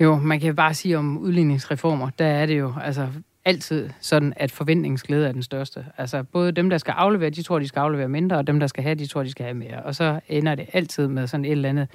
Jo, 0.00 0.16
man 0.16 0.40
kan 0.40 0.56
bare 0.56 0.74
sige 0.74 0.98
om 0.98 1.18
udligningsreformer, 1.18 2.10
der 2.18 2.26
er 2.26 2.46
det 2.46 2.58
jo 2.58 2.74
altså 2.82 3.08
altid 3.44 3.90
sådan, 4.00 4.32
at 4.36 4.52
forventningsglæde 4.52 5.28
er 5.28 5.32
den 5.32 5.42
største. 5.42 5.86
Altså 5.98 6.22
både 6.22 6.52
dem, 6.52 6.70
der 6.70 6.78
skal 6.78 6.92
aflevere, 6.92 7.30
de 7.30 7.42
tror, 7.42 7.58
de 7.58 7.68
skal 7.68 7.80
aflevere 7.80 8.08
mindre, 8.08 8.36
og 8.36 8.46
dem, 8.46 8.60
der 8.60 8.66
skal 8.66 8.82
have, 8.82 8.94
de 8.94 9.06
tror, 9.06 9.22
de 9.22 9.30
skal 9.30 9.44
have 9.44 9.54
mere. 9.54 9.82
Og 9.82 9.94
så 9.94 10.20
ender 10.28 10.54
det 10.54 10.66
altid 10.72 11.08
med 11.08 11.26
sådan 11.26 11.44
et 11.44 11.50
eller 11.50 11.68
andet 11.68 11.88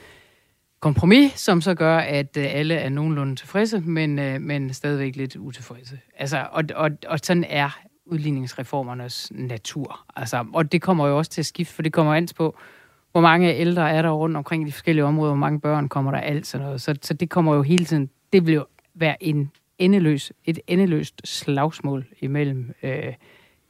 kompromis, 0.79 1.31
som 1.39 1.61
så 1.61 1.73
gør, 1.73 1.97
at 1.97 2.37
øh, 2.37 2.45
alle 2.49 2.75
er 2.75 2.89
nogenlunde 2.89 3.35
tilfredse, 3.35 3.79
men, 3.79 4.19
øh, 4.19 4.41
men 4.41 4.73
stadigvæk 4.73 5.15
lidt 5.15 5.35
utilfredse. 5.35 5.99
Altså, 6.17 6.47
og, 6.51 6.63
og, 6.75 6.91
og 7.07 7.19
sådan 7.23 7.45
er 7.49 7.79
udligningsreformernes 8.05 9.31
natur. 9.35 10.05
Altså, 10.15 10.45
og 10.53 10.71
det 10.71 10.81
kommer 10.81 11.07
jo 11.07 11.17
også 11.17 11.31
til 11.31 11.41
at 11.41 11.45
skifte, 11.45 11.73
for 11.73 11.81
det 11.81 11.93
kommer 11.93 12.15
an 12.15 12.27
på, 12.35 12.57
hvor 13.11 13.21
mange 13.21 13.55
ældre 13.55 13.91
er 13.91 14.01
der 14.01 14.09
rundt 14.09 14.37
omkring 14.37 14.63
i 14.63 14.65
de 14.65 14.71
forskellige 14.71 15.05
områder, 15.05 15.31
hvor 15.31 15.39
mange 15.39 15.59
børn 15.59 15.89
kommer 15.89 16.11
der, 16.11 16.19
alt 16.19 16.47
sådan 16.47 16.65
noget. 16.65 16.81
Så, 16.81 16.95
så 17.01 17.13
det 17.13 17.29
kommer 17.29 17.55
jo 17.55 17.61
hele 17.61 17.85
tiden, 17.85 18.09
det 18.33 18.45
vil 18.45 18.53
jo 18.53 18.65
være 18.95 19.23
en 19.23 19.51
endeløs, 19.77 20.31
et 20.45 20.59
endeløst 20.67 21.21
slagsmål 21.27 22.05
imellem 22.19 22.73
øh, 22.83 23.13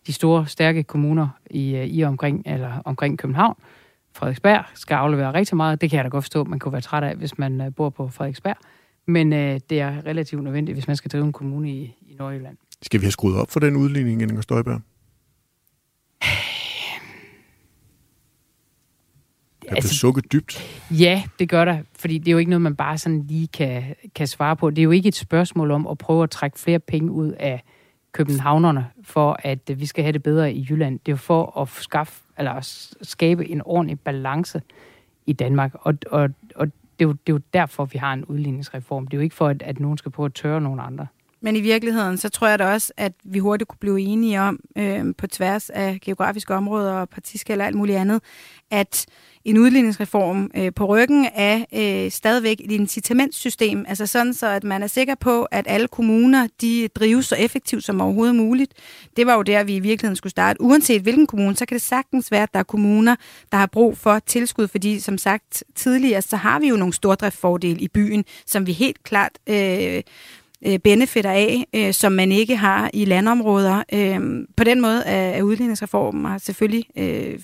de 0.07 0.13
store, 0.13 0.47
stærke 0.47 0.83
kommuner 0.83 1.27
i, 1.49 1.75
øh, 1.75 1.85
i 1.85 2.03
omkring, 2.03 2.43
eller 2.45 2.81
omkring 2.85 3.17
København. 3.17 3.55
Frederiksberg 4.13 4.63
skal 4.73 4.95
aflevere 4.95 5.33
rigtig 5.33 5.57
meget. 5.57 5.81
Det 5.81 5.89
kan 5.89 5.97
jeg 5.97 6.03
da 6.03 6.09
godt 6.09 6.23
forstå, 6.23 6.43
man 6.43 6.59
kunne 6.59 6.71
være 6.71 6.81
træt 6.81 7.03
af, 7.03 7.15
hvis 7.15 7.37
man 7.37 7.61
øh, 7.61 7.73
bor 7.75 7.89
på 7.89 8.07
Frederiksberg. 8.07 8.55
Men 9.07 9.33
øh, 9.33 9.59
det 9.69 9.79
er 9.79 10.05
relativt 10.05 10.43
nødvendigt, 10.43 10.75
hvis 10.75 10.87
man 10.87 10.95
skal 10.95 11.11
drive 11.11 11.23
en 11.23 11.33
kommune 11.33 11.69
i, 11.69 11.97
i 12.01 12.15
Nordjylland. 12.19 12.57
Skal 12.81 12.99
vi 12.99 13.05
have 13.05 13.11
skruet 13.11 13.37
op 13.37 13.51
for 13.51 13.59
den 13.59 13.75
udligning, 13.75 14.21
Inger 14.21 14.41
Støjberg? 14.41 14.81
Der 19.71 19.77
altså, 19.77 19.95
sukket 19.95 20.31
dybt. 20.31 20.81
Ja, 20.91 21.23
det 21.39 21.49
gør 21.49 21.65
der, 21.65 21.77
fordi 21.99 22.17
det 22.17 22.27
er 22.27 22.31
jo 22.31 22.37
ikke 22.37 22.49
noget, 22.49 22.61
man 22.61 22.75
bare 22.75 22.97
sådan 22.97 23.25
lige 23.27 23.47
kan, 23.47 23.83
kan 24.15 24.27
svare 24.27 24.55
på. 24.55 24.69
Det 24.69 24.79
er 24.79 24.83
jo 24.83 24.91
ikke 24.91 25.07
et 25.07 25.15
spørgsmål 25.15 25.71
om 25.71 25.87
at 25.87 25.97
prøve 25.97 26.23
at 26.23 26.29
trække 26.29 26.59
flere 26.59 26.79
penge 26.79 27.11
ud 27.11 27.31
af 27.31 27.63
københavnerne, 28.11 28.87
for 29.03 29.39
at 29.43 29.71
vi 29.75 29.85
skal 29.85 30.03
have 30.03 30.11
det 30.11 30.23
bedre 30.23 30.53
i 30.53 30.67
Jylland. 30.69 30.99
Det 30.99 31.11
er 31.11 31.13
jo 31.13 31.17
for 31.17 31.61
at 31.61 31.69
skaffe, 31.69 32.21
eller 32.37 32.51
at 32.51 32.93
skabe 33.01 33.49
en 33.49 33.61
ordentlig 33.65 33.99
balance 33.99 34.61
i 35.25 35.33
Danmark. 35.33 35.71
Og, 35.73 35.93
og, 36.11 36.29
og 36.55 36.67
det, 36.67 36.73
er 36.99 37.05
jo, 37.05 37.11
det 37.11 37.29
er 37.29 37.33
jo 37.33 37.41
derfor, 37.53 37.85
vi 37.85 37.97
har 37.97 38.13
en 38.13 38.25
udligningsreform. 38.25 39.07
Det 39.07 39.13
er 39.13 39.17
jo 39.17 39.23
ikke 39.23 39.35
for, 39.35 39.47
at, 39.47 39.61
at 39.61 39.79
nogen 39.79 39.97
skal 39.97 40.11
prøve 40.11 40.25
at 40.25 40.33
tørre 40.33 40.61
nogen 40.61 40.79
andre. 40.79 41.07
Men 41.41 41.55
i 41.55 41.61
virkeligheden, 41.61 42.17
så 42.17 42.29
tror 42.29 42.47
jeg 42.47 42.59
da 42.59 42.73
også, 42.73 42.93
at 42.97 43.13
vi 43.23 43.39
hurtigt 43.39 43.67
kunne 43.67 43.79
blive 43.79 44.01
enige 44.01 44.41
om, 44.41 44.59
øh, 44.77 45.05
på 45.17 45.27
tværs 45.27 45.69
af 45.69 45.99
geografiske 46.01 46.55
områder 46.55 46.93
og 46.93 47.09
partiskal 47.09 47.61
og 47.61 47.67
alt 47.67 47.75
muligt 47.75 47.97
andet, 47.97 48.21
at 48.71 49.05
en 49.45 49.57
udligningsreform 49.57 50.51
øh, 50.55 50.73
på 50.73 50.85
ryggen 50.85 51.27
af 51.35 51.67
øh, 51.73 52.11
stadigvæk 52.11 52.61
et 52.63 52.71
incitamentssystem, 52.71 53.85
altså 53.87 54.05
sådan 54.07 54.33
så, 54.33 54.47
at 54.47 54.63
man 54.63 54.83
er 54.83 54.87
sikker 54.87 55.15
på, 55.15 55.43
at 55.43 55.65
alle 55.67 55.87
kommuner, 55.87 56.47
de 56.61 56.87
drives 56.87 57.25
så 57.25 57.35
effektivt 57.35 57.83
som 57.83 58.01
overhovedet 58.01 58.35
muligt. 58.35 58.73
Det 59.17 59.27
var 59.27 59.35
jo 59.35 59.41
der, 59.41 59.63
vi 59.63 59.75
i 59.75 59.79
virkeligheden 59.79 60.15
skulle 60.15 60.31
starte. 60.31 60.61
Uanset 60.61 61.01
hvilken 61.01 61.27
kommune, 61.27 61.55
så 61.55 61.65
kan 61.65 61.75
det 61.75 61.81
sagtens 61.81 62.31
være, 62.31 62.43
at 62.43 62.53
der 62.53 62.59
er 62.59 62.63
kommuner, 62.63 63.15
der 63.51 63.57
har 63.57 63.65
brug 63.65 63.97
for 63.97 64.19
tilskud, 64.19 64.67
fordi 64.67 64.99
som 64.99 65.17
sagt 65.17 65.63
tidligere, 65.75 66.21
så 66.21 66.35
har 66.35 66.59
vi 66.59 66.67
jo 66.67 66.75
nogle 66.75 66.93
stordriftsfordele 66.93 67.79
i 67.79 67.87
byen, 67.87 68.25
som 68.45 68.67
vi 68.67 68.71
helt 68.71 69.03
klart 69.03 69.31
øh, 69.47 70.01
øh, 70.67 70.79
benefitter 70.79 71.31
af, 71.31 71.65
øh, 71.75 71.93
som 71.93 72.11
man 72.11 72.31
ikke 72.31 72.55
har 72.55 72.89
i 72.93 73.05
landområder. 73.05 73.83
Øh, 73.93 74.19
på 74.57 74.63
den 74.63 74.81
måde 74.81 75.03
er, 75.05 75.29
er 75.37 75.41
udligningsreformen 75.41 76.39
selvfølgelig 76.39 76.85
øh, 76.97 77.39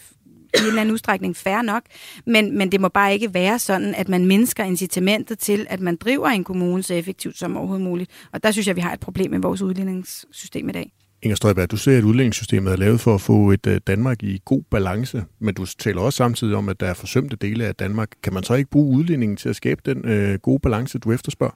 i 0.54 0.60
en 0.62 0.68
eller 0.68 0.82
anden 0.82 0.94
udstrækning 0.94 1.36
færre 1.36 1.64
nok, 1.64 1.84
men, 2.26 2.58
men 2.58 2.72
det 2.72 2.82
må 2.82 2.88
bare 2.88 3.14
ikke 3.14 3.34
være 3.34 3.60
sådan, 3.60 3.96
at 3.96 4.10
man 4.10 4.26
mindsker 4.26 4.64
incitamentet 4.64 5.40
til, 5.40 5.68
at 5.70 5.80
man 5.80 5.96
driver 5.96 6.28
en 6.28 6.44
kommune 6.44 6.84
så 6.84 6.94
effektivt 6.94 7.38
som 7.38 7.58
overhovedet 7.58 7.84
muligt. 7.84 8.12
Og 8.32 8.44
der 8.44 8.52
synes 8.52 8.68
jeg, 8.68 8.76
vi 8.76 8.82
har 8.82 8.94
et 8.94 9.00
problem 9.00 9.32
med 9.32 9.40
vores 9.40 9.62
udligningssystem 9.62 10.70
i 10.70 10.72
dag. 10.72 10.92
Inger 11.22 11.36
Støjberg, 11.36 11.72
du 11.72 11.78
ser, 11.78 11.98
at 11.98 12.04
udlændingssystemet 12.04 12.74
er 12.74 12.78
lavet 12.78 13.00
for 13.00 13.16
at 13.16 13.22
få 13.22 13.52
et 13.52 13.68
øh, 13.68 13.82
Danmark 13.88 14.24
i 14.24 14.42
god 14.46 14.62
balance, 14.72 15.24
men 15.40 15.56
du 15.56 15.66
taler 15.66 16.02
også 16.02 16.18
samtidig 16.18 16.56
om, 16.56 16.70
at 16.70 16.80
der 16.80 16.86
er 16.88 16.94
forsømte 16.94 17.36
dele 17.36 17.66
af 17.66 17.76
Danmark. 17.76 18.10
Kan 18.24 18.34
man 18.34 18.44
så 18.44 18.54
ikke 18.54 18.70
bruge 18.70 18.98
udlændingen 18.98 19.38
til 19.38 19.50
at 19.50 19.56
skabe 19.56 19.82
den 19.86 20.06
øh, 20.06 20.40
gode 20.40 20.60
balance, 20.60 21.00
du 21.00 21.12
efterspørger? 21.12 21.56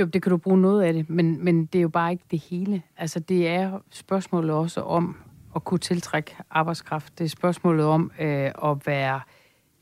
Jo, 0.00 0.06
det 0.06 0.22
kan 0.22 0.30
du 0.30 0.36
bruge 0.36 0.60
noget 0.60 0.82
af 0.82 0.92
det, 0.92 1.10
men, 1.10 1.44
men 1.44 1.66
det 1.66 1.78
er 1.78 1.82
jo 1.82 1.88
bare 1.88 2.12
ikke 2.12 2.24
det 2.30 2.38
hele. 2.38 2.82
Altså, 2.96 3.20
det 3.20 3.48
er 3.48 3.78
spørgsmålet 3.90 4.50
også 4.50 4.80
om 4.80 5.16
at 5.56 5.64
kunne 5.64 5.78
tiltrække 5.78 6.36
arbejdskraft. 6.50 7.18
Det 7.18 7.24
er 7.24 7.28
spørgsmålet 7.28 7.86
om 7.86 8.12
øh, 8.20 8.52
at 8.64 8.86
være 8.86 9.20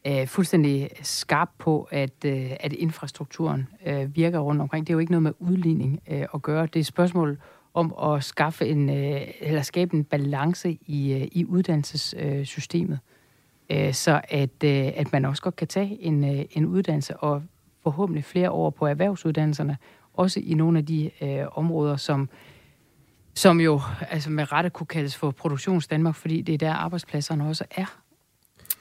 øh, 0.06 0.26
fuldstændig 0.26 0.90
skarp 1.02 1.50
på, 1.58 1.88
at, 1.90 2.24
øh, 2.24 2.50
at 2.60 2.72
infrastrukturen 2.72 3.68
øh, 3.86 4.16
virker 4.16 4.38
rundt 4.38 4.62
omkring. 4.62 4.86
Det 4.86 4.92
er 4.92 4.94
jo 4.94 4.98
ikke 4.98 5.12
noget 5.12 5.22
med 5.22 5.32
udligning 5.38 6.00
øh, 6.10 6.26
at 6.34 6.42
gøre. 6.42 6.66
Det 6.66 6.80
er 6.80 6.84
spørgsmål 6.84 7.38
om 7.74 7.94
at 8.02 8.24
skaffe 8.24 8.66
en, 8.66 8.90
øh, 8.90 9.20
eller 9.40 9.62
skabe 9.62 9.96
en 9.96 10.04
balance 10.04 10.78
i, 10.86 11.12
øh, 11.12 11.28
i 11.32 11.44
uddannelsessystemet, 11.44 12.98
øh, 13.70 13.92
så 13.94 14.20
at, 14.28 14.64
øh, 14.64 14.92
at 14.96 15.12
man 15.12 15.24
også 15.24 15.42
godt 15.42 15.56
kan 15.56 15.68
tage 15.68 16.02
en, 16.02 16.24
øh, 16.24 16.44
en 16.50 16.66
uddannelse 16.66 17.16
og 17.16 17.42
forhåbentlig 17.82 18.24
flere 18.24 18.50
år 18.50 18.70
på 18.70 18.86
erhvervsuddannelserne, 18.86 19.76
også 20.16 20.40
i 20.40 20.54
nogle 20.54 20.78
af 20.78 20.86
de 20.86 21.10
øh, 21.20 21.44
områder, 21.52 21.96
som 21.96 22.28
som 23.34 23.60
jo 23.60 23.80
altså 24.10 24.30
med 24.30 24.52
rette 24.52 24.70
kunne 24.70 24.86
kaldes 24.86 25.16
for 25.16 25.30
produktionsdanmark, 25.30 26.14
fordi 26.14 26.42
det 26.42 26.54
er 26.54 26.58
der 26.58 26.72
arbejdspladserne 26.72 27.48
også 27.48 27.64
er. 27.70 28.00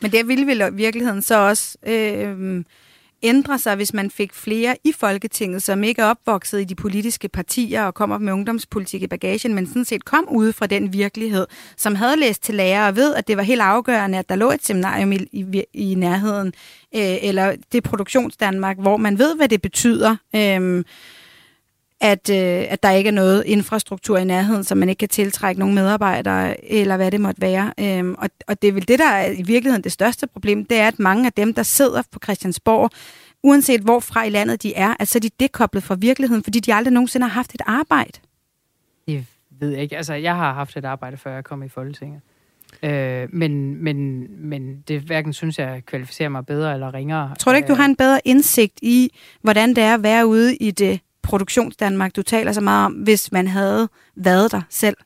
Men 0.01 0.11
det 0.11 0.27
ville 0.27 0.47
vel 0.47 0.61
i 0.61 0.75
virkeligheden 0.75 1.21
så 1.21 1.47
også 1.47 1.77
øh, 1.87 2.63
ændre 3.23 3.59
sig, 3.59 3.75
hvis 3.75 3.93
man 3.93 4.11
fik 4.11 4.33
flere 4.33 4.75
i 4.83 4.91
Folketinget, 4.91 5.63
som 5.63 5.83
ikke 5.83 6.01
er 6.01 6.05
opvokset 6.05 6.61
i 6.61 6.63
de 6.63 6.75
politiske 6.75 7.29
partier 7.29 7.83
og 7.83 7.93
kommer 7.93 8.17
med 8.17 8.33
ungdomspolitik 8.33 9.01
i 9.01 9.07
bagagen, 9.07 9.55
men 9.55 9.67
sådan 9.67 9.85
set 9.85 10.05
kom 10.05 10.27
ude 10.29 10.53
fra 10.53 10.67
den 10.67 10.93
virkelighed, 10.93 11.47
som 11.77 11.95
havde 11.95 12.15
læst 12.17 12.43
til 12.43 12.55
lærer 12.55 12.87
og 12.87 12.95
ved, 12.95 13.15
at 13.15 13.27
det 13.27 13.37
var 13.37 13.43
helt 13.43 13.61
afgørende, 13.61 14.17
at 14.17 14.29
der 14.29 14.35
lå 14.35 14.51
et 14.51 14.65
seminarium 14.65 15.11
i, 15.11 15.27
i, 15.31 15.63
i 15.73 15.95
nærheden, 15.95 16.47
øh, 16.95 17.17
eller 17.21 17.55
det 17.71 17.83
produktionsdanmark, 17.83 18.77
hvor 18.77 18.97
man 18.97 19.19
ved, 19.19 19.35
hvad 19.35 19.49
det 19.49 19.61
betyder. 19.61 20.15
Øh, 20.35 20.83
at, 22.05 22.29
øh, 22.29 22.65
at 22.69 22.83
der 22.83 22.91
ikke 22.91 23.07
er 23.07 23.11
noget 23.11 23.43
infrastruktur 23.45 24.17
i 24.17 24.23
nærheden, 24.23 24.63
så 24.63 24.75
man 24.75 24.89
ikke 24.89 24.99
kan 24.99 25.09
tiltrække 25.09 25.59
nogle 25.59 25.75
medarbejdere, 25.75 26.71
eller 26.71 26.97
hvad 26.97 27.11
det 27.11 27.21
måtte 27.21 27.41
være. 27.41 27.73
Øhm, 27.79 28.15
og, 28.17 28.29
og 28.47 28.61
det 28.61 28.67
er 28.67 28.71
vel 28.71 28.87
det, 28.87 28.99
der 28.99 29.09
er 29.09 29.31
i 29.31 29.41
virkeligheden 29.41 29.83
det 29.83 29.91
største 29.91 30.27
problem, 30.27 30.65
det 30.65 30.77
er, 30.77 30.87
at 30.87 30.99
mange 30.99 31.25
af 31.25 31.33
dem, 31.33 31.53
der 31.53 31.63
sidder 31.63 32.01
på 32.11 32.19
Christiansborg, 32.23 32.89
uanset 33.43 33.81
hvorfra 33.81 34.23
i 34.23 34.29
landet 34.29 34.63
de 34.63 34.75
er, 34.75 34.93
at 34.99 35.07
så 35.07 35.17
er 35.17 35.21
de 35.21 35.29
dekoblet 35.39 35.83
fra 35.83 35.95
virkeligheden, 35.95 36.43
fordi 36.43 36.59
de 36.59 36.73
aldrig 36.73 36.93
nogensinde 36.93 37.27
har 37.27 37.33
haft 37.33 37.55
et 37.55 37.61
arbejde. 37.65 38.19
Jeg 39.07 39.25
ved 39.59 39.71
ikke. 39.71 39.97
Altså, 39.97 40.13
jeg 40.13 40.35
har 40.35 40.53
haft 40.53 40.77
et 40.77 40.85
arbejde, 40.85 41.17
før 41.17 41.33
jeg 41.33 41.43
kom 41.43 41.63
i 41.63 41.69
Folketinget. 41.69 42.21
Øh, 42.83 43.27
men, 43.33 43.83
men, 43.83 44.27
men 44.49 44.83
det 44.87 45.01
hverken 45.01 45.33
synes 45.33 45.59
jeg 45.59 45.83
kvalificerer 45.85 46.29
mig 46.29 46.45
bedre 46.45 46.73
eller 46.73 46.93
ringere. 46.93 47.35
Tror 47.39 47.51
du 47.51 47.55
ikke, 47.55 47.67
du 47.67 47.73
har 47.73 47.85
en 47.85 47.95
bedre 47.95 48.19
indsigt 48.25 48.79
i, 48.81 49.11
hvordan 49.41 49.69
det 49.69 49.83
er 49.83 49.93
at 49.93 50.03
være 50.03 50.27
ude 50.27 50.55
i 50.55 50.71
det 50.71 50.99
produktionsdanmark, 51.25 52.15
du 52.15 52.21
taler 52.21 52.51
så 52.51 52.61
meget 52.61 52.85
om, 52.85 52.93
hvis 52.93 53.31
man 53.31 53.47
havde 53.47 53.89
været 54.15 54.51
der 54.51 54.61
selv? 54.69 54.97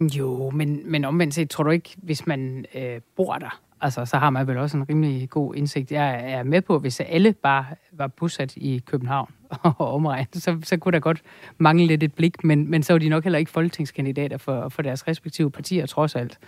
Jo, 0.00 0.50
men, 0.50 0.80
men 0.90 1.04
omvendt 1.04 1.34
set, 1.34 1.50
tror 1.50 1.64
du 1.64 1.70
ikke, 1.70 1.96
hvis 1.96 2.26
man 2.26 2.66
øh, 2.74 3.00
bor 3.16 3.34
der, 3.34 3.60
Altså, 3.80 4.04
så 4.04 4.16
har 4.16 4.30
man 4.30 4.46
vel 4.46 4.56
også 4.56 4.76
en 4.76 4.88
rimelig 4.88 5.30
god 5.30 5.54
indsigt. 5.54 5.92
Jeg 5.92 6.32
er 6.32 6.42
med 6.42 6.62
på, 6.62 6.78
hvis 6.78 7.00
alle 7.00 7.32
bare 7.32 7.66
var 7.92 8.06
bosat 8.06 8.56
i 8.56 8.82
København 8.86 9.32
og 9.78 9.94
omregnet, 9.94 10.28
så, 10.34 10.58
så 10.62 10.76
kunne 10.76 10.92
der 10.92 11.00
godt 11.00 11.22
mangle 11.58 11.86
lidt 11.86 12.02
et 12.02 12.14
blik, 12.14 12.44
men, 12.44 12.70
men 12.70 12.82
så 12.82 12.92
var 12.92 12.98
de 12.98 13.08
nok 13.08 13.24
heller 13.24 13.38
ikke 13.38 13.50
folketingskandidater 13.50 14.36
for, 14.36 14.68
for 14.68 14.82
deres 14.82 15.08
respektive 15.08 15.50
partier, 15.50 15.86
trods 15.86 16.16
alt. 16.16 16.38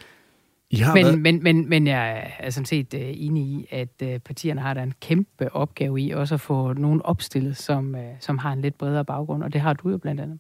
I 0.71 0.77
har 0.77 0.95
men, 0.95 1.05
været... 1.05 1.19
men, 1.19 1.43
men, 1.43 1.69
men 1.69 1.87
jeg 1.87 2.33
er 2.39 2.51
sådan 2.51 2.67
set 2.67 2.95
uh, 2.95 3.01
enig 3.03 3.45
i, 3.45 3.67
at 3.71 3.89
uh, 4.03 4.19
partierne 4.25 4.61
har 4.61 4.75
da 4.75 4.83
en 4.83 4.95
kæmpe 5.01 5.53
opgave 5.53 6.01
i 6.01 6.11
også 6.11 6.35
at 6.35 6.41
få 6.41 6.73
nogen 6.73 7.03
opstillet, 7.03 7.57
som, 7.57 7.95
uh, 7.95 8.01
som 8.21 8.39
har 8.39 8.53
en 8.53 8.61
lidt 8.61 8.79
bredere 8.79 9.05
baggrund, 9.05 9.43
og 9.43 9.53
det 9.53 9.61
har 9.61 9.73
du 9.73 9.91
jo 9.91 9.99
blandt 9.99 10.21
andet. 10.21 10.39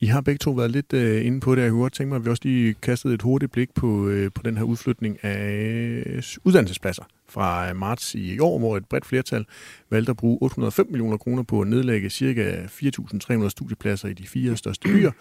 I 0.00 0.06
har 0.06 0.20
begge 0.20 0.38
to 0.38 0.50
været 0.50 0.70
lidt 0.70 0.92
uh, 0.92 1.26
inde 1.26 1.40
på 1.40 1.54
det. 1.54 1.62
Jeg 1.62 1.70
kunne 1.70 1.80
godt 1.80 1.92
tænke 1.92 2.08
mig, 2.08 2.16
at 2.16 2.24
vi 2.24 2.30
også 2.30 2.42
lige 2.44 2.74
kastede 2.74 3.14
et 3.14 3.22
hurtigt 3.22 3.52
blik 3.52 3.74
på, 3.74 3.86
uh, 3.86 4.26
på 4.34 4.42
den 4.44 4.56
her 4.56 4.64
udflytning 4.64 5.24
af 5.24 6.38
uddannelsespladser 6.44 7.04
fra 7.28 7.72
marts 7.72 8.14
i 8.14 8.38
år, 8.38 8.58
hvor 8.58 8.76
et 8.76 8.86
bredt 8.86 9.06
flertal 9.06 9.44
valgte 9.90 10.10
at 10.10 10.16
bruge 10.16 10.38
805 10.40 10.86
millioner 10.90 11.16
kroner 11.16 11.42
på 11.42 11.60
at 11.60 11.68
nedlægge 11.68 12.10
ca. 12.10 12.68
4.300 13.42 13.48
studiepladser 13.48 14.08
i 14.08 14.12
de 14.12 14.26
fire 14.26 14.56
største 14.56 14.88
byer. 14.88 15.12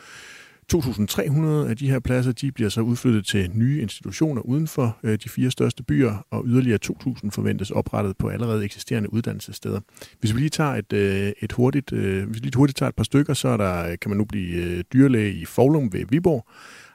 2.300 0.73 1.69
af 1.69 1.77
de 1.77 1.89
her 1.89 1.99
pladser 1.99 2.31
de 2.31 2.51
bliver 2.51 2.69
så 2.69 2.81
udflyttet 2.81 3.25
til 3.25 3.51
nye 3.53 3.81
institutioner 3.81 4.41
uden 4.41 4.67
for 4.67 4.97
øh, 5.03 5.17
de 5.23 5.29
fire 5.29 5.51
største 5.51 5.83
byer, 5.83 6.25
og 6.31 6.43
yderligere 6.45 6.79
2.000 6.85 7.29
forventes 7.29 7.71
oprettet 7.71 8.17
på 8.17 8.29
allerede 8.29 8.65
eksisterende 8.65 9.13
uddannelsessteder. 9.13 9.79
Hvis 10.19 10.33
vi 10.33 10.39
lige 10.39 10.49
tager 10.49 10.75
et, 10.75 10.93
øh, 10.93 11.31
et 11.41 11.51
hurtigt, 11.51 11.93
øh, 11.93 12.27
hvis 12.27 12.41
vi 12.41 12.45
lige 12.45 12.57
hurtigt 12.57 12.77
tager 12.77 12.89
et 12.89 12.95
par 12.95 13.03
stykker, 13.03 13.33
så 13.33 13.47
er 13.47 13.57
der, 13.57 13.91
øh, 13.91 13.97
kan 14.01 14.09
man 14.09 14.17
nu 14.17 14.25
blive 14.25 14.63
øh, 14.63 14.83
dyrlæge 14.93 15.33
i 15.33 15.45
Forlum 15.45 15.93
ved 15.93 16.05
Viborg, 16.09 16.47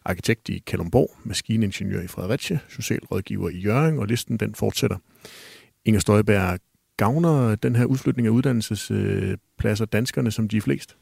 arkitekt 0.05 0.49
i 0.49 0.63
Kalumborg, 0.67 1.11
maskiningeniør 1.25 2.01
i 2.03 2.07
Fredericia, 2.07 2.59
socialrådgiver 2.69 3.51
i 3.51 3.59
Jørgen, 3.59 3.99
og 3.99 4.07
listen 4.07 4.37
den 4.37 4.55
fortsætter. 4.55 4.97
Inger 5.85 6.01
Støjberg, 6.01 6.59
gavner 6.97 7.55
den 7.55 7.77
her 7.77 7.85
udflytning 7.85 8.27
af 8.27 8.31
uddannelsespladser 8.31 9.85
danskerne 9.85 10.31
som 10.31 10.49
de 10.49 10.57
er 10.57 10.61
flest? 10.61 10.97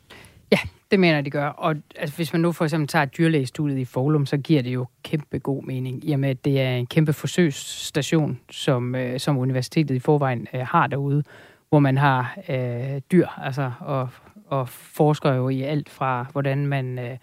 Ja, 0.53 0.59
det 0.91 1.01
mener 1.01 1.20
de 1.20 1.30
gør. 1.30 1.47
Og 1.47 1.76
altså, 1.97 2.16
hvis 2.16 2.32
man 2.32 2.43
nu 2.43 2.53
for 2.53 2.64
eksempel 2.64 2.88
tager 2.88 3.05
dyrlægestudiet 3.05 3.78
i 3.78 3.84
Forlum, 3.84 4.26
så 4.26 4.36
giver 4.36 4.62
det 4.62 4.70
jo 4.70 4.86
kæmpe 5.03 5.38
god 5.38 5.62
mening, 5.62 6.09
i 6.09 6.12
og 6.12 6.20
med, 6.20 6.30
at 6.30 6.45
det 6.45 6.61
er 6.61 6.76
en 6.76 6.86
kæmpe 6.86 7.12
forsøgsstation, 7.12 8.41
som, 8.51 8.95
øh, 8.95 9.20
som 9.20 9.38
universitetet 9.38 9.95
i 9.95 9.99
forvejen 9.99 10.47
øh, 10.55 10.61
har 10.61 10.86
derude, 10.86 11.22
hvor 11.68 11.78
man 11.78 11.99
har 11.99 12.38
øh, 12.49 13.01
dyr, 13.12 13.26
altså, 13.26 13.72
og, 13.80 14.09
og 14.47 14.68
forsker 14.68 15.32
jo 15.32 15.49
i 15.49 15.62
alt 15.62 15.88
fra, 15.88 16.26
hvordan 16.32 16.66
man... 16.66 16.99
Øh, 16.99 17.16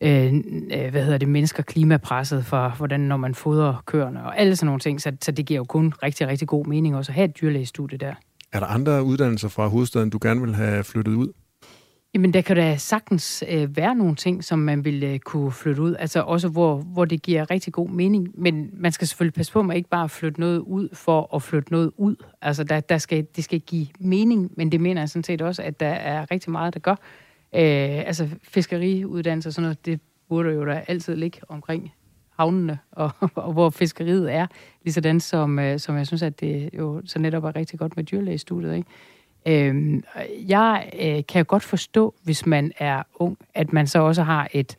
øh, 0.00 0.34
øh 0.72 0.90
hvad 0.90 1.04
hedder 1.04 1.18
det, 1.18 1.28
mennesker 1.28 1.62
klimapresset 1.62 2.44
for, 2.44 2.68
hvordan 2.76 3.00
når 3.00 3.16
man 3.16 3.34
fodrer 3.34 3.82
køerne 3.86 4.24
og 4.24 4.38
alle 4.38 4.56
sådan 4.56 4.66
nogle 4.66 4.80
ting. 4.80 5.00
Så, 5.00 5.12
så 5.22 5.32
det 5.32 5.46
giver 5.46 5.58
jo 5.58 5.64
kun 5.64 5.92
rigtig, 6.02 6.28
rigtig 6.28 6.48
god 6.48 6.66
mening 6.66 6.96
også 6.96 7.12
at 7.12 7.14
have 7.14 7.24
et 7.24 7.40
dyrlægestudie 7.40 7.98
der. 7.98 8.14
Er 8.52 8.60
der 8.60 8.66
andre 8.66 9.02
uddannelser 9.02 9.48
fra 9.48 9.66
hovedstaden, 9.66 10.10
du 10.10 10.18
gerne 10.22 10.40
vil 10.40 10.54
have 10.54 10.84
flyttet 10.84 11.14
ud? 11.14 11.32
Jamen, 12.14 12.32
der 12.32 12.40
kan 12.40 12.56
da 12.56 12.76
sagtens 12.76 13.44
øh, 13.48 13.76
være 13.76 13.94
nogle 13.94 14.14
ting, 14.14 14.44
som 14.44 14.58
man 14.58 14.84
vil 14.84 15.04
øh, 15.04 15.18
kunne 15.18 15.52
flytte 15.52 15.82
ud. 15.82 15.94
Altså 15.98 16.20
også, 16.22 16.48
hvor, 16.48 16.76
hvor 16.76 17.04
det 17.04 17.22
giver 17.22 17.50
rigtig 17.50 17.72
god 17.72 17.88
mening. 17.88 18.28
Men 18.34 18.70
man 18.72 18.92
skal 18.92 19.08
selvfølgelig 19.08 19.34
passe 19.34 19.52
på 19.52 19.62
med 19.62 19.76
ikke 19.76 19.88
bare 19.88 20.04
at 20.04 20.10
flytte 20.10 20.40
noget 20.40 20.58
ud 20.58 20.88
for 20.92 21.34
at 21.34 21.42
flytte 21.42 21.72
noget 21.72 21.92
ud. 21.96 22.16
Altså, 22.42 22.64
der, 22.64 22.80
der 22.80 22.98
skal, 22.98 23.26
det 23.36 23.44
skal 23.44 23.60
give 23.60 23.86
mening, 24.00 24.50
men 24.56 24.72
det 24.72 24.80
mener 24.80 25.00
jeg 25.00 25.08
sådan 25.08 25.24
set 25.24 25.42
også, 25.42 25.62
at 25.62 25.80
der 25.80 25.88
er 25.88 26.30
rigtig 26.30 26.52
meget, 26.52 26.74
der 26.74 26.80
gør. 26.80 26.96
Øh, 27.54 28.06
altså, 28.06 28.28
fiskeriuddannelse 28.42 29.48
og 29.48 29.52
sådan 29.52 29.62
noget, 29.62 29.86
det 29.86 30.00
burde 30.28 30.50
jo 30.50 30.66
da 30.66 30.84
altid 30.88 31.16
ligge 31.16 31.40
omkring 31.48 31.92
havnene, 32.38 32.78
og, 32.92 33.10
og 33.34 33.52
hvor 33.52 33.70
fiskeriet 33.70 34.32
er. 34.32 34.46
Ligesådan 34.84 35.20
som, 35.20 35.58
øh, 35.58 35.78
som 35.78 35.96
jeg 35.96 36.06
synes, 36.06 36.22
at 36.22 36.40
det 36.40 36.70
jo 36.78 37.02
så 37.04 37.18
netop 37.18 37.44
er 37.44 37.56
rigtig 37.56 37.78
godt 37.78 37.96
med 37.96 38.04
dyrlægestudiet, 38.04 38.76
ikke? 38.76 38.88
Øh, 39.46 40.02
jeg 40.48 40.90
øh, 41.02 41.22
kan 41.28 41.44
godt 41.44 41.62
forstå, 41.62 42.14
hvis 42.22 42.46
man 42.46 42.72
er 42.78 43.02
ung, 43.14 43.38
at 43.54 43.72
man 43.72 43.86
så 43.86 43.98
også 43.98 44.22
har 44.22 44.48
et, 44.52 44.76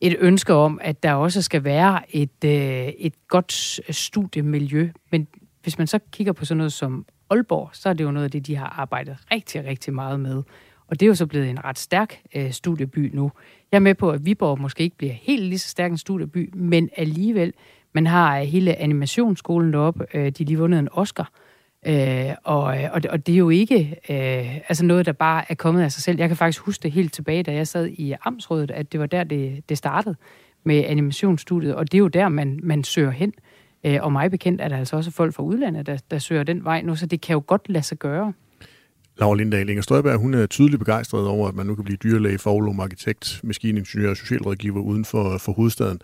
et 0.00 0.16
ønske 0.18 0.54
om, 0.54 0.78
at 0.82 1.02
der 1.02 1.12
også 1.12 1.42
skal 1.42 1.64
være 1.64 2.16
et, 2.16 2.44
øh, 2.44 2.88
et 2.98 3.14
godt 3.28 3.80
studiemiljø. 3.96 4.90
Men 5.10 5.28
hvis 5.62 5.78
man 5.78 5.86
så 5.86 5.98
kigger 6.12 6.32
på 6.32 6.44
sådan 6.44 6.58
noget 6.58 6.72
som 6.72 7.06
Aalborg, 7.30 7.70
så 7.72 7.88
er 7.88 7.92
det 7.92 8.04
jo 8.04 8.10
noget 8.10 8.24
af 8.24 8.30
det, 8.30 8.46
de 8.46 8.56
har 8.56 8.74
arbejdet 8.78 9.16
rigtig, 9.32 9.64
rigtig 9.64 9.94
meget 9.94 10.20
med. 10.20 10.42
Og 10.86 11.00
det 11.00 11.06
er 11.06 11.08
jo 11.08 11.14
så 11.14 11.26
blevet 11.26 11.50
en 11.50 11.64
ret 11.64 11.78
stærk 11.78 12.20
øh, 12.34 12.52
studieby 12.52 13.14
nu. 13.14 13.32
Jeg 13.72 13.78
er 13.78 13.80
med 13.80 13.94
på, 13.94 14.10
at 14.10 14.24
Viborg 14.26 14.60
måske 14.60 14.82
ikke 14.82 14.96
bliver 14.96 15.12
helt 15.12 15.42
lige 15.42 15.58
så 15.58 15.68
stærk 15.68 15.90
en 15.90 15.98
studieby, 15.98 16.50
men 16.54 16.90
alligevel, 16.96 17.52
man 17.92 18.06
har 18.06 18.38
øh, 18.38 18.44
hele 18.44 18.76
animationsskolen 18.76 19.72
deroppe, 19.72 20.06
øh, 20.14 20.30
de 20.30 20.44
lige 20.44 20.58
vundet 20.58 20.78
en 20.78 20.88
Oscar. 20.92 21.30
Øh, 21.32 21.47
Øh, 21.88 22.34
og, 22.44 22.62
og, 22.92 23.02
det, 23.02 23.10
og 23.10 23.26
det 23.26 23.32
er 23.32 23.38
jo 23.38 23.50
ikke 23.50 23.96
øh, 24.10 24.56
altså 24.56 24.84
noget, 24.84 25.06
der 25.06 25.12
bare 25.12 25.44
er 25.48 25.54
kommet 25.54 25.82
af 25.82 25.92
sig 25.92 26.02
selv. 26.02 26.18
Jeg 26.18 26.28
kan 26.28 26.36
faktisk 26.36 26.62
huske 26.62 26.82
det 26.82 26.92
helt 26.92 27.12
tilbage, 27.12 27.42
da 27.42 27.52
jeg 27.52 27.66
sad 27.66 27.86
i 27.86 28.14
Amtsrådet, 28.24 28.70
at 28.70 28.92
det 28.92 29.00
var 29.00 29.06
der, 29.06 29.24
det, 29.24 29.68
det 29.68 29.78
startede 29.78 30.16
med 30.64 30.84
animationsstudiet, 30.84 31.74
og 31.74 31.92
det 31.92 31.98
er 31.98 32.02
jo 32.02 32.08
der, 32.08 32.28
man, 32.28 32.60
man 32.62 32.84
søger 32.84 33.10
hen. 33.10 33.32
Øh, 33.84 33.98
og 34.02 34.12
mig 34.12 34.30
bekendt 34.30 34.60
er 34.60 34.68
der 34.68 34.76
altså 34.76 34.96
også 34.96 35.10
folk 35.10 35.34
fra 35.34 35.42
udlandet, 35.42 35.86
der, 35.86 35.98
der 36.10 36.18
søger 36.18 36.42
den 36.42 36.64
vej 36.64 36.82
nu, 36.82 36.96
så 36.96 37.06
det 37.06 37.20
kan 37.20 37.34
jo 37.34 37.42
godt 37.46 37.68
lade 37.68 37.84
sig 37.84 37.98
gøre. 37.98 38.32
Laura 39.18 39.36
Lindahl, 39.36 39.68
Inger 39.68 39.82
Støjberg, 39.82 40.18
hun 40.18 40.34
er 40.34 40.46
tydeligt 40.46 40.78
begejstret 40.78 41.26
over, 41.26 41.48
at 41.48 41.54
man 41.54 41.66
nu 41.66 41.74
kan 41.74 41.84
blive 41.84 41.96
dyrlæge, 41.96 42.38
forlom, 42.38 42.80
arkitekt, 42.80 43.40
maskiningeniør 43.44 44.10
og 44.10 44.16
socialrådgiver 44.16 44.80
uden 44.80 45.04
for, 45.04 45.38
for 45.38 45.52
hovedstaden. 45.52 46.00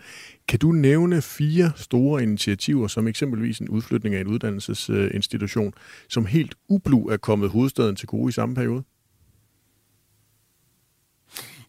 Kan 0.49 0.59
du 0.59 0.73
nævne 0.73 1.23
fire 1.23 1.73
store 1.77 2.23
initiativer, 2.23 2.89
som 2.89 3.09
eksempelvis 3.09 3.59
en 3.59 3.69
udflytning 3.69 4.15
af 4.15 4.21
en 4.21 4.27
uddannelsesinstitution, 4.27 5.75
som 6.09 6.27
helt 6.27 6.55
ublu 6.69 7.09
er 7.09 7.17
kommet 7.17 7.51
hovedstaden 7.51 7.97
til 7.97 8.09
gode 8.09 8.29
i 8.29 8.33
samme 8.33 8.55
periode? 8.55 8.83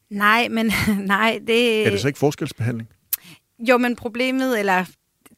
Nej, 0.09 0.47
men 0.47 0.71
nej, 1.15 1.39
det... 1.47 1.85
Er 1.87 1.89
det 1.89 1.99
så 1.99 2.07
ikke 2.07 2.19
forskelsbehandling? 2.19 2.89
Jo, 3.59 3.77
men 3.77 3.95
problemet, 3.95 4.59
eller 4.59 4.85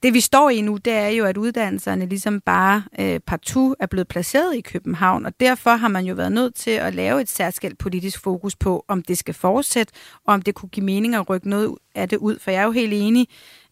det 0.03 0.13
vi 0.13 0.19
står 0.19 0.49
i 0.49 0.61
nu, 0.61 0.77
det 0.77 0.93
er 0.93 1.07
jo, 1.07 1.25
at 1.25 1.37
uddannelserne 1.37 2.05
ligesom 2.05 2.41
bare 2.41 2.83
øh, 2.99 3.19
partout 3.19 3.75
er 3.79 3.85
blevet 3.85 4.07
placeret 4.07 4.55
i 4.55 4.61
København, 4.61 5.25
og 5.25 5.39
derfor 5.39 5.69
har 5.69 5.87
man 5.87 6.05
jo 6.05 6.15
været 6.15 6.31
nødt 6.31 6.55
til 6.55 6.71
at 6.71 6.95
lave 6.95 7.21
et 7.21 7.29
særskilt 7.29 7.77
politisk 7.77 8.23
fokus 8.23 8.55
på, 8.55 8.85
om 8.87 9.01
det 9.01 9.17
skal 9.17 9.33
fortsætte, 9.33 9.93
og 10.25 10.33
om 10.33 10.41
det 10.41 10.55
kunne 10.55 10.69
give 10.69 10.85
mening 10.85 11.15
at 11.15 11.29
rykke 11.29 11.49
noget 11.49 11.75
af 11.95 12.09
det 12.09 12.17
ud. 12.17 12.39
For 12.39 12.51
jeg 12.51 12.59
er 12.61 12.65
jo 12.65 12.71
helt 12.71 12.93
enig 12.93 13.27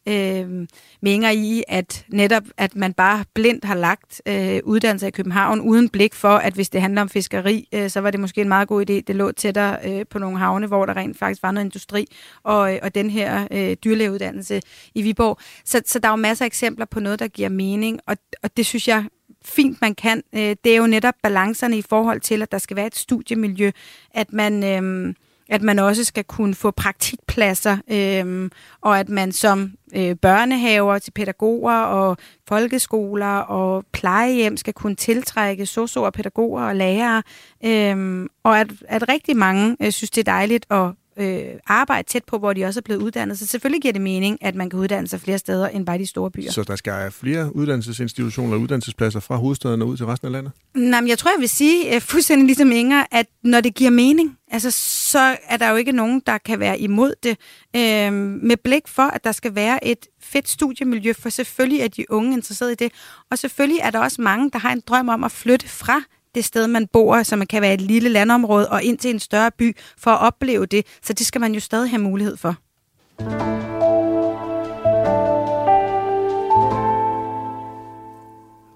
øh, 0.08 0.68
mener 1.02 1.30
i, 1.30 1.64
at 1.68 2.06
netop 2.10 2.44
at 2.58 2.76
man 2.76 2.94
bare 2.94 3.26
blindt 3.34 3.66
har 3.66 3.76
lagt 3.76 4.22
øh, 4.26 4.60
uddannelser 4.64 5.08
i 5.08 5.12
København, 5.12 5.62
uden 5.62 5.90
blik 5.90 6.14
for, 6.14 6.36
at 6.36 6.54
hvis 6.54 6.70
det 6.70 6.82
handler 6.82 7.02
om 7.02 7.10
fiskeri, 7.10 7.68
øh, 7.74 7.90
så 7.90 8.00
var 8.00 8.12
det 8.12 8.20
måske 8.20 8.42
en 8.42 8.48
meget 8.48 8.68
god 8.68 8.90
idé. 8.90 8.94
Det 8.94 9.16
lå 9.16 9.32
tættere 9.32 9.78
øh, 9.86 10.06
på 10.10 10.20
nogle 10.20 10.38
havne, 10.38 10.68
hvor 10.68 10.86
der 10.86 10.96
rent 10.98 11.18
faktisk 11.18 11.44
var 11.44 11.52
noget 11.52 11.66
industri, 11.66 12.08
og, 12.44 12.74
øh, 12.74 12.80
og 12.84 12.96
den 12.96 13.10
her 13.10 13.48
øh, 13.52 13.76
dyrlægeuddannelse 13.84 14.62
i 14.96 15.02
Viborg. 15.02 15.38
Så, 15.66 15.82
så 15.86 16.00
der 16.00 16.08
er 16.08 16.12
jo 16.12 16.16
masser 16.16 16.46
af 16.46 16.48
eksempler 16.48 16.86
på 16.86 17.00
noget, 17.00 17.20
der 17.20 17.28
giver 17.28 17.50
mening, 17.50 18.00
og, 18.08 18.18
og 18.44 18.58
det 18.58 18.66
synes 18.66 18.88
jeg 18.88 19.06
fint, 19.46 19.82
man 19.82 19.96
kan. 19.96 20.24
Øh, 20.36 20.56
det 20.64 20.74
er 20.74 20.78
jo 20.78 20.88
netop 20.88 21.14
balancerne 21.24 21.78
i 21.78 21.82
forhold 21.82 22.22
til, 22.22 22.42
at 22.42 22.52
der 22.52 22.58
skal 22.58 22.78
være 22.78 22.88
et 22.88 22.96
studiemiljø, 22.96 23.72
at 24.12 24.34
man... 24.34 24.64
Øh, 24.64 25.16
at 25.50 25.62
man 25.62 25.80
også 25.80 26.04
skal 26.04 26.24
kunne 26.24 26.56
få 26.56 26.72
praktikpladser, 26.72 27.78
øh, 27.92 28.50
og 28.82 29.00
at 29.00 29.10
man 29.10 29.32
som 29.32 29.72
øh, 29.96 30.16
børnehaver 30.16 31.00
til 31.00 31.12
pædagoger 31.12 31.80
og 31.80 32.18
folkeskoler 32.48 33.38
og 33.38 33.86
plejehjem 33.94 34.58
skal 34.58 34.74
kunne 34.74 34.96
tiltrække 34.96 35.66
sosuer, 35.66 36.10
pædagoger 36.10 36.64
og 36.64 36.76
lærere, 36.76 37.24
øh, 37.66 38.26
og 38.44 38.60
at, 38.60 38.68
at 38.88 39.10
rigtig 39.10 39.38
mange 39.38 39.78
øh, 39.82 39.92
synes, 39.92 40.12
det 40.12 40.28
er 40.28 40.32
dejligt 40.32 40.66
at 40.72 40.92
øh, 41.20 41.46
arbejde 41.68 42.08
tæt 42.08 42.24
på, 42.24 42.38
hvor 42.38 42.54
de 42.54 42.66
også 42.66 42.80
er 42.80 42.82
blevet 42.82 43.02
uddannet. 43.02 43.40
Så 43.40 43.48
selvfølgelig 43.48 43.82
giver 43.82 43.92
det 43.92 44.02
mening, 44.02 44.38
at 44.42 44.56
man 44.56 44.70
kan 44.70 44.80
uddanne 44.80 45.08
sig 45.08 45.22
flere 45.22 45.38
steder 45.38 45.68
end 45.68 45.86
bare 45.86 45.98
de 45.98 46.08
store 46.08 46.32
byer. 46.32 46.52
Så 46.52 46.64
der 46.64 46.76
skal 46.76 47.12
flere 47.12 47.56
uddannelsesinstitutioner 47.56 48.54
og 48.54 48.62
uddannelsespladser 48.62 49.20
fra 49.20 49.36
hovedstaden 49.36 49.82
og 49.82 49.88
ud 49.88 49.98
til 49.98 50.06
resten 50.06 50.26
af 50.26 50.32
landet? 50.32 50.52
Nej, 50.74 51.02
men 51.02 51.08
jeg 51.08 51.18
tror, 51.18 51.32
jeg 51.32 51.40
vil 51.40 51.50
sige, 51.50 51.96
uh, 51.96 52.02
fuldstændig 52.02 52.46
ligesom 52.46 52.72
Inger, 52.72 53.04
at 53.12 53.26
når 53.44 53.62
det 53.62 53.76
giver 53.76 53.92
mening, 53.92 54.38
altså, 54.52 54.72
så 54.72 55.38
er 55.48 55.58
der 55.58 55.70
jo 55.70 55.76
ikke 55.76 55.92
nogen, 55.92 56.22
der 56.28 56.38
kan 56.38 56.60
være 56.60 56.80
imod 56.80 57.14
det. 57.24 57.38
Øh, 57.76 58.14
med 58.14 58.58
blik 58.58 58.88
for, 58.88 59.04
at 59.04 59.24
der 59.24 59.32
skal 59.32 59.56
være 59.56 59.88
et 59.88 60.08
fedt 60.22 60.50
studiemiljø, 60.50 61.14
for 61.14 61.30
selvfølgelig 61.30 61.82
er 61.82 61.88
de 61.88 62.12
unge 62.12 62.34
interesseret 62.34 62.72
i 62.72 62.76
det. 62.76 62.92
Og 63.32 63.38
selvfølgelig 63.38 63.80
er 63.84 63.92
der 63.92 64.00
også 64.00 64.22
mange, 64.22 64.52
der 64.54 64.60
har 64.60 64.72
en 64.72 64.82
drøm 64.88 65.10
om 65.10 65.24
at 65.24 65.32
flytte 65.32 65.68
fra 65.70 66.02
det 66.36 66.46
sted, 66.46 66.68
man 66.68 66.88
bor, 66.88 67.24
som 67.24 67.46
kan 67.46 67.62
være 67.62 67.74
et 67.74 67.82
lille 67.82 68.10
landområde, 68.10 68.70
og 68.70 68.84
ind 68.84 68.98
til 68.98 69.10
en 69.10 69.20
større 69.20 69.52
by 69.52 69.78
for 69.98 70.12
at 70.12 70.22
opleve 70.22 70.66
det. 70.66 70.86
Så 71.04 71.14
det 71.14 71.26
skal 71.26 71.42
man 71.42 71.54
jo 71.54 71.60
stadig 71.60 71.90
have 71.90 72.02
mulighed 72.02 72.38
for. 72.38 72.56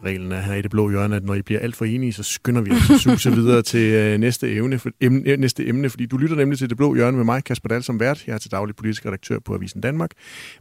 Reglen 0.05 0.31
er 0.31 0.41
her 0.41 0.53
i 0.53 0.61
det 0.61 0.71
blå 0.71 0.89
hjørne, 0.89 1.15
at 1.15 1.23
når 1.23 1.33
I 1.33 1.41
bliver 1.41 1.59
alt 1.59 1.75
for 1.75 1.85
enige, 1.85 2.13
så 2.13 2.23
skynder 2.23 2.61
vi 2.61 2.71
os 2.71 2.89
at 2.89 2.99
suse 2.99 3.31
videre 3.31 3.61
til 3.61 3.93
øh, 3.93 4.17
næste, 4.17 4.55
emne, 4.55 4.79
for, 4.79 4.89
emne, 5.01 5.29
øh, 5.29 5.39
næste 5.39 5.67
emne, 5.67 5.89
fordi 5.89 6.05
du 6.05 6.17
lytter 6.17 6.35
nemlig 6.35 6.59
til 6.59 6.69
det 6.69 6.77
blå 6.77 6.95
hjørne 6.95 7.17
med 7.17 7.25
mig, 7.25 7.43
Kasper 7.43 7.69
Dahl, 7.69 7.83
som 7.83 7.99
vært. 7.99 8.27
Jeg 8.27 8.33
er 8.33 8.37
til 8.37 8.51
daglig 8.51 8.75
politisk 8.75 9.05
redaktør 9.05 9.39
på 9.39 9.53
Avisen 9.53 9.81
Danmark. 9.81 10.11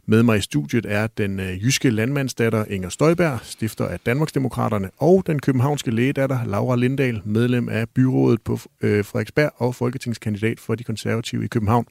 Med 0.05 0.23
mig 0.23 0.37
i 0.37 0.41
studiet 0.41 0.85
er 0.87 1.07
den 1.07 1.39
øh, 1.39 1.63
jyske 1.63 1.89
landmandsdatter 1.89 2.65
Inger 2.65 2.89
Støjberg, 2.89 3.39
stifter 3.43 3.85
af 3.85 3.99
Danmarksdemokraterne, 3.99 4.89
og 4.97 5.23
den 5.27 5.39
københavnske 5.39 5.91
lægedatter 5.91 6.45
Laura 6.45 6.75
Lindahl, 6.75 7.21
medlem 7.25 7.69
af 7.69 7.89
byrådet 7.89 8.41
på 8.41 8.59
øh, 8.81 9.05
Frederiksberg 9.05 9.51
og 9.55 9.75
folketingskandidat 9.75 10.59
for 10.59 10.75
de 10.75 10.83
konservative 10.83 11.45
i 11.45 11.47
København. 11.47 11.85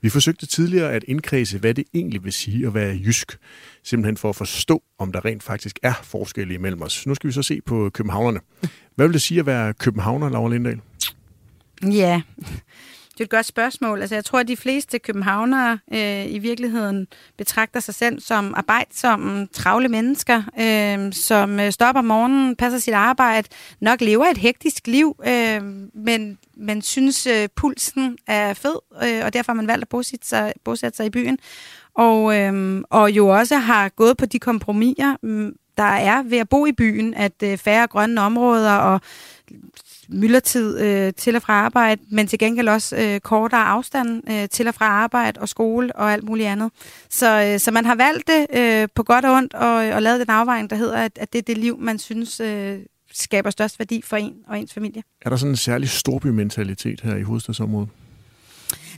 Vi 0.00 0.08
forsøgte 0.08 0.46
tidligere 0.46 0.92
at 0.92 1.04
indkredse, 1.08 1.58
hvad 1.58 1.74
det 1.74 1.84
egentlig 1.94 2.24
vil 2.24 2.32
sige 2.32 2.66
at 2.66 2.74
være 2.74 2.98
jysk, 3.04 3.38
simpelthen 3.82 4.16
for 4.16 4.28
at 4.28 4.36
forstå, 4.36 4.82
om 4.98 5.12
der 5.12 5.24
rent 5.24 5.42
faktisk 5.42 5.78
er 5.82 5.94
forskelle 6.02 6.54
imellem 6.54 6.82
os. 6.82 7.06
Nu 7.06 7.14
skal 7.14 7.28
vi 7.28 7.32
så 7.32 7.42
se 7.42 7.60
på 7.60 7.90
københavnerne. 7.90 8.40
Hvad 8.94 9.06
vil 9.06 9.12
det 9.12 9.22
sige 9.22 9.40
at 9.40 9.46
være 9.46 9.74
københavner, 9.74 10.28
Laura 10.28 10.52
Lindahl? 10.52 10.80
Ja, 11.82 12.22
det 13.16 13.20
er 13.20 13.24
et 13.24 13.30
godt 13.30 13.46
spørgsmål. 13.46 14.00
Altså, 14.00 14.14
jeg 14.14 14.24
tror, 14.24 14.38
at 14.38 14.48
de 14.48 14.56
fleste 14.56 14.98
københavnere 14.98 15.78
øh, 15.92 16.32
i 16.32 16.38
virkeligheden 16.38 17.06
betragter 17.36 17.80
sig 17.80 17.94
selv 17.94 18.20
som 18.20 18.54
arbejdsomme, 18.56 19.48
travle 19.52 19.88
mennesker, 19.88 20.42
øh, 20.60 21.12
som 21.12 21.60
øh, 21.60 21.72
stopper 21.72 21.98
om 21.98 22.04
morgenen, 22.04 22.56
passer 22.56 22.78
sit 22.78 22.94
arbejde, 22.94 23.48
nok 23.80 24.00
lever 24.00 24.24
et 24.24 24.38
hektisk 24.38 24.86
liv, 24.86 25.16
øh, 25.26 25.62
men, 25.94 26.38
man 26.56 26.82
synes, 26.82 27.26
øh, 27.26 27.48
pulsen 27.56 28.18
er 28.26 28.54
fed, 28.54 28.76
øh, 29.02 29.24
og 29.24 29.32
derfor 29.32 29.52
har 29.52 29.56
man 29.56 29.66
valgt 29.66 29.82
at 29.82 29.88
bosætte 29.88 30.26
sig, 30.26 30.52
bosætte 30.64 30.96
sig 30.96 31.06
i 31.06 31.10
byen. 31.10 31.38
Og, 31.94 32.36
øh, 32.36 32.82
og 32.90 33.10
jo 33.10 33.28
også 33.28 33.56
har 33.56 33.88
gået 33.88 34.16
på 34.16 34.26
de 34.26 34.38
kompromiser, 34.38 35.16
mm, 35.22 35.56
der 35.76 35.82
er 35.82 36.22
ved 36.22 36.38
at 36.38 36.48
bo 36.48 36.66
i 36.66 36.72
byen, 36.72 37.14
at 37.14 37.42
øh, 37.42 37.58
færre 37.58 37.86
grønne 37.86 38.20
områder 38.20 38.74
og 38.74 39.00
myldretid 40.08 40.78
øh, 40.78 41.12
til 41.16 41.36
og 41.36 41.42
fra 41.42 41.52
arbejde, 41.52 42.02
men 42.10 42.26
til 42.26 42.38
gengæld 42.38 42.68
også 42.68 42.96
øh, 42.96 43.20
kortere 43.20 43.64
afstand 43.64 44.30
øh, 44.30 44.48
til 44.48 44.68
og 44.68 44.74
fra 44.74 44.84
arbejde 44.84 45.40
og 45.40 45.48
skole 45.48 45.96
og 45.96 46.12
alt 46.12 46.24
muligt 46.24 46.48
andet. 46.48 46.70
Så, 47.10 47.42
øh, 47.42 47.60
så 47.60 47.70
man 47.70 47.84
har 47.84 47.94
valgt 47.94 48.28
det 48.28 48.46
øh, 48.60 48.88
på 48.94 49.02
godt 49.02 49.24
og 49.24 49.34
ondt 49.36 49.54
og, 49.54 49.74
og 49.74 50.02
lavet 50.02 50.20
den 50.20 50.30
afvejning, 50.30 50.70
der 50.70 50.76
hedder, 50.76 50.96
at, 50.96 51.12
at 51.20 51.32
det 51.32 51.38
er 51.38 51.42
det 51.42 51.58
liv, 51.58 51.78
man 51.80 51.98
synes 51.98 52.40
øh, 52.40 52.78
skaber 53.12 53.50
størst 53.50 53.78
værdi 53.78 54.02
for 54.04 54.16
en 54.16 54.34
og 54.48 54.58
ens 54.58 54.74
familie. 54.74 55.02
Er 55.22 55.30
der 55.30 55.36
sådan 55.36 55.52
en 55.52 55.56
særlig 55.56 55.88
storbymentalitet 55.88 57.00
her 57.00 57.16
i 57.16 57.22
hovedstadsområdet? 57.22 57.88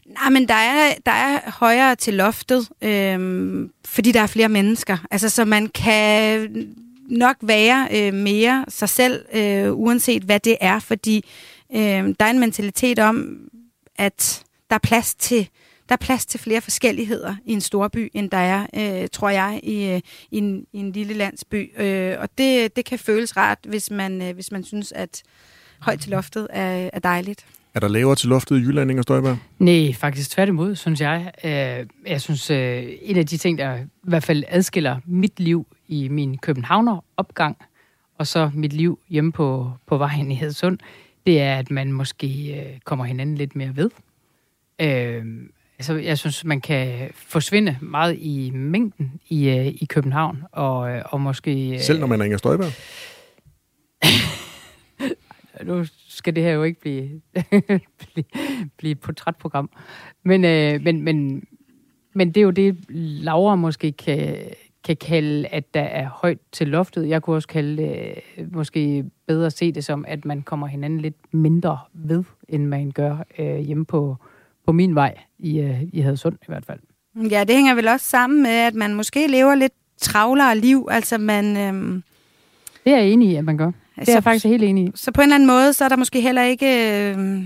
Nej, 0.07 0.31
men 0.31 0.49
der 0.49 0.55
er, 0.55 0.95
der 1.07 1.13
er 1.13 1.51
højere 1.51 1.97
til 1.97 2.15
loftet, 2.15 2.69
øh, 2.83 3.69
fordi 3.85 4.13
der 4.13 4.21
er 4.21 4.27
flere 4.27 4.49
mennesker. 4.49 4.97
Altså, 5.11 5.29
så 5.29 5.45
man 5.45 5.69
kan 5.69 6.49
nok 7.09 7.37
være 7.43 7.89
øh, 7.93 8.15
mere 8.15 8.65
sig 8.69 8.89
selv, 8.89 9.25
øh, 9.35 9.73
uanset 9.73 10.23
hvad 10.23 10.41
det 10.41 10.57
er, 10.61 10.79
fordi 10.79 11.25
øh, 11.75 11.81
der 11.81 12.25
er 12.25 12.31
en 12.31 12.39
mentalitet 12.39 12.99
om, 12.99 13.39
at 13.97 14.43
der 14.71 14.75
er 14.75 14.81
plads 14.81 15.15
til 15.15 15.49
der 15.89 15.95
er 15.95 15.97
plads 15.97 16.27
til 16.27 16.41
flere 16.41 16.61
forskelligheder 16.61 17.35
i 17.45 17.53
en 17.53 17.61
storby, 17.61 18.11
end 18.15 18.31
der 18.31 18.37
er, 18.37 18.67
øh, 19.03 19.09
tror 19.13 19.29
jeg, 19.29 19.61
i, 19.63 19.87
øh, 19.87 20.01
i, 20.31 20.39
en, 20.39 20.67
i 20.73 20.79
en 20.79 20.93
lille 20.93 21.15
landsby. 21.15 21.81
Øh, 21.81 22.17
og 22.19 22.29
det, 22.39 22.77
det 22.77 22.85
kan 22.85 22.99
føles 22.99 23.37
rart, 23.37 23.59
hvis 23.69 23.91
man, 23.91 24.23
øh, 24.23 24.35
hvis 24.35 24.53
man 24.53 24.65
synes, 24.65 24.93
at 24.93 25.23
højt 25.81 26.01
til 26.01 26.11
loftet 26.11 26.47
er, 26.51 26.91
er 26.93 26.99
dejligt. 26.99 27.45
Er 27.75 27.81
der 27.81 27.89
lavere 27.89 28.17
til 28.17 28.29
loftet 28.29 28.57
i 28.57 28.61
Jylland, 28.61 28.91
Inger 28.91 29.03
Støjberg? 29.03 29.39
Nej, 29.59 29.93
faktisk 29.93 30.31
tværtimod, 30.31 30.77
synes 30.77 31.01
jeg. 31.01 31.33
Øh, 31.45 32.11
jeg 32.11 32.21
synes, 32.21 32.51
øh, 32.51 32.85
en 33.03 33.17
af 33.17 33.27
de 33.27 33.37
ting, 33.37 33.59
der 33.59 33.77
i 33.77 33.87
hvert 34.03 34.25
fald 34.25 34.45
adskiller 34.49 34.97
mit 35.07 35.41
liv 35.41 35.67
i 35.89 36.09
min 36.09 36.39
Københavner-opgang, 36.39 37.57
og 38.19 38.27
så 38.27 38.51
mit 38.55 38.73
liv 38.73 38.99
hjemme 39.09 39.33
på, 39.33 39.73
på 39.87 39.97
vejen 39.97 40.31
i 40.31 40.35
Hedsund, 40.35 40.79
det 41.27 41.41
er, 41.41 41.57
at 41.57 41.71
man 41.71 41.93
måske 41.93 42.61
øh, 42.61 42.81
kommer 42.85 43.05
hinanden 43.05 43.37
lidt 43.37 43.57
mere 43.57 43.77
ved. 43.77 43.91
Øh, 44.81 45.25
altså, 45.79 45.95
jeg 45.95 46.19
synes, 46.19 46.45
man 46.45 46.61
kan 46.61 47.11
forsvinde 47.15 47.79
meget 47.81 48.17
i 48.19 48.51
mængden 48.51 49.21
i, 49.29 49.49
øh, 49.49 49.67
i 49.67 49.87
København, 49.89 50.45
og, 50.53 50.91
øh, 50.91 51.03
og 51.07 51.21
måske... 51.21 51.71
Øh, 51.71 51.81
Selv 51.81 52.01
når 52.01 52.07
man 52.07 52.21
er 52.21 52.25
Inger 52.25 52.39
Støjberg? 52.39 52.73
nu 55.69 55.85
skal 56.09 56.37
det 56.37 56.43
her 56.43 56.53
jo 56.53 56.63
ikke 56.63 56.81
blive, 56.81 57.21
blive, 57.99 58.25
blive 58.77 58.95
portrætprogram. 58.95 59.71
Men, 60.25 60.45
øh, 60.45 60.83
men, 60.83 61.03
men, 61.03 61.47
men 62.15 62.29
det 62.29 62.37
er 62.37 62.45
jo 62.45 62.51
det, 62.51 62.77
Laura 62.89 63.55
måske 63.55 63.93
kan, 63.93 64.37
kan 64.89 64.97
kalde, 64.97 65.47
at 65.47 65.75
der 65.75 65.81
er 65.81 66.09
højt 66.09 66.39
til 66.53 66.69
loftet. 66.69 67.09
Jeg 67.09 67.23
kunne 67.23 67.37
også 67.37 67.49
kalde 67.49 67.83
det, 67.83 68.15
måske 68.53 69.05
bedre 69.27 69.47
at 69.47 69.53
se 69.53 69.73
det 69.73 69.85
som, 69.85 70.05
at 70.09 70.25
man 70.25 70.43
kommer 70.43 70.67
hinanden 70.67 71.01
lidt 71.01 71.35
mindre 71.35 71.79
ved, 71.93 72.25
end 72.49 72.67
man 72.67 72.91
gør 72.91 73.17
øh, 73.39 73.59
hjemme 73.59 73.85
på, 73.85 74.17
på 74.67 74.73
min 74.73 74.95
vej 74.95 75.15
i, 75.39 75.59
øh, 75.59 75.83
i 75.93 76.01
Hadsund 76.01 76.35
i 76.43 76.47
hvert 76.49 76.67
fald. 76.67 76.79
Ja, 77.31 77.45
det 77.45 77.55
hænger 77.57 77.75
vel 77.75 77.89
også 77.89 78.07
sammen 78.07 78.43
med, 78.43 78.51
at 78.51 78.75
man 78.75 78.95
måske 78.95 79.27
lever 79.27 79.55
lidt 79.55 79.73
travlere 79.99 80.59
liv. 80.59 80.89
Altså 80.91 81.19
man... 81.19 81.57
Øh... 81.57 82.03
Det 82.85 82.93
er 82.93 82.97
jeg 82.97 83.07
enig 83.09 83.29
i, 83.31 83.35
at 83.35 83.45
man 83.45 83.57
gør. 83.57 83.71
Det 84.01 84.09
er 84.09 84.13
jeg 84.13 84.23
faktisk 84.23 84.47
helt 84.47 84.63
enig 84.63 84.85
i. 84.85 84.91
Så 84.95 85.13
på 85.13 85.21
en 85.21 85.23
eller 85.23 85.35
anden 85.35 85.47
måde, 85.47 85.73
så 85.73 85.85
er 85.85 85.89
der 85.89 85.97
måske 85.97 86.21
heller 86.21 86.43
ikke 86.43 86.67
øh, 86.67 87.45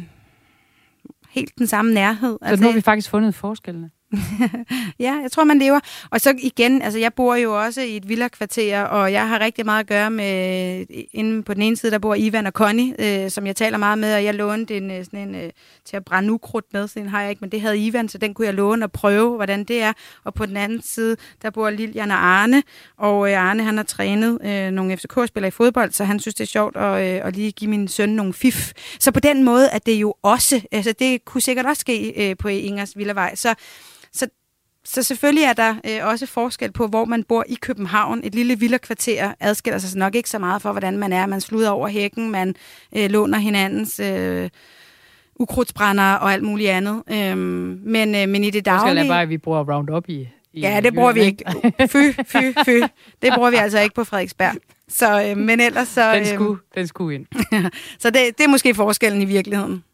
helt 1.30 1.58
den 1.58 1.66
samme 1.66 1.94
nærhed. 1.94 2.38
Så 2.42 2.48
altså, 2.48 2.62
nu 2.62 2.68
har 2.68 2.74
vi 2.74 2.80
faktisk 2.80 3.10
fundet 3.10 3.34
forskellene. 3.34 3.90
ja, 5.06 5.18
jeg 5.22 5.30
tror, 5.32 5.44
man 5.44 5.58
lever. 5.58 5.80
Og 6.10 6.20
så 6.20 6.34
igen, 6.38 6.82
altså 6.82 6.98
jeg 6.98 7.14
bor 7.14 7.34
jo 7.34 7.62
også 7.62 7.80
i 7.80 7.96
et 7.96 8.08
villa-kvarter, 8.08 8.82
og 8.82 9.12
jeg 9.12 9.28
har 9.28 9.40
rigtig 9.40 9.64
meget 9.64 9.80
at 9.80 9.86
gøre 9.86 10.10
med, 10.10 10.86
inden 11.12 11.42
på 11.42 11.54
den 11.54 11.62
ene 11.62 11.76
side, 11.76 11.92
der 11.92 11.98
bor 11.98 12.14
Ivan 12.14 12.46
og 12.46 12.52
Connie, 12.52 13.24
øh, 13.24 13.30
som 13.30 13.46
jeg 13.46 13.56
taler 13.56 13.78
meget 13.78 13.98
med, 13.98 14.14
og 14.14 14.24
jeg 14.24 14.34
lånte 14.34 14.76
en, 14.76 14.90
øh, 14.90 15.04
sådan 15.04 15.28
en 15.28 15.34
øh, 15.34 15.50
til 15.84 15.96
at 15.96 16.04
brænde 16.04 16.32
ukrudt 16.32 16.64
med, 16.72 16.88
sådan 16.88 17.02
en 17.02 17.08
har 17.08 17.20
jeg 17.20 17.30
ikke, 17.30 17.40
men 17.40 17.50
det 17.50 17.60
havde 17.60 17.78
Ivan, 17.78 18.08
så 18.08 18.18
den 18.18 18.34
kunne 18.34 18.46
jeg 18.46 18.54
låne 18.54 18.84
og 18.84 18.92
prøve, 18.92 19.36
hvordan 19.36 19.64
det 19.64 19.82
er. 19.82 19.92
Og 20.24 20.34
på 20.34 20.46
den 20.46 20.56
anden 20.56 20.82
side, 20.82 21.16
der 21.42 21.50
bor 21.50 21.70
Lilian 21.70 22.10
og 22.10 22.26
Arne, 22.26 22.62
og 22.96 23.30
øh, 23.30 23.38
Arne 23.38 23.62
han 23.62 23.76
har 23.76 23.84
trænet 23.84 24.38
øh, 24.44 24.70
nogle 24.70 24.96
FCK-spillere 24.96 25.48
i 25.48 25.50
fodbold, 25.50 25.92
så 25.92 26.04
han 26.04 26.20
synes, 26.20 26.34
det 26.34 26.44
er 26.44 26.48
sjovt 26.48 26.76
at, 26.76 27.16
øh, 27.16 27.26
at 27.26 27.36
lige 27.36 27.52
give 27.52 27.70
min 27.70 27.88
søn 27.88 28.08
nogle 28.08 28.34
fif. 28.34 28.72
Så 28.98 29.12
på 29.12 29.20
den 29.20 29.44
måde 29.44 29.70
at 29.70 29.86
det 29.86 29.94
jo 29.94 30.14
også, 30.22 30.60
altså 30.72 30.94
det 30.98 31.24
kunne 31.24 31.40
sikkert 31.40 31.66
også 31.66 31.80
ske 31.80 32.30
øh, 32.30 32.36
på 32.36 32.48
Ingers 32.48 32.96
Villavej. 32.96 33.34
Så 33.34 33.54
så, 34.12 34.26
så 34.84 35.02
selvfølgelig 35.02 35.44
er 35.44 35.52
der 35.52 35.74
øh, 35.86 36.06
også 36.06 36.26
forskel 36.26 36.72
på, 36.72 36.86
hvor 36.86 37.04
man 37.04 37.24
bor 37.24 37.44
i 37.48 37.54
København. 37.54 38.20
Et 38.24 38.34
lille 38.34 38.58
villakvarter 38.58 39.34
adskiller 39.40 39.78
sig 39.78 39.98
nok 39.98 40.14
ikke 40.14 40.30
så 40.30 40.38
meget 40.38 40.62
for, 40.62 40.72
hvordan 40.72 40.98
man 40.98 41.12
er. 41.12 41.26
Man 41.26 41.40
sluder 41.40 41.70
over 41.70 41.88
hækken, 41.88 42.30
man 42.30 42.54
øh, 42.96 43.10
låner 43.10 43.38
hinandens... 43.38 44.00
Øh, 44.00 44.50
ukrudtsbrænder 45.42 46.14
og 46.14 46.32
alt 46.32 46.42
muligt 46.42 46.70
andet. 46.70 47.02
Øhm, 47.10 47.80
men, 47.84 48.14
øh, 48.14 48.28
men 48.28 48.44
i 48.44 48.50
det 48.50 48.64
daglige... 48.64 49.02
Det 49.02 49.08
bare, 49.08 49.22
at 49.22 49.28
vi 49.28 49.38
bruger 49.38 49.74
Roundup 49.74 50.08
i, 50.08 50.28
i 50.52 50.60
Ja, 50.60 50.80
det 50.80 50.94
bruger 50.94 51.12
vi 51.12 51.20
ikke. 51.20 51.44
Fy, 51.80 52.20
fy, 52.26 52.36
fy. 52.64 52.82
Det 53.22 53.32
bruger 53.34 53.50
vi 53.50 53.56
altså 53.56 53.80
ikke 53.80 53.94
på 53.94 54.04
Frederiksberg. 54.04 54.54
Så, 54.88 55.24
øh, 55.24 55.36
men 55.36 55.60
ellers 55.60 55.88
så... 55.88 56.14
Den 56.14 56.26
skulle, 56.26 56.52
øh, 56.52 56.78
den 56.80 56.86
skulle 56.86 57.14
ind. 57.14 57.26
så 58.02 58.10
det, 58.10 58.38
det 58.38 58.44
er 58.44 58.48
måske 58.48 58.74
forskellen 58.74 59.22
i 59.22 59.24
virkeligheden. 59.24 59.84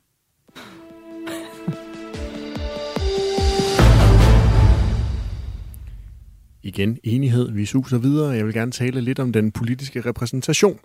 Igen 6.69 6.99
enighed, 7.05 7.51
vi 7.51 7.67
suser 7.67 7.99
videre. 7.99 8.31
Jeg 8.31 8.47
vil 8.47 8.55
gerne 8.55 8.73
tale 8.73 9.01
lidt 9.01 9.19
om 9.19 9.33
den 9.33 9.53
politiske 9.53 10.01
repræsentation. 10.01 10.79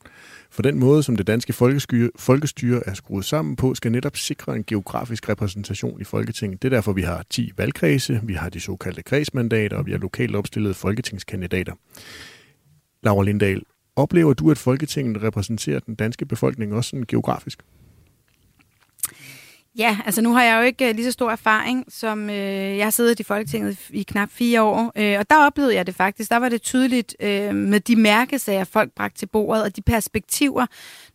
For 0.51 0.61
den 0.61 0.79
måde, 0.79 1.03
som 1.03 1.15
det 1.15 1.27
danske 1.27 1.53
folkestyre, 1.53 2.09
folkestyre 2.15 2.81
er 2.85 2.93
skruet 2.93 3.25
sammen 3.25 3.55
på, 3.55 3.75
skal 3.75 3.91
netop 3.91 4.17
sikre 4.17 4.55
en 4.55 4.63
geografisk 4.63 5.29
repræsentation 5.29 6.01
i 6.01 6.03
Folketinget. 6.03 6.61
Det 6.61 6.73
er 6.73 6.75
derfor, 6.75 6.93
vi 6.93 7.01
har 7.01 7.25
10 7.29 7.51
valgkredse, 7.57 8.21
vi 8.23 8.33
har 8.33 8.49
de 8.49 8.59
såkaldte 8.59 9.03
kredsmandater, 9.03 9.77
og 9.77 9.85
vi 9.85 9.91
har 9.91 9.99
lokalt 9.99 10.35
opstillede 10.35 10.73
folketingskandidater. 10.73 11.73
Laura 13.03 13.23
Lindahl, 13.23 13.61
oplever 13.95 14.33
du, 14.33 14.51
at 14.51 14.57
Folketinget 14.57 15.23
repræsenterer 15.23 15.79
den 15.79 15.95
danske 15.95 16.25
befolkning 16.25 16.73
også 16.73 16.89
sådan 16.89 17.05
geografisk? 17.07 17.63
Ja, 19.77 19.97
altså 20.05 20.21
nu 20.21 20.33
har 20.33 20.43
jeg 20.43 20.57
jo 20.57 20.61
ikke 20.61 20.89
øh, 20.89 20.95
lige 20.95 21.05
så 21.05 21.11
stor 21.11 21.31
erfaring, 21.31 21.85
som 21.89 22.29
øh, 22.29 22.77
jeg 22.77 22.85
har 22.85 22.91
siddet 22.91 23.19
i 23.19 23.23
Folketinget 23.23 23.77
i 23.89 24.03
knap 24.03 24.29
fire 24.31 24.61
år, 24.61 24.91
øh, 24.95 25.19
og 25.19 25.29
der 25.29 25.45
oplevede 25.45 25.75
jeg 25.75 25.87
det 25.87 25.95
faktisk. 25.95 26.29
Der 26.29 26.37
var 26.37 26.49
det 26.49 26.61
tydeligt 26.61 27.15
øh, 27.19 27.55
med 27.55 27.79
de 27.79 27.95
mærkesager, 27.95 28.63
folk 28.63 28.91
bragte 28.91 29.17
til 29.17 29.25
bordet, 29.25 29.63
og 29.63 29.75
de 29.75 29.81
perspektiver. 29.81 30.65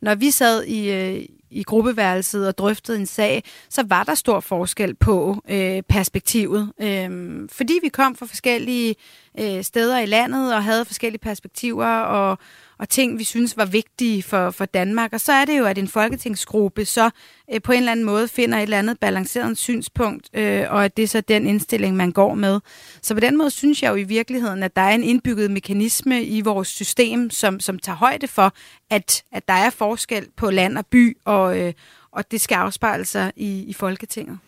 Når 0.02 0.14
vi 0.14 0.30
sad 0.30 0.64
i, 0.64 0.90
øh, 0.90 1.24
i 1.50 1.62
gruppeværelset 1.62 2.48
og 2.48 2.58
drøftede 2.58 2.98
en 2.98 3.06
sag, 3.06 3.44
så 3.70 3.84
var 3.86 4.04
der 4.04 4.14
stor 4.14 4.40
forskel 4.40 4.94
på 4.94 5.42
øh, 5.50 5.82
perspektivet. 5.82 6.72
Øh, 6.80 7.48
fordi 7.52 7.78
vi 7.82 7.88
kom 7.88 8.16
fra 8.16 8.26
forskellige 8.26 8.94
øh, 9.40 9.62
steder 9.62 9.98
i 9.98 10.06
landet 10.06 10.54
og 10.54 10.64
havde 10.64 10.84
forskellige 10.84 11.20
perspektiver 11.20 11.86
og, 11.86 12.38
og 12.78 12.88
ting, 12.88 13.18
vi 13.18 13.24
synes 13.24 13.56
var 13.56 13.64
vigtige 13.64 14.22
for, 14.22 14.50
for 14.50 14.64
Danmark. 14.64 15.12
Og 15.12 15.20
så 15.20 15.32
er 15.32 15.44
det 15.44 15.58
jo, 15.58 15.64
at 15.64 15.78
en 15.78 15.88
folketingsgruppe 15.88 16.84
så 16.84 17.10
øh, 17.52 17.62
på 17.62 17.72
en 17.72 17.78
eller 17.78 17.92
anden 17.92 18.06
måde 18.06 18.28
finder 18.28 18.58
et 18.58 18.62
eller 18.62 18.78
andet 18.78 18.98
balanceret 19.00 19.58
synspunkt, 19.58 20.28
øh, 20.34 20.64
og 20.68 20.84
at 20.84 20.96
det 20.96 21.02
er 21.02 21.06
så 21.06 21.20
den 21.20 21.46
indstilling, 21.46 21.96
man 21.96 22.12
går 22.12 22.34
med. 22.34 22.60
Så 23.02 23.14
på 23.14 23.20
den 23.20 23.38
måde 23.38 23.50
synes 23.50 23.82
jeg 23.82 23.90
jo 23.90 23.96
i 23.96 24.02
virkeligheden, 24.02 24.62
at 24.62 24.76
der 24.76 24.82
er 24.82 24.94
en 24.94 25.02
indbygget 25.02 25.50
mekanisme 25.50 26.24
i 26.24 26.40
vores 26.40 26.68
system, 26.68 27.30
som, 27.30 27.60
som 27.60 27.78
tager 27.78 27.96
højde 27.96 28.28
for, 28.28 28.52
at, 28.90 29.24
at 29.32 29.48
der 29.48 29.54
er 29.54 29.70
forskel 29.70 30.26
på 30.36 30.50
land 30.50 30.78
og 30.78 30.86
by, 30.86 31.16
og, 31.24 31.58
øh, 31.58 31.72
og 32.12 32.30
det 32.30 32.40
skal 32.40 32.54
afspejle 32.54 33.04
sig 33.04 33.32
i, 33.36 33.64
i 33.64 33.72
Folketinget. 33.72 34.38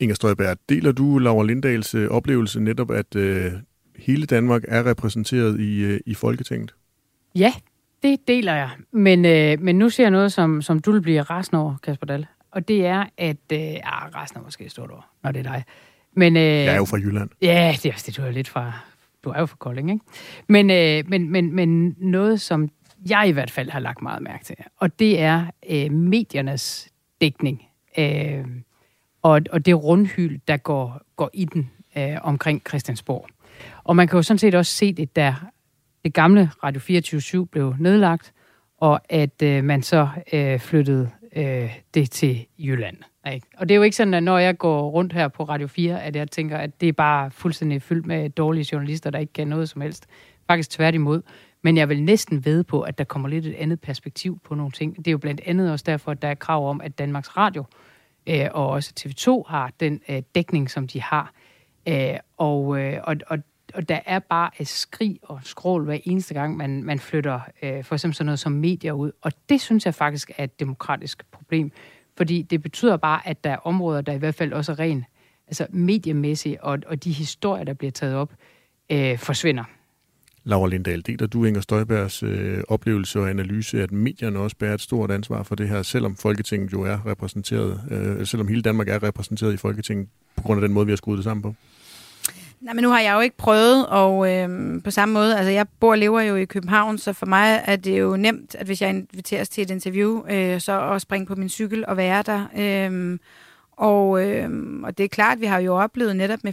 Inger 0.00 0.14
Støjberg, 0.14 0.58
deler 0.68 0.92
du 0.92 1.18
Laura 1.18 1.44
Lindals 1.44 1.94
øh, 1.94 2.08
oplevelse 2.08 2.60
netop, 2.60 2.90
at 2.90 3.16
øh, 3.16 3.52
hele 3.96 4.26
Danmark 4.26 4.62
er 4.68 4.86
repræsenteret 4.86 5.60
i, 5.60 5.78
øh, 5.78 6.00
i 6.06 6.14
Folketinget? 6.14 6.74
Ja, 7.34 7.52
det 8.02 8.28
deler 8.28 8.54
jeg. 8.54 8.70
Men, 8.92 9.24
øh, 9.24 9.60
men 9.60 9.78
nu 9.78 9.90
ser 9.90 10.04
jeg 10.04 10.10
noget, 10.10 10.32
som, 10.32 10.62
som 10.62 10.78
du 10.78 10.92
vil 10.92 11.00
blive 11.00 11.22
rasende 11.22 11.62
over, 11.62 11.76
Kasper 11.82 12.06
Dahl. 12.06 12.26
Og 12.50 12.68
det 12.68 12.86
er, 12.86 13.04
at... 13.18 13.36
Øh, 13.52 13.58
ah, 13.58 14.14
rasende 14.14 14.40
er 14.40 14.44
måske 14.44 14.64
et 14.64 14.70
stort 14.70 14.90
ord, 14.90 15.08
når 15.22 15.32
det 15.32 15.46
er 15.46 15.52
dig. 15.52 15.64
Men, 16.14 16.36
øh, 16.36 16.42
jeg 16.42 16.66
er 16.66 16.76
jo 16.76 16.84
fra 16.84 16.96
Jylland. 16.96 17.30
Ja, 17.42 17.74
det 17.82 17.86
er 17.86 17.92
også 17.92 18.04
det, 18.06 18.16
du 18.16 18.22
er 18.22 18.30
lidt 18.30 18.48
fra... 18.48 18.72
Du 19.24 19.30
er 19.30 19.40
jo 19.40 19.46
fra 19.46 19.56
Kolding, 19.56 19.90
ikke? 19.90 20.04
Men, 20.48 20.70
øh, 20.70 21.10
men, 21.10 21.30
men, 21.30 21.54
men 21.54 21.96
noget, 21.98 22.40
som 22.40 22.68
jeg 23.10 23.28
i 23.28 23.32
hvert 23.32 23.50
fald 23.50 23.70
har 23.70 23.80
lagt 23.80 24.02
meget 24.02 24.22
mærke 24.22 24.44
til, 24.44 24.56
og 24.76 24.98
det 24.98 25.20
er 25.20 25.46
øh, 25.70 25.92
mediernes 25.92 26.88
dækning. 27.20 27.62
Øh, 27.98 28.44
og, 29.22 29.40
og 29.50 29.66
det 29.66 29.84
rundhyl, 29.84 30.38
der 30.48 30.56
går, 30.56 31.00
går 31.16 31.30
i 31.34 31.44
den 31.44 31.70
øh, 31.98 32.16
omkring 32.22 32.62
Christiansborg. 32.68 33.28
Og 33.84 33.96
man 33.96 34.08
kan 34.08 34.16
jo 34.16 34.22
sådan 34.22 34.38
set 34.38 34.54
også 34.54 34.72
se 34.72 34.92
det, 34.92 35.16
der 35.16 35.34
det 36.04 36.14
gamle 36.14 36.50
Radio 36.64 36.80
24 36.80 37.46
blev 37.46 37.74
nedlagt, 37.78 38.32
og 38.78 39.00
at 39.08 39.42
øh, 39.42 39.64
man 39.64 39.82
så 39.82 40.08
øh, 40.32 40.60
flyttede 40.60 41.10
øh, 41.36 41.78
det 41.94 42.10
til 42.10 42.46
Jylland. 42.58 42.96
Ikke? 43.32 43.46
Og 43.56 43.68
det 43.68 43.74
er 43.74 43.76
jo 43.76 43.82
ikke 43.82 43.96
sådan, 43.96 44.14
at 44.14 44.22
når 44.22 44.38
jeg 44.38 44.58
går 44.58 44.90
rundt 44.90 45.12
her 45.12 45.28
på 45.28 45.42
Radio 45.42 45.66
4, 45.66 46.02
at 46.02 46.16
jeg 46.16 46.30
tænker, 46.30 46.58
at 46.58 46.80
det 46.80 46.88
er 46.88 46.92
bare 46.92 47.30
fuldstændig 47.30 47.82
fyldt 47.82 48.06
med 48.06 48.30
dårlige 48.30 48.68
journalister, 48.72 49.10
der 49.10 49.18
ikke 49.18 49.32
kan 49.32 49.48
noget 49.48 49.68
som 49.68 49.80
helst. 49.80 50.06
Faktisk 50.46 50.70
tværtimod. 50.70 51.22
Men 51.62 51.76
jeg 51.76 51.88
vil 51.88 52.02
næsten 52.02 52.44
ved 52.44 52.64
på, 52.64 52.80
at 52.80 52.98
der 52.98 53.04
kommer 53.04 53.28
lidt 53.28 53.46
et 53.46 53.54
andet 53.54 53.80
perspektiv 53.80 54.40
på 54.44 54.54
nogle 54.54 54.72
ting. 54.72 54.96
Det 54.96 55.06
er 55.06 55.12
jo 55.12 55.18
blandt 55.18 55.40
andet 55.46 55.72
også 55.72 55.84
derfor, 55.88 56.10
at 56.10 56.22
der 56.22 56.28
er 56.28 56.34
krav 56.34 56.70
om, 56.70 56.80
at 56.80 56.98
Danmarks 56.98 57.36
Radio 57.36 57.64
øh, 58.28 58.46
og 58.52 58.68
også 58.68 58.92
TV2 59.00 59.50
har 59.50 59.72
den 59.80 60.00
øh, 60.08 60.22
dækning, 60.34 60.70
som 60.70 60.86
de 60.88 61.02
har. 61.02 61.32
Øh, 61.88 62.16
og, 62.36 62.80
øh, 62.80 63.00
og, 63.04 63.16
og 63.26 63.38
og 63.74 63.88
der 63.88 64.00
er 64.06 64.18
bare 64.18 64.50
et 64.58 64.68
skrig 64.68 65.18
og 65.22 65.40
skrål 65.42 65.84
hver 65.84 65.98
eneste 66.04 66.34
gang, 66.34 66.56
man, 66.56 66.82
man 66.84 66.98
flytter 66.98 67.40
øh, 67.62 67.84
for 67.84 67.94
eksempel 67.94 68.14
sådan 68.14 68.26
noget 68.26 68.38
som 68.38 68.52
medier 68.52 68.92
ud. 68.92 69.12
Og 69.22 69.32
det 69.48 69.60
synes 69.60 69.86
jeg 69.86 69.94
faktisk 69.94 70.30
er 70.36 70.44
et 70.44 70.60
demokratisk 70.60 71.30
problem, 71.30 71.72
fordi 72.16 72.42
det 72.42 72.62
betyder 72.62 72.96
bare, 72.96 73.28
at 73.28 73.44
der 73.44 73.50
er 73.50 73.56
områder, 73.56 74.00
der 74.00 74.12
i 74.12 74.18
hvert 74.18 74.34
fald 74.34 74.52
også 74.52 74.72
er 74.72 74.78
ren, 74.78 75.04
altså 75.46 75.66
mediemæssigt, 75.70 76.60
og, 76.60 76.78
og 76.86 77.04
de 77.04 77.12
historier, 77.12 77.64
der 77.64 77.72
bliver 77.74 77.92
taget 77.92 78.14
op, 78.14 78.32
øh, 78.90 79.18
forsvinder. 79.18 79.64
Laura 80.44 80.68
Lindahl, 80.68 81.06
deler 81.06 81.26
du 81.26 81.44
Inger 81.44 81.60
Støjbergs 81.60 82.22
øh, 82.22 82.62
oplevelse 82.68 83.20
og 83.20 83.30
analyse, 83.30 83.82
at 83.82 83.92
medierne 83.92 84.38
også 84.38 84.56
bærer 84.56 84.74
et 84.74 84.80
stort 84.80 85.10
ansvar 85.10 85.42
for 85.42 85.54
det 85.54 85.68
her, 85.68 85.82
selvom 85.82 86.16
Folketinget 86.16 86.72
jo 86.72 86.82
er 86.82 87.06
repræsenteret, 87.06 87.80
øh, 87.90 88.26
selvom 88.26 88.48
hele 88.48 88.62
Danmark 88.62 88.88
er 88.88 89.02
repræsenteret 89.02 89.52
i 89.52 89.56
Folketinget, 89.56 90.08
på 90.36 90.42
grund 90.42 90.62
af 90.62 90.68
den 90.68 90.74
måde, 90.74 90.86
vi 90.86 90.92
har 90.92 90.96
skruet 90.96 91.16
det 91.16 91.24
sammen 91.24 91.42
på? 91.42 91.54
Nej, 92.60 92.74
men 92.74 92.84
nu 92.84 92.90
har 92.90 93.00
jeg 93.00 93.14
jo 93.14 93.20
ikke 93.20 93.36
prøvet, 93.36 93.86
og 93.86 94.32
øh, 94.34 94.82
på 94.84 94.90
samme 94.90 95.12
måde, 95.12 95.36
altså 95.36 95.50
jeg 95.50 95.66
bor 95.80 95.90
og 95.90 95.98
lever 95.98 96.20
jo 96.20 96.36
i 96.36 96.44
København, 96.44 96.98
så 96.98 97.12
for 97.12 97.26
mig 97.26 97.62
er 97.64 97.76
det 97.76 98.00
jo 98.00 98.16
nemt, 98.16 98.54
at 98.54 98.66
hvis 98.66 98.82
jeg 98.82 98.90
inviteres 98.90 99.48
til 99.48 99.62
et 99.62 99.70
interview, 99.70 100.26
øh, 100.30 100.60
så 100.60 100.90
at 100.90 101.02
springe 101.02 101.26
på 101.26 101.34
min 101.34 101.48
cykel 101.48 101.86
og 101.86 101.96
være 101.96 102.22
der. 102.22 102.46
Øh, 102.56 103.18
og, 103.72 104.26
øh, 104.26 104.50
og 104.84 104.98
det 104.98 105.04
er 105.04 105.08
klart, 105.08 105.36
at 105.36 105.40
vi 105.40 105.46
har 105.46 105.58
jo 105.58 105.76
oplevet 105.76 106.16
netop 106.16 106.38
med 106.44 106.52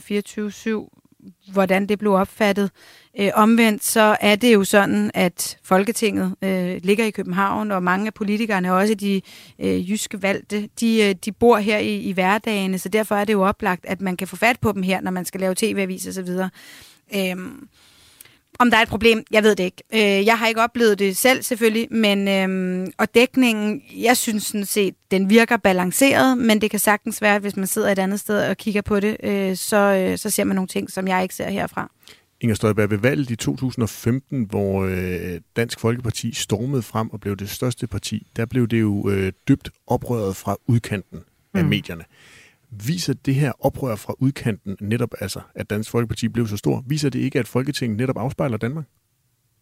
24-7 0.90 1.05
hvordan 1.52 1.86
det 1.90 2.00
blev 2.00 2.14
opfattet. 2.14 2.72
Øh, 3.20 3.32
omvendt 3.34 3.84
så 3.84 4.18
er 4.22 4.36
det 4.36 4.54
jo 4.54 4.64
sådan, 4.64 5.12
at 5.14 5.58
Folketinget 5.64 6.36
øh, 6.42 6.80
ligger 6.84 7.06
i 7.06 7.12
København, 7.12 7.72
og 7.72 7.84
mange 7.84 8.08
af 8.08 8.14
politikerne, 8.14 8.74
også 8.74 8.94
de 8.94 9.22
øh, 9.60 9.92
jyske 9.92 10.22
valgte, 10.22 10.70
de, 10.80 11.04
øh, 11.04 11.16
de 11.26 11.32
bor 11.32 11.58
her 11.58 11.78
i, 11.78 11.96
i 11.98 12.12
hverdagene, 12.12 12.80
så 12.80 12.90
derfor 12.90 13.16
er 13.16 13.26
det 13.26 13.34
jo 13.34 13.44
oplagt, 13.44 13.86
at 13.86 14.02
man 14.02 14.18
kan 14.18 14.28
få 14.28 14.36
fat 14.36 14.60
på 14.60 14.72
dem 14.72 14.84
her, 14.84 15.02
når 15.02 15.12
man 15.12 15.26
skal 15.26 15.40
lave 15.40 15.56
tv-avis 15.56 16.08
og 16.08 16.14
så 16.14 16.22
videre. 16.22 16.50
Øh, 17.16 17.36
om 18.60 18.70
der 18.70 18.78
er 18.78 18.82
et 18.82 18.88
problem, 18.88 19.24
jeg 19.32 19.44
ved 19.44 19.56
det 19.56 19.64
ikke. 19.64 19.84
Øh, 19.94 20.26
jeg 20.26 20.40
har 20.40 20.48
ikke 20.48 20.62
oplevet 20.62 21.00
det 21.00 21.18
selv 21.18 21.44
selvfølgelig, 21.44 21.88
men 21.92 22.28
øhm, 22.28 22.92
og 22.98 23.16
dækningen, 23.16 23.82
jeg 23.98 24.18
synes 24.18 24.44
sådan 24.44 24.66
set, 24.66 24.96
den 25.12 25.30
virker 25.30 25.58
balanceret, 25.58 26.38
men 26.38 26.62
det 26.62 26.72
kan 26.72 26.80
sagtens 26.80 27.22
være, 27.22 27.36
at 27.36 27.42
hvis 27.42 27.56
man 27.56 27.68
sidder 27.68 27.92
et 27.92 28.00
andet 28.00 28.20
sted 28.20 28.50
og 28.50 28.58
kigger 28.58 28.82
på 28.82 29.00
det, 29.00 29.18
øh, 29.24 29.56
så, 29.56 29.78
øh, 29.78 30.18
så 30.18 30.30
ser 30.30 30.44
man 30.44 30.56
nogle 30.56 30.68
ting, 30.68 30.92
som 30.92 31.08
jeg 31.08 31.24
ikke 31.24 31.36
ser 31.36 31.50
herfra. 31.50 31.92
Inger 32.42 32.56
Støjberg, 32.56 32.90
ved 32.90 32.98
valget 32.98 33.30
i 33.30 33.36
2015, 33.36 34.44
hvor 34.44 34.86
øh, 34.86 35.42
Dansk 35.56 35.80
Folkeparti 35.80 36.34
stormede 36.34 36.82
frem 36.82 37.10
og 37.10 37.20
blev 37.20 37.36
det 37.36 37.50
største 37.50 37.88
parti, 37.88 38.28
der 38.36 38.46
blev 38.46 38.68
det 38.68 38.82
jo 38.82 39.10
øh, 39.10 39.32
dybt 39.48 39.70
oprøret 39.88 40.36
fra 40.36 40.58
udkanten 40.68 41.20
af 41.54 41.64
mm. 41.64 41.70
medierne. 41.70 42.04
Viser 42.88 43.14
det 43.14 43.36
her 43.36 43.52
oprør 43.66 43.96
fra 43.96 44.14
udkanten 44.20 44.78
netop, 44.82 45.10
altså 45.22 45.40
at 45.56 45.70
Dansk 45.70 45.92
Folkeparti 45.92 46.28
blev 46.28 46.48
så 46.48 46.58
stor, 46.58 46.84
viser 46.88 47.10
det 47.10 47.20
ikke, 47.20 47.40
at 47.40 47.48
Folketinget 47.48 47.98
netop 47.98 48.18
afspejler 48.18 48.58
Danmark? 48.58 48.86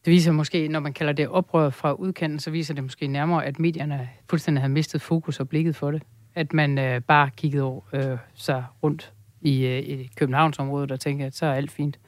Det 0.05 0.11
viser 0.11 0.31
måske, 0.31 0.67
når 0.67 0.79
man 0.79 0.93
kalder 0.93 1.13
det 1.13 1.27
oprør 1.27 1.69
fra 1.69 1.93
udkanten, 1.93 2.39
så 2.39 2.51
viser 2.51 2.73
det 2.73 2.83
måske 2.83 3.07
nærmere, 3.07 3.45
at 3.45 3.59
medierne 3.59 4.09
fuldstændig 4.29 4.61
har 4.61 4.67
mistet 4.67 5.01
fokus 5.01 5.39
og 5.39 5.49
blikket 5.49 5.75
for 5.75 5.91
det. 5.91 6.03
At 6.35 6.53
man 6.53 6.77
øh, 6.77 7.01
bare 7.01 7.29
kiggede 7.37 7.81
øh, 7.93 8.17
sig 8.33 8.63
rundt 8.83 9.13
i, 9.41 9.65
øh, 9.65 9.79
i 9.79 10.11
Københavnsområdet 10.15 10.91
og 10.91 10.99
tænkte, 10.99 11.25
at 11.25 11.35
så 11.35 11.45
er 11.45 11.53
alt 11.53 11.71
fint. 11.71 11.99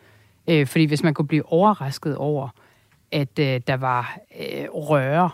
Øh, 0.49 0.67
fordi 0.67 0.85
hvis 0.85 1.03
man 1.03 1.13
kunne 1.13 1.27
blive 1.27 1.45
overrasket 1.51 2.15
over, 2.15 2.49
at 3.11 3.39
øh, 3.39 3.61
der 3.67 3.77
var 3.77 4.17
øh, 4.39 4.65
røre, 4.69 5.29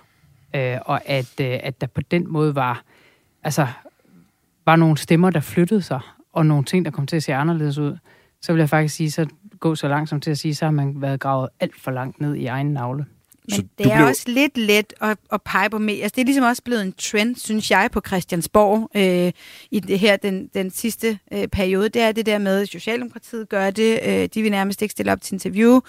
øh, 0.56 0.78
og 0.86 1.10
at, 1.10 1.34
øh, 1.42 1.60
at 1.64 1.82
der 1.82 1.88
på 1.88 2.02
den 2.02 2.32
måde 2.32 2.56
var 2.56 2.84
altså 3.44 3.68
var 4.66 4.76
nogle 4.76 4.98
stemmer, 4.98 5.30
der 5.30 5.40
flyttede 5.40 5.82
sig, 5.82 6.00
og 6.34 6.46
nogle 6.46 6.64
ting, 6.64 6.86
der 6.86 6.92
kom 6.92 7.08
til 7.08 7.16
at 7.16 7.24
se 7.24 7.34
anderledes 7.34 7.78
ud, 7.78 7.98
så 8.42 8.54
vil 8.54 8.60
jeg 8.60 8.70
faktisk 8.70 8.96
sige, 8.96 9.12
så 9.12 9.28
gå 9.60 9.76
så 9.76 9.88
langt 9.88 10.10
som 10.10 10.22
til 10.22 10.32
at 10.32 10.38
sige, 10.38 10.56
så 10.56 10.66
har 10.66 10.72
man 10.72 11.02
været 11.02 11.20
gravet 11.20 11.50
alt 11.60 11.82
for 11.82 11.92
langt 11.92 12.22
ned 12.22 12.36
i 12.36 12.46
egen 12.46 12.74
navle. 12.74 13.06
Men 13.50 13.56
så 13.56 13.64
det 13.78 13.86
er 13.92 13.96
blev... 13.96 14.08
også 14.08 14.24
lidt 14.28 14.58
let 14.58 14.94
at, 15.02 15.18
at 15.32 15.42
pege 15.42 15.70
på 15.70 15.78
mere. 15.78 16.04
Altså, 16.04 16.16
det 16.16 16.22
er 16.22 16.26
ligesom 16.26 16.44
også 16.44 16.64
blevet 16.64 16.82
en 16.82 16.94
trend, 16.94 17.36
synes 17.36 17.72
jeg, 17.72 17.90
på 17.92 18.02
Christiansborg 18.08 18.90
øh, 18.96 19.32
i 19.72 19.80
det 19.80 20.00
her 20.00 20.18
den, 20.18 20.50
den 20.54 20.72
sidste 20.72 21.20
øh, 21.34 21.48
periode. 21.48 21.90
Det 21.90 22.02
er 22.02 22.12
det 22.12 22.26
der 22.26 22.38
med, 22.38 22.62
at 22.62 22.68
Socialdemokratiet 22.68 23.50
gør 23.50 23.72
det. 23.72 24.00
Øh, 24.06 24.30
de 24.34 24.42
vil 24.42 24.52
nærmest 24.52 24.82
ikke 24.82 24.92
stille 24.92 25.12
op 25.12 25.22
til 25.22 25.34
interview. 25.34 25.80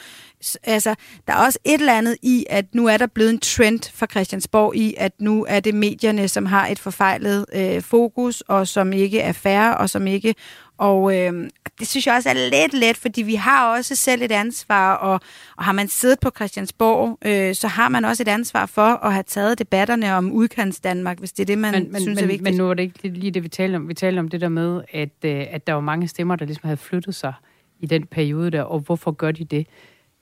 Altså, 0.63 0.95
der 1.27 1.33
er 1.33 1.45
også 1.45 1.59
et 1.65 1.81
eller 1.81 1.99
andet 1.99 2.17
i, 2.23 2.47
at 2.51 2.75
nu 2.75 2.87
er 2.87 2.97
der 2.97 3.07
blevet 3.07 3.31
en 3.31 3.41
trend 3.41 3.93
for 3.95 4.07
Christiansborg 4.07 4.77
i, 4.77 4.95
at 4.99 5.13
nu 5.19 5.47
er 5.49 5.61
det 5.61 5.75
medierne, 5.75 6.29
som 6.29 6.47
har 6.47 6.67
et 6.67 6.79
forfejlet 6.79 7.47
øh, 7.55 7.83
fokus, 7.83 8.41
og 8.41 8.69
som 8.69 8.93
ikke 8.93 9.21
er 9.21 9.33
færre, 9.33 9.77
og 9.77 9.91
som 9.91 10.07
ikke 10.07 10.35
og 10.79 11.19
øh, 11.19 11.51
det 11.79 11.89
synes 11.89 12.07
jeg 12.07 12.15
også 12.15 12.29
er 12.29 12.35
lidt 12.35 12.75
let, 12.75 12.97
fordi 12.97 13.23
vi 13.23 13.35
har 13.35 13.77
også 13.77 13.97
selv 13.97 14.23
et 14.23 14.33
ansvar, 14.33 14.95
og, 14.95 15.21
og 15.57 15.65
har 15.65 15.73
man 15.73 15.89
siddet 15.89 16.21
på 16.21 16.31
Christiansborg, 16.37 17.19
øh, 17.25 17.55
så 17.55 17.69
har 17.69 17.89
man 17.89 18.05
også 18.05 18.23
et 18.23 18.29
ansvar 18.29 18.67
for 18.67 19.05
at 19.05 19.13
have 19.13 19.23
taget 19.23 19.59
debatterne 19.59 20.15
om 20.15 20.33
udkants 20.33 20.81
Danmark, 20.81 21.19
hvis 21.19 21.33
det 21.33 21.43
er 21.43 21.47
det, 21.47 21.59
man 21.59 21.89
men, 21.93 22.01
synes 22.01 22.17
men, 22.17 22.25
er 22.25 22.27
vigtigt. 22.27 22.43
Men 22.43 22.55
nu 22.55 22.71
er 22.71 22.75
det 22.75 22.83
ikke 22.83 23.09
lige 23.09 23.31
det, 23.31 23.43
vi 23.43 23.49
taler 23.49 23.79
om. 23.79 23.89
Vi 23.89 23.95
taler 23.95 24.21
om 24.21 24.29
det 24.29 24.41
der 24.41 24.49
med, 24.49 24.83
at, 24.93 25.25
øh, 25.25 25.47
at 25.51 25.67
der 25.67 25.73
var 25.73 25.81
mange 25.81 26.09
stemmer, 26.09 26.37
der 26.37 26.45
ligesom 26.45 26.65
havde 26.65 26.77
flyttet 26.77 27.15
sig 27.15 27.33
i 27.81 27.87
den 27.87 28.07
periode 28.07 28.51
der, 28.51 28.63
og 28.63 28.81
hvorfor 28.81 29.11
gør 29.11 29.31
de 29.31 29.45
det? 29.45 29.67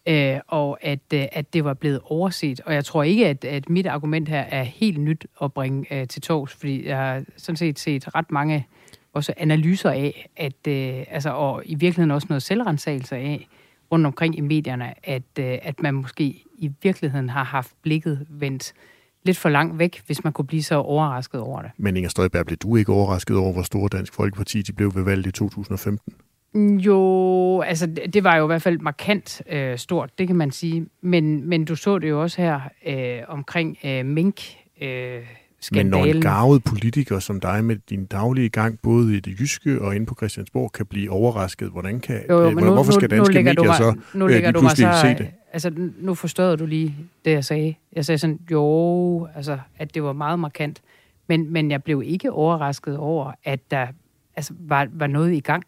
Øh, 0.09 0.38
og 0.48 0.78
at, 0.84 1.01
øh, 1.14 1.24
at 1.32 1.53
det 1.53 1.64
var 1.64 1.74
blevet 1.74 2.01
overset. 2.05 2.61
Og 2.61 2.74
jeg 2.74 2.84
tror 2.84 3.03
ikke, 3.03 3.26
at, 3.26 3.44
at 3.44 3.68
mit 3.70 3.86
argument 3.86 4.28
her 4.28 4.40
er 4.40 4.62
helt 4.62 5.01
nyt 5.01 5.26
at 5.42 5.53
bringe 5.53 6.01
øh, 6.01 6.09
til 6.09 6.22
tors, 6.22 6.53
fordi 6.53 6.86
jeg 6.86 6.96
har 6.96 7.24
sådan 7.36 7.57
set 7.57 7.78
set 7.78 8.14
ret 8.14 8.30
mange 8.30 8.66
også 9.12 9.32
analyser 9.36 9.90
af, 9.90 10.28
at, 10.36 10.66
øh, 10.68 11.04
altså, 11.11 11.30
og 11.30 11.62
i 11.64 11.74
virkeligheden 11.74 12.11
også 12.11 12.26
noget 12.30 12.42
selvrensagelse 12.42 13.16
af, 13.16 13.48
rundt 13.92 14.06
omkring 14.06 14.38
i 14.38 14.40
medierne, 14.40 14.94
at, 15.08 15.22
øh, 15.38 15.58
at 15.62 15.82
man 15.82 15.94
måske 15.94 16.24
i 16.58 16.70
virkeligheden 16.82 17.28
har 17.28 17.44
haft 17.44 17.72
blikket 17.82 18.26
vendt 18.30 18.72
lidt 19.22 19.36
for 19.36 19.48
langt 19.48 19.78
væk, 19.78 20.02
hvis 20.06 20.24
man 20.24 20.32
kunne 20.32 20.46
blive 20.46 20.62
så 20.62 20.74
overrasket 20.74 21.40
over 21.40 21.62
det. 21.62 21.70
Men 21.76 21.96
Inger 21.96 22.11
Støjberg, 22.11 22.46
blev 22.46 22.56
du 22.56 22.76
ikke 22.76 22.92
overrasket 22.92 23.36
over, 23.36 23.52
hvor 23.52 23.62
store 23.62 23.88
Dansk 23.88 24.14
Folkeparti 24.14 24.62
de 24.62 24.72
blev 24.72 24.94
ved 24.94 25.02
valget 25.02 25.26
i 25.26 25.32
2015? 25.32 26.14
Jo, 26.54 27.61
altså 27.61 27.86
det 27.86 28.24
var 28.24 28.36
jo 28.36 28.44
i 28.44 28.46
hvert 28.46 28.62
fald 28.62 28.78
markant 28.78 29.42
øh, 29.48 29.78
stort, 29.78 30.18
det 30.18 30.26
kan 30.26 30.36
man 30.36 30.50
sige. 30.50 30.86
Men, 31.00 31.48
men 31.48 31.64
du 31.64 31.76
så 31.76 31.98
det 31.98 32.08
jo 32.08 32.22
også 32.22 32.42
her 32.42 32.61
øh, 32.86 33.22
omkring 33.28 33.78
øh, 33.84 34.06
mink, 34.06 34.40
øh, 34.80 35.22
skandalen. 35.61 35.90
Men 35.90 36.00
når 36.00 36.14
en 36.14 36.22
garvet 36.22 36.64
politiker 36.64 37.18
som 37.18 37.40
dig 37.40 37.64
med 37.64 37.76
din 37.90 38.06
daglige 38.06 38.48
gang, 38.48 38.78
både 38.82 39.16
i 39.16 39.20
det 39.20 39.40
jyske 39.40 39.82
og 39.82 39.96
inde 39.96 40.06
på 40.06 40.14
Christiansborg, 40.14 40.72
kan 40.72 40.86
blive 40.86 41.11
overrasket, 41.11 41.68
hvordan 41.68 42.00
kan, 42.00 42.20
Jo, 42.30 42.40
jo, 42.40 42.48
øh, 42.48 42.56
nu, 42.56 42.72
hvorfor 42.72 42.92
skal 42.92 43.11
nu, 43.11 43.16
nu 43.16 43.18
danske 43.18 43.34
lægger 43.34 43.52
du 43.52 43.62
medier 43.62 43.70
mig, 43.70 43.94
så 43.94 44.18
nu 44.18 44.24
øh, 44.24 44.30
lige 44.30 44.52
du 44.52 44.61
mig 44.61 44.61
pludselig 44.61 44.94
så, 44.94 45.00
se 45.00 45.08
det? 45.08 45.30
Altså, 45.52 45.72
nu 45.98 46.14
forstod 46.14 46.56
du 46.56 46.66
lige 46.66 46.96
det, 47.24 47.30
jeg 47.30 47.44
sagde. 47.44 47.74
Jeg 47.92 48.04
sagde 48.04 48.18
sådan, 48.18 48.38
jo, 48.50 49.28
altså, 49.34 49.58
at 49.78 49.94
det 49.94 50.02
var 50.02 50.12
meget 50.12 50.38
markant. 50.38 50.82
Men, 51.26 51.52
men 51.52 51.70
jeg 51.70 51.82
blev 51.82 52.02
ikke 52.06 52.32
overrasket 52.32 52.96
over, 52.96 53.32
at 53.44 53.70
der 53.70 53.86
altså, 54.36 54.54
var, 54.58 54.88
var 54.92 55.06
noget 55.06 55.32
i 55.32 55.40
gang. 55.40 55.64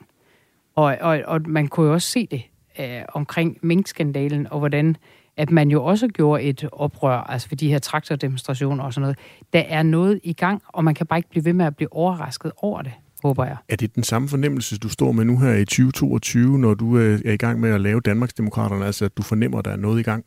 Og, 0.74 0.96
og, 1.00 1.22
og 1.26 1.40
man 1.46 1.68
kunne 1.68 1.86
jo 1.86 1.92
også 1.92 2.08
se 2.08 2.26
det 2.30 2.42
øh, 2.78 3.02
omkring 3.08 3.58
minkskandalen, 3.62 4.46
og 4.50 4.58
hvordan 4.58 4.96
at 5.36 5.50
man 5.50 5.70
jo 5.70 5.84
også 5.84 6.08
gjorde 6.08 6.42
et 6.42 6.68
oprør, 6.72 7.16
altså 7.16 7.48
for 7.48 7.54
de 7.54 7.68
her 7.68 7.78
traktordemonstrationer 7.78 8.84
og 8.84 8.92
sådan 8.92 9.02
noget. 9.02 9.18
Der 9.52 9.60
er 9.60 9.82
noget 9.82 10.20
i 10.22 10.32
gang, 10.32 10.62
og 10.68 10.84
man 10.84 10.94
kan 10.94 11.06
bare 11.06 11.18
ikke 11.18 11.28
blive 11.28 11.44
ved 11.44 11.52
med 11.52 11.66
at 11.66 11.76
blive 11.76 11.92
overrasket 11.92 12.52
over 12.56 12.82
det, 12.82 12.92
håber 13.22 13.44
jeg. 13.44 13.56
Er 13.68 13.76
det 13.76 13.94
den 13.94 14.02
samme 14.02 14.28
fornemmelse, 14.28 14.78
du 14.78 14.88
står 14.88 15.12
med 15.12 15.24
nu 15.24 15.38
her 15.38 15.52
i 15.52 15.64
2022, 15.64 16.58
når 16.58 16.74
du 16.74 16.98
øh, 16.98 17.20
er 17.24 17.32
i 17.32 17.36
gang 17.36 17.60
med 17.60 17.70
at 17.70 17.80
lave 17.80 18.00
Danmarksdemokraterne, 18.00 18.86
altså 18.86 19.04
at 19.04 19.16
du 19.16 19.22
fornemmer, 19.22 19.58
at 19.58 19.64
der 19.64 19.70
er 19.70 19.76
noget 19.76 20.00
i 20.00 20.02
gang? 20.02 20.24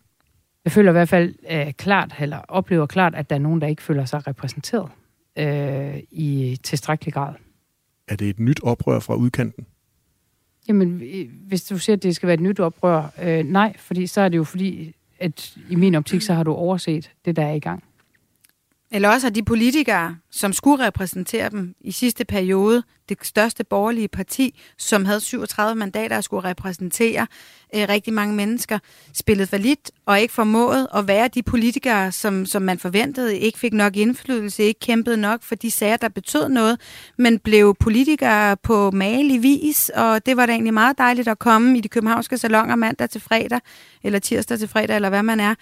Jeg 0.65 0.71
føler 0.71 0.91
i 0.91 0.93
hvert 0.93 1.09
fald 1.09 1.35
øh, 1.51 1.73
klart, 1.73 2.15
eller 2.19 2.37
oplever 2.37 2.85
klart, 2.85 3.15
at 3.15 3.29
der 3.29 3.35
er 3.35 3.39
nogen, 3.39 3.61
der 3.61 3.67
ikke 3.67 3.81
føler 3.81 4.05
sig 4.05 4.27
repræsenteret 4.27 4.89
øh, 5.37 5.97
i 6.11 6.59
tilstrækkelig 6.63 7.13
grad. 7.13 7.33
Er 8.07 8.15
det 8.15 8.29
et 8.29 8.39
nyt 8.39 8.59
oprør 8.63 8.99
fra 8.99 9.15
udkanten? 9.15 9.65
Jamen, 10.67 11.01
hvis 11.47 11.63
du 11.63 11.77
siger, 11.77 11.95
at 11.95 12.03
det 12.03 12.15
skal 12.15 12.27
være 12.27 12.33
et 12.33 12.39
nyt 12.39 12.59
oprør, 12.59 13.09
øh, 13.21 13.43
nej, 13.43 13.77
fordi 13.77 14.07
så 14.07 14.21
er 14.21 14.29
det 14.29 14.37
jo 14.37 14.43
fordi, 14.43 14.94
at 15.19 15.57
i 15.69 15.75
min 15.75 15.95
optik, 15.95 16.21
så 16.21 16.33
har 16.33 16.43
du 16.43 16.53
overset 16.53 17.11
det, 17.25 17.35
der 17.35 17.45
er 17.45 17.53
i 17.53 17.59
gang. 17.59 17.83
Eller 18.95 19.09
også 19.09 19.27
har 19.27 19.31
de 19.31 19.43
politikere, 19.43 20.15
som 20.31 20.53
skulle 20.53 20.85
repræsentere 20.85 21.49
dem 21.49 21.75
i 21.81 21.91
sidste 21.91 22.25
periode, 22.25 22.83
det 23.09 23.17
største 23.21 23.63
borgerlige 23.63 24.07
parti, 24.07 24.61
som 24.77 25.05
havde 25.05 25.19
37 25.19 25.75
mandater 25.75 26.17
og 26.17 26.23
skulle 26.23 26.49
repræsentere 26.49 27.27
øh, 27.75 27.85
rigtig 27.89 28.13
mange 28.13 28.35
mennesker, 28.35 28.79
spillet 29.13 29.49
for 29.49 29.57
lidt 29.57 29.91
og 30.05 30.19
ikke 30.19 30.33
formået 30.33 30.87
at 30.95 31.07
være 31.07 31.27
de 31.27 31.43
politikere, 31.43 32.11
som, 32.11 32.45
som 32.45 32.61
man 32.61 32.79
forventede, 32.79 33.37
ikke 33.37 33.59
fik 33.59 33.73
nok 33.73 33.95
indflydelse, 33.95 34.63
ikke 34.63 34.79
kæmpede 34.79 35.17
nok 35.17 35.43
for 35.43 35.55
de 35.55 35.71
sager, 35.71 35.97
der 35.97 36.09
betød 36.09 36.49
noget, 36.49 36.79
men 37.17 37.39
blev 37.39 37.75
politikere 37.79 38.57
på 38.57 38.91
malig 38.91 39.43
vis, 39.43 39.89
og 39.89 40.25
det 40.25 40.37
var 40.37 40.45
da 40.45 40.51
egentlig 40.51 40.73
meget 40.73 40.97
dejligt 40.97 41.27
at 41.27 41.39
komme 41.39 41.77
i 41.77 41.81
de 41.81 41.89
københavnske 41.89 42.37
salonger 42.37 42.75
mandag 42.75 43.09
til 43.09 43.21
fredag, 43.21 43.59
eller 44.03 44.19
tirsdag 44.19 44.59
til 44.59 44.67
fredag, 44.67 44.95
eller 44.95 45.09
hvad 45.09 45.23
man 45.23 45.39
er. 45.39 45.55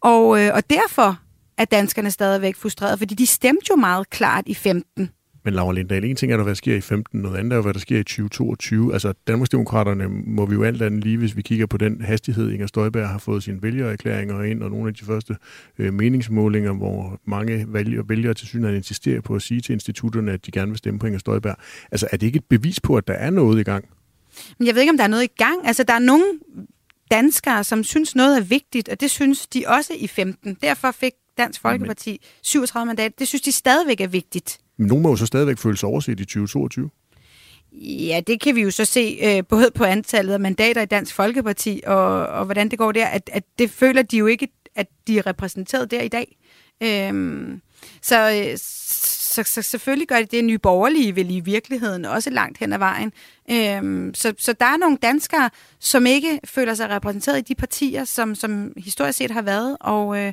Og, 0.00 0.40
øh, 0.40 0.54
og 0.54 0.70
derfor 0.70 1.18
er 1.58 1.64
danskerne 1.64 2.10
stadigvæk 2.10 2.56
frustrerede, 2.56 2.98
fordi 2.98 3.14
de 3.14 3.26
stemte 3.26 3.66
jo 3.70 3.76
meget 3.76 4.10
klart 4.10 4.44
i 4.46 4.54
15. 4.54 5.10
Men 5.44 5.54
Laura 5.54 5.72
Lindahl, 5.72 6.04
en 6.04 6.16
ting 6.16 6.32
er, 6.32 6.36
hvad 6.36 6.46
der 6.46 6.54
sker 6.54 6.76
i 6.76 6.80
15, 6.80 7.20
noget 7.20 7.36
andet 7.36 7.56
er, 7.56 7.62
hvad 7.62 7.74
der 7.74 7.80
sker 7.80 7.98
i 7.98 8.02
2022. 8.02 8.92
Altså, 8.92 9.12
Danmarksdemokraterne 9.26 10.08
må 10.08 10.46
vi 10.46 10.54
jo 10.54 10.62
alt 10.62 10.82
andet 10.82 11.04
lige, 11.04 11.16
hvis 11.16 11.36
vi 11.36 11.42
kigger 11.42 11.66
på 11.66 11.76
den 11.76 12.00
hastighed, 12.00 12.50
Inger 12.50 12.66
Støjberg 12.66 13.08
har 13.08 13.18
fået 13.18 13.42
sine 13.42 13.62
vælgererklæringer 13.62 14.42
ind, 14.42 14.62
og 14.62 14.70
nogle 14.70 14.88
af 14.88 14.94
de 14.94 15.04
første 15.04 15.36
øh, 15.78 15.94
meningsmålinger, 15.94 16.72
hvor 16.72 17.20
mange 17.24 17.64
vælgere, 17.68 18.08
vælgere 18.08 18.34
til 18.34 18.46
synligheden 18.46 18.76
insisterer 18.76 19.20
på 19.20 19.34
at 19.34 19.42
sige 19.42 19.60
til 19.60 19.72
institutterne, 19.72 20.32
at 20.32 20.46
de 20.46 20.50
gerne 20.50 20.70
vil 20.70 20.78
stemme 20.78 21.00
på 21.00 21.06
Inger 21.06 21.18
Støjberg. 21.18 21.56
Altså, 21.90 22.08
er 22.12 22.16
det 22.16 22.26
ikke 22.26 22.36
et 22.36 22.44
bevis 22.44 22.80
på, 22.80 22.96
at 22.96 23.08
der 23.08 23.14
er 23.14 23.30
noget 23.30 23.60
i 23.60 23.62
gang? 23.62 23.84
Men 24.58 24.66
jeg 24.66 24.74
ved 24.74 24.82
ikke, 24.82 24.90
om 24.90 24.96
der 24.96 25.04
er 25.04 25.08
noget 25.08 25.24
i 25.24 25.32
gang. 25.38 25.66
Altså, 25.66 25.82
der 25.82 25.94
er 25.94 25.98
nogle 25.98 26.24
danskere, 27.10 27.64
som 27.64 27.84
synes 27.84 28.16
noget 28.16 28.36
er 28.36 28.42
vigtigt, 28.42 28.88
og 28.88 29.00
det 29.00 29.10
synes 29.10 29.46
de 29.46 29.64
også 29.66 29.92
i 29.98 30.06
15. 30.06 30.56
Derfor 30.62 30.90
fik 30.90 31.12
Dansk 31.38 31.60
Folkeparti 31.60 32.20
37 32.42 32.86
mandater. 32.86 33.14
Det 33.18 33.28
synes 33.28 33.42
de 33.42 33.52
stadigvæk 33.52 34.00
er 34.00 34.06
vigtigt. 34.06 34.60
Men 34.76 34.86
nogen 34.86 35.02
må 35.02 35.08
jo 35.08 35.16
så 35.16 35.26
stadigvæk 35.26 35.58
føle 35.58 35.76
sig 35.76 35.88
overset 35.88 36.20
i 36.20 36.24
2022. 36.24 36.90
Ja, 37.72 38.20
det 38.26 38.40
kan 38.40 38.54
vi 38.54 38.62
jo 38.62 38.70
så 38.70 38.84
se 38.84 39.18
øh, 39.22 39.42
både 39.48 39.70
på 39.74 39.84
antallet 39.84 40.32
af 40.32 40.40
mandater 40.40 40.82
i 40.82 40.86
Dansk 40.86 41.14
Folkeparti, 41.14 41.80
og, 41.86 42.26
og 42.26 42.44
hvordan 42.44 42.68
det 42.68 42.78
går 42.78 42.92
der, 42.92 43.06
at, 43.06 43.30
at 43.32 43.44
det 43.58 43.70
føler 43.70 44.02
de 44.02 44.16
jo 44.16 44.26
ikke, 44.26 44.48
at 44.74 44.86
de 45.06 45.18
er 45.18 45.26
repræsenteret 45.26 45.90
der 45.90 46.02
i 46.02 46.08
dag. 46.08 46.36
Øhm, 46.82 47.60
så, 48.02 48.52
så, 49.42 49.42
så 49.42 49.62
selvfølgelig 49.62 50.08
gør 50.08 50.16
det 50.16 50.30
det 50.30 50.44
nye 50.44 50.58
borgerlige 50.58 51.16
vel 51.16 51.30
i 51.30 51.40
virkeligheden 51.40 52.04
også 52.04 52.30
langt 52.30 52.58
hen 52.58 52.72
ad 52.72 52.78
vejen. 52.78 53.12
Øhm, 53.50 54.14
så, 54.14 54.34
så 54.38 54.52
der 54.52 54.66
er 54.66 54.76
nogle 54.76 54.96
danskere, 55.02 55.50
som 55.78 56.06
ikke 56.06 56.40
føler 56.44 56.74
sig 56.74 56.90
repræsenteret 56.90 57.38
i 57.38 57.40
de 57.40 57.54
partier, 57.54 58.04
som, 58.04 58.34
som 58.34 58.72
historisk 58.76 59.18
set 59.18 59.30
har 59.30 59.42
været, 59.42 59.76
og, 59.80 60.18
øh, 60.18 60.32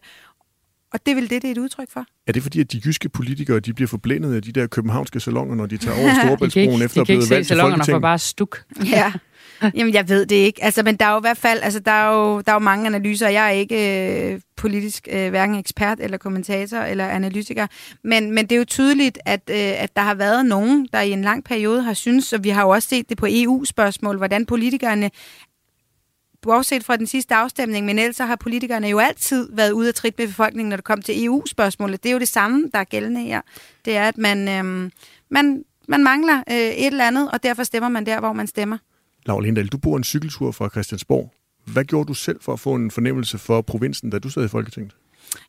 og 0.96 1.06
det 1.06 1.16
vel 1.16 1.30
det, 1.30 1.42
det 1.42 1.48
er 1.48 1.52
et 1.52 1.58
udtryk 1.58 1.92
for. 1.92 2.06
Er 2.28 2.32
det 2.32 2.44
fordi, 2.44 2.60
at 2.60 2.72
de 2.72 2.82
jyske 2.86 3.10
politikere 3.10 3.60
de 3.60 3.74
bliver 3.74 3.88
forblændet 3.88 4.36
af 4.36 4.42
de 4.42 4.52
der 4.52 4.68
københavnske 4.68 5.20
salonger, 5.20 5.56
når 5.56 5.66
de 5.66 5.78
tager 5.78 6.00
over 6.00 6.14
Storebæltsbroen 6.24 6.82
efter 6.82 7.02
at 7.02 7.08
de 7.08 7.14
kan 7.14 7.16
blive 7.16 7.16
ikke 7.16 7.26
se 7.26 7.34
valgt 7.36 7.48
til 7.48 7.56
salongerne 7.56 7.74
for 7.74 7.78
Folketinget? 7.78 8.02
bare 8.02 8.20
stuk. 8.20 8.64
Ja. 8.98 9.14
Jamen, 9.76 9.94
jeg 9.94 10.10
ved 10.10 10.26
det 10.26 10.36
ikke. 10.36 10.64
Altså, 10.64 10.84
men 10.84 10.96
der 10.96 11.06
er 11.06 11.12
jo 11.12 11.18
i 11.18 11.22
hvert 11.22 11.38
fald, 11.38 11.60
altså, 11.64 11.80
der 11.80 11.92
er 11.92 12.14
jo, 12.14 12.42
der 12.42 12.52
er 12.52 12.56
jo 12.56 12.60
mange 12.60 12.86
analyser. 12.86 13.30
Jeg 13.30 13.46
er 13.46 13.50
ikke 13.50 14.32
øh, 14.34 14.40
politisk 14.58 15.08
øh, 15.12 15.30
hverken 15.30 15.56
ekspert 15.56 16.00
eller 16.00 16.18
kommentator 16.18 16.78
eller 16.78 17.08
analytiker, 17.08 17.68
men, 18.04 18.32
men 18.32 18.46
det 18.46 18.52
er 18.52 18.58
jo 18.58 18.66
tydeligt, 18.66 19.20
at, 19.26 19.42
øh, 19.50 19.84
at 19.84 19.96
der 19.96 20.02
har 20.02 20.16
været 20.16 20.46
nogen, 20.46 20.88
der 20.94 21.02
i 21.02 21.12
en 21.12 21.22
lang 21.22 21.44
periode 21.44 21.82
har 21.82 21.94
synes, 21.94 22.34
og 22.34 22.44
vi 22.44 22.50
har 22.50 22.62
jo 22.62 22.70
også 22.70 22.90
set 22.90 23.10
det 23.10 23.18
på 23.18 23.26
EU-spørgsmål, 23.30 24.18
hvordan 24.18 24.46
politikerne 24.46 25.12
bortset 26.46 26.84
fra 26.84 26.98
den 26.98 27.08
sidste 27.08 27.36
afstemning, 27.36 27.86
men 27.86 28.00
ellers 28.00 28.18
har 28.18 28.36
politikerne 28.36 28.88
jo 28.88 29.00
altid 29.00 29.50
været 29.52 29.72
ude 29.72 29.90
at 29.90 29.96
trit 29.96 30.18
med 30.18 30.28
befolkningen, 30.28 30.70
når 30.70 30.76
det 30.76 30.86
kom 30.86 31.02
til 31.02 31.26
EU-spørgsmålet. 31.26 32.04
Det 32.04 32.10
er 32.10 32.14
jo 32.14 32.20
det 32.20 32.28
samme, 32.28 32.70
der 32.74 32.80
er 32.80 32.84
gældende 32.84 33.22
her. 33.22 33.42
Det 33.86 33.98
er, 33.98 34.08
at 34.08 34.18
man, 34.18 34.48
øh, 34.48 34.92
man, 35.30 35.64
man 35.88 36.04
mangler 36.04 36.44
øh, 36.50 36.56
et 36.56 36.86
eller 36.86 37.08
andet, 37.08 37.32
og 37.32 37.44
derfor 37.44 37.64
stemmer 37.64 37.90
man 37.90 38.06
der, 38.06 38.20
hvor 38.20 38.34
man 38.34 38.48
stemmer. 38.48 38.78
Laura 39.26 39.42
Lindahl, 39.42 39.68
du 39.68 39.78
bor 39.78 39.98
en 39.98 40.04
cykeltur 40.04 40.52
fra 40.52 40.70
Christiansborg. 40.70 41.34
Hvad 41.66 41.84
gjorde 41.84 42.08
du 42.08 42.14
selv 42.14 42.40
for 42.42 42.54
at 42.54 42.60
få 42.60 42.76
en 42.76 42.92
fornemmelse 42.92 43.38
for 43.38 43.62
provinsen, 43.62 44.10
da 44.10 44.20
du 44.20 44.30
sad 44.30 44.46
i 44.46 44.48
Folketinget? 44.48 44.96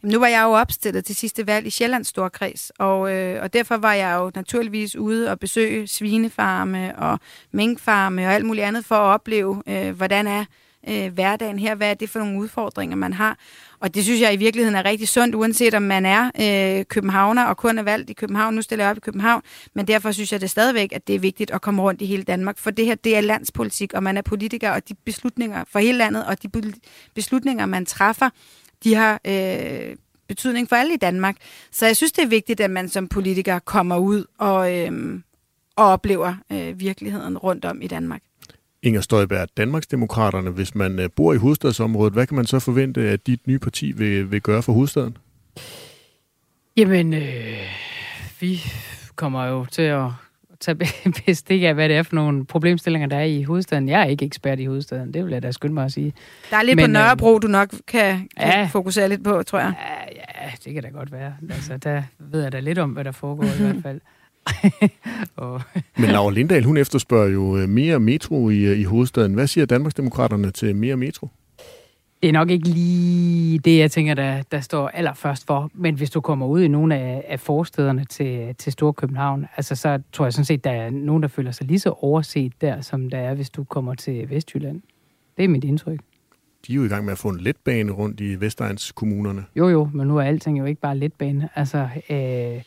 Jamen, 0.02 0.12
nu 0.12 0.18
var 0.18 0.26
jeg 0.26 0.42
jo 0.42 0.50
opstillet 0.50 1.04
til 1.04 1.16
sidste 1.16 1.46
valg 1.46 1.66
i 1.66 1.70
Sjællands 1.70 2.08
Storkreds, 2.08 2.70
og, 2.78 3.12
øh, 3.12 3.42
og 3.42 3.52
derfor 3.52 3.76
var 3.76 3.92
jeg 3.92 4.16
jo 4.16 4.30
naturligvis 4.34 4.96
ude 4.96 5.30
og 5.30 5.38
besøge 5.38 5.86
svinefarme 5.86 6.98
og 6.98 7.20
minkfarme 7.52 8.26
og 8.26 8.32
alt 8.32 8.46
muligt 8.46 8.66
andet 8.66 8.84
for 8.84 8.94
at 8.94 9.14
opleve, 9.14 9.62
øh, 9.66 9.96
hvordan 9.96 10.26
er 10.26 10.44
øh, 10.88 11.12
hverdagen 11.12 11.58
her, 11.58 11.74
hvad 11.74 11.90
er 11.90 11.94
det 11.94 12.10
for 12.10 12.18
nogle 12.18 12.38
udfordringer, 12.38 12.96
man 12.96 13.12
har. 13.12 13.38
Og 13.80 13.94
det 13.94 14.04
synes 14.04 14.20
jeg 14.20 14.34
i 14.34 14.36
virkeligheden 14.36 14.76
er 14.76 14.84
rigtig 14.84 15.08
sundt, 15.08 15.34
uanset 15.34 15.74
om 15.74 15.82
man 15.82 16.06
er 16.06 16.30
øh, 16.40 16.84
københavner 16.84 17.44
og 17.44 17.56
kun 17.56 17.78
er 17.78 17.82
valgt 17.82 18.10
i 18.10 18.12
København. 18.12 18.54
Nu 18.54 18.62
stiller 18.62 18.84
jeg 18.84 18.90
op 18.90 18.96
i 18.96 19.00
København, 19.00 19.42
men 19.74 19.88
derfor 19.88 20.12
synes 20.12 20.32
jeg 20.32 20.40
det 20.40 20.50
stadigvæk, 20.50 20.92
at 20.92 21.06
det 21.06 21.14
er 21.14 21.18
vigtigt 21.18 21.50
at 21.50 21.62
komme 21.62 21.82
rundt 21.82 22.02
i 22.02 22.06
hele 22.06 22.22
Danmark. 22.22 22.58
For 22.58 22.70
det 22.70 22.86
her, 22.86 22.94
det 22.94 23.16
er 23.16 23.20
landspolitik, 23.20 23.94
og 23.94 24.02
man 24.02 24.16
er 24.16 24.22
politiker, 24.22 24.70
og 24.70 24.88
de 24.88 24.94
beslutninger 24.94 25.64
for 25.72 25.78
hele 25.78 25.98
landet, 25.98 26.26
og 26.26 26.42
de 26.42 26.72
beslutninger, 27.14 27.66
man 27.66 27.86
træffer, 27.86 28.30
de 28.84 28.94
har 28.94 29.20
øh, 29.24 29.96
betydning 30.28 30.68
for 30.68 30.76
alle 30.76 30.94
i 30.94 30.96
Danmark. 30.96 31.36
Så 31.70 31.86
jeg 31.86 31.96
synes, 31.96 32.12
det 32.12 32.22
er 32.24 32.28
vigtigt, 32.28 32.60
at 32.60 32.70
man 32.70 32.88
som 32.88 33.08
politiker 33.08 33.58
kommer 33.58 33.96
ud 33.96 34.24
og, 34.38 34.74
øh, 34.74 35.20
og 35.76 35.84
oplever 35.84 36.34
øh, 36.52 36.80
virkeligheden 36.80 37.38
rundt 37.38 37.64
om 37.64 37.82
i 37.82 37.86
Danmark. 37.86 38.22
Inger 38.86 39.00
Støjberg, 39.00 39.48
Danmarksdemokraterne, 39.56 40.50
hvis 40.50 40.74
man 40.74 40.98
øh, 40.98 41.08
bor 41.16 41.32
i 41.32 41.36
hovedstadsområdet, 41.36 42.12
hvad 42.12 42.26
kan 42.26 42.36
man 42.36 42.46
så 42.46 42.58
forvente, 42.58 43.00
at 43.00 43.26
dit 43.26 43.46
nye 43.46 43.58
parti 43.58 43.92
vil, 43.92 44.30
vil 44.30 44.40
gøre 44.40 44.62
for 44.62 44.72
hovedstaden? 44.72 45.16
Jamen, 46.76 47.14
øh, 47.14 47.58
vi 48.40 48.60
kommer 49.16 49.44
jo 49.46 49.64
til 49.64 49.82
at 49.82 50.10
tage 50.60 50.78
bestik 51.26 51.62
af, 51.62 51.74
hvad 51.74 51.88
det 51.88 51.96
er 51.96 52.02
for 52.02 52.14
nogle 52.14 52.44
problemstillinger, 52.44 53.08
der 53.08 53.16
er 53.16 53.24
i 53.24 53.42
hovedstaden. 53.42 53.88
Jeg 53.88 54.00
er 54.00 54.04
ikke 54.04 54.24
ekspert 54.24 54.60
i 54.60 54.64
hovedstaden, 54.64 55.14
det 55.14 55.24
vil 55.24 55.32
jeg 55.32 55.42
da 55.42 55.50
skynde 55.50 55.74
mig 55.74 55.84
at 55.84 55.92
sige. 55.92 56.12
Der 56.50 56.56
er 56.56 56.62
lidt 56.62 56.76
Men, 56.76 56.84
på 56.84 56.90
Nørrebro, 56.90 57.38
du 57.38 57.46
nok 57.46 57.68
kan, 57.68 57.78
kan 57.86 58.28
ja. 58.38 58.68
fokusere 58.72 59.08
lidt 59.08 59.24
på, 59.24 59.42
tror 59.42 59.58
jeg. 59.58 59.74
Ja, 60.16 60.44
ja, 60.44 60.50
det 60.64 60.74
kan 60.74 60.82
da 60.82 60.88
godt 60.88 61.12
være. 61.12 61.34
Altså, 61.50 61.76
der 61.76 62.02
ved 62.18 62.42
jeg 62.42 62.52
da 62.52 62.60
lidt 62.60 62.78
om, 62.78 62.90
hvad 62.90 63.04
der 63.04 63.12
foregår 63.12 63.44
i 63.44 63.62
hvert 63.62 63.82
fald. 63.82 64.00
Og, 65.36 65.62
Men 65.98 66.10
Laura 66.10 66.30
Lindahl, 66.30 66.64
hun 66.64 66.76
efterspørger 66.76 67.28
jo 67.28 67.56
øh, 67.56 67.68
mere 67.68 68.00
metro 68.00 68.50
i, 68.50 68.58
øh, 68.58 68.78
i 68.78 68.82
hovedstaden. 68.82 69.34
Hvad 69.34 69.46
siger 69.46 69.66
Danmarksdemokraterne 69.66 70.50
til 70.50 70.76
mere 70.76 70.96
metro? 70.96 71.28
Det 72.22 72.28
er 72.28 72.32
nok 72.32 72.50
ikke 72.50 72.68
lige 72.68 73.58
det, 73.58 73.78
jeg 73.78 73.90
tænker, 73.90 74.14
der, 74.14 74.42
der 74.52 74.60
står 74.60 74.88
allerførst 74.88 75.46
for. 75.46 75.70
Men 75.74 75.94
hvis 75.94 76.10
du 76.10 76.20
kommer 76.20 76.46
ud 76.46 76.62
i 76.62 76.68
nogle 76.68 76.96
af, 76.96 77.24
af 77.28 77.40
forstederne 77.40 78.04
til, 78.04 78.54
til 78.54 78.72
Storkøbenhavn, 78.72 79.46
altså, 79.56 79.74
så 79.74 80.00
tror 80.12 80.24
jeg 80.24 80.32
sådan 80.32 80.44
set, 80.44 80.64
der 80.64 80.70
er 80.70 80.90
nogen, 80.90 81.22
der 81.22 81.28
føler 81.28 81.50
sig 81.50 81.66
lige 81.66 81.78
så 81.78 81.90
overset 81.90 82.52
der, 82.60 82.80
som 82.80 83.10
der 83.10 83.18
er, 83.18 83.34
hvis 83.34 83.50
du 83.50 83.64
kommer 83.64 83.94
til 83.94 84.30
Vestjylland. 84.30 84.82
Det 85.36 85.44
er 85.44 85.48
mit 85.48 85.64
indtryk. 85.64 86.00
De 86.66 86.72
er 86.72 86.76
jo 86.76 86.84
i 86.84 86.88
gang 86.88 87.04
med 87.04 87.12
at 87.12 87.18
få 87.18 87.28
en 87.28 87.40
letbane 87.40 87.92
rundt 87.92 88.20
i 88.20 88.40
Vestegns 88.40 88.92
kommunerne. 88.92 89.44
Jo, 89.56 89.68
jo, 89.68 89.90
men 89.94 90.06
nu 90.06 90.16
er 90.16 90.22
alting 90.22 90.58
jo 90.58 90.64
ikke 90.64 90.80
bare 90.80 90.98
letbane. 90.98 91.48
Altså, 91.54 91.88
øh, 92.10 92.62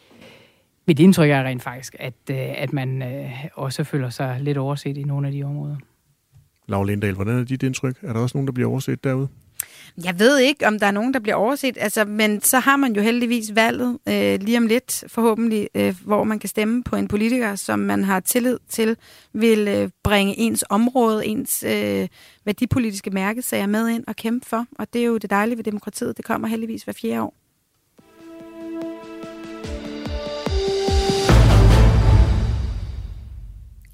mit 0.89 0.99
indtryk 0.99 1.29
er 1.29 1.43
rent 1.43 1.63
faktisk, 1.63 1.95
at, 1.99 2.13
øh, 2.31 2.37
at 2.37 2.73
man 2.73 3.01
øh, 3.01 3.31
også 3.53 3.83
føler 3.83 4.09
sig 4.09 4.37
lidt 4.41 4.57
overset 4.57 4.97
i 4.97 5.03
nogle 5.03 5.27
af 5.27 5.33
de 5.33 5.43
områder. 5.43 5.75
Laura 6.67 6.85
Lindahl, 6.85 7.15
hvordan 7.15 7.39
er 7.39 7.43
dit 7.43 7.63
indtryk? 7.63 7.97
Er 8.01 8.13
der 8.13 8.19
også 8.19 8.37
nogen, 8.37 8.47
der 8.47 8.53
bliver 8.53 8.69
overset 8.69 9.03
derude? 9.03 9.27
Jeg 10.03 10.19
ved 10.19 10.39
ikke, 10.39 10.67
om 10.67 10.79
der 10.79 10.87
er 10.87 10.91
nogen, 10.91 11.13
der 11.13 11.19
bliver 11.19 11.35
overset, 11.35 11.77
altså, 11.79 12.05
men 12.05 12.41
så 12.41 12.59
har 12.59 12.75
man 12.75 12.93
jo 12.93 13.01
heldigvis 13.01 13.55
valget 13.55 13.97
øh, 14.07 14.39
lige 14.41 14.57
om 14.57 14.67
lidt, 14.67 15.03
forhåbentlig, 15.07 15.69
øh, 15.75 15.95
hvor 16.05 16.23
man 16.23 16.39
kan 16.39 16.49
stemme 16.49 16.83
på 16.83 16.95
en 16.95 17.07
politiker, 17.07 17.55
som 17.55 17.79
man 17.79 18.03
har 18.03 18.19
tillid 18.19 18.57
til, 18.69 18.97
vil 19.33 19.67
øh, 19.67 19.89
bringe 20.03 20.39
ens 20.39 20.63
område, 20.69 21.25
ens 21.25 21.63
øh, 21.63 22.07
værdipolitiske 22.45 23.09
mærkesager 23.09 23.67
med 23.67 23.89
ind 23.89 24.03
og 24.07 24.15
kæmpe 24.15 24.45
for. 24.49 24.65
Og 24.79 24.93
det 24.93 25.01
er 25.01 25.05
jo 25.05 25.17
det 25.17 25.29
dejlige 25.29 25.57
ved 25.57 25.63
demokratiet. 25.63 26.17
Det 26.17 26.25
kommer 26.25 26.47
heldigvis 26.47 26.83
hver 26.83 26.93
fjerde 26.93 27.21
år. 27.21 27.48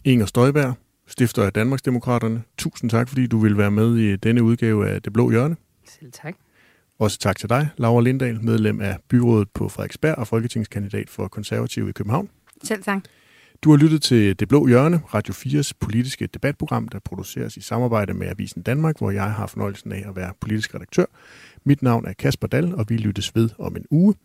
Inger 0.06 0.26
Støjberg, 0.26 0.74
stifter 1.08 1.43
af 1.43 1.53
Danmarksdemokraterne. 1.53 2.43
Tusind 2.58 2.89
tak, 2.89 3.10
fordi 3.10 3.28
du 3.28 3.38
vil 3.38 3.58
være 3.58 3.72
med 3.72 3.97
i 3.97 4.16
denne 4.16 4.43
udgave 4.43 4.89
af 4.89 5.01
Det 5.01 5.14
Blå 5.14 5.32
Hjørne. 5.32 5.56
Selv 5.99 6.12
tak. 6.12 6.36
Også 6.99 7.20
tak 7.20 7.38
til 7.38 7.49
dig, 7.49 7.70
Laura 7.78 8.01
Lindahl, 8.01 8.43
medlem 8.43 8.82
af 8.82 8.97
byrådet 9.10 9.49
på 9.53 9.70
Frederiksberg 9.70 10.16
og 10.16 10.28
folketingskandidat 10.28 11.10
for 11.10 11.28
konservativ 11.28 11.89
i 11.89 11.91
København. 11.91 12.30
Selv 12.64 12.84
tak. 12.84 13.03
Du 13.62 13.70
har 13.70 13.78
lyttet 13.78 14.01
til 14.01 14.39
Det 14.39 14.47
Blå 14.47 14.68
Hjørne, 14.68 15.01
Radio 15.14 15.34
4's 15.34 15.72
politiske 15.80 16.28
debatprogram, 16.28 16.88
der 16.88 16.99
produceres 16.99 17.58
i 17.58 17.62
samarbejde 17.62 18.14
med 18.14 18.28
Avisen 18.28 18.62
Danmark, 18.62 18.97
hvor 18.97 19.12
jeg 19.12 19.34
har 19.34 19.47
fornøjelsen 19.47 19.91
af 19.91 20.03
at 20.08 20.16
være 20.16 20.34
politisk 20.41 20.76
redaktør. 20.76 21.06
Mit 21.64 21.82
navn 21.82 22.08
er 22.08 22.14
Kasper 22.14 22.47
Dal, 22.47 22.76
og 22.76 22.86
vi 22.89 22.97
lyttes 22.97 23.36
ved 23.36 23.49
om 23.60 23.76
en 23.76 23.86
uge. 23.89 24.16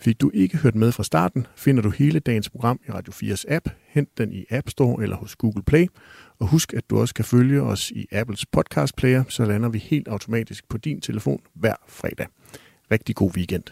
Fik 0.00 0.20
du 0.20 0.30
ikke 0.34 0.56
hørt 0.56 0.74
med 0.74 0.92
fra 0.92 1.04
starten, 1.04 1.46
finder 1.56 1.82
du 1.82 1.90
hele 1.90 2.20
dagens 2.20 2.50
program 2.50 2.80
i 2.88 2.90
Radio 2.90 3.12
4's 3.12 3.44
app. 3.48 3.68
Hent 3.88 4.18
den 4.18 4.32
i 4.32 4.44
App 4.50 4.68
Store 4.68 5.02
eller 5.02 5.16
hos 5.16 5.36
Google 5.36 5.62
Play. 5.62 5.86
Og 6.38 6.46
husk, 6.46 6.72
at 6.72 6.90
du 6.90 7.00
også 7.00 7.14
kan 7.14 7.24
følge 7.24 7.62
os 7.62 7.90
i 7.90 8.06
Apples 8.12 8.46
podcast 8.46 8.96
player, 8.96 9.24
så 9.28 9.44
lander 9.44 9.68
vi 9.68 9.78
helt 9.78 10.08
automatisk 10.08 10.68
på 10.68 10.78
din 10.78 11.00
telefon 11.00 11.40
hver 11.54 11.74
fredag. 11.88 12.26
Rigtig 12.90 13.14
god 13.16 13.36
weekend. 13.36 13.64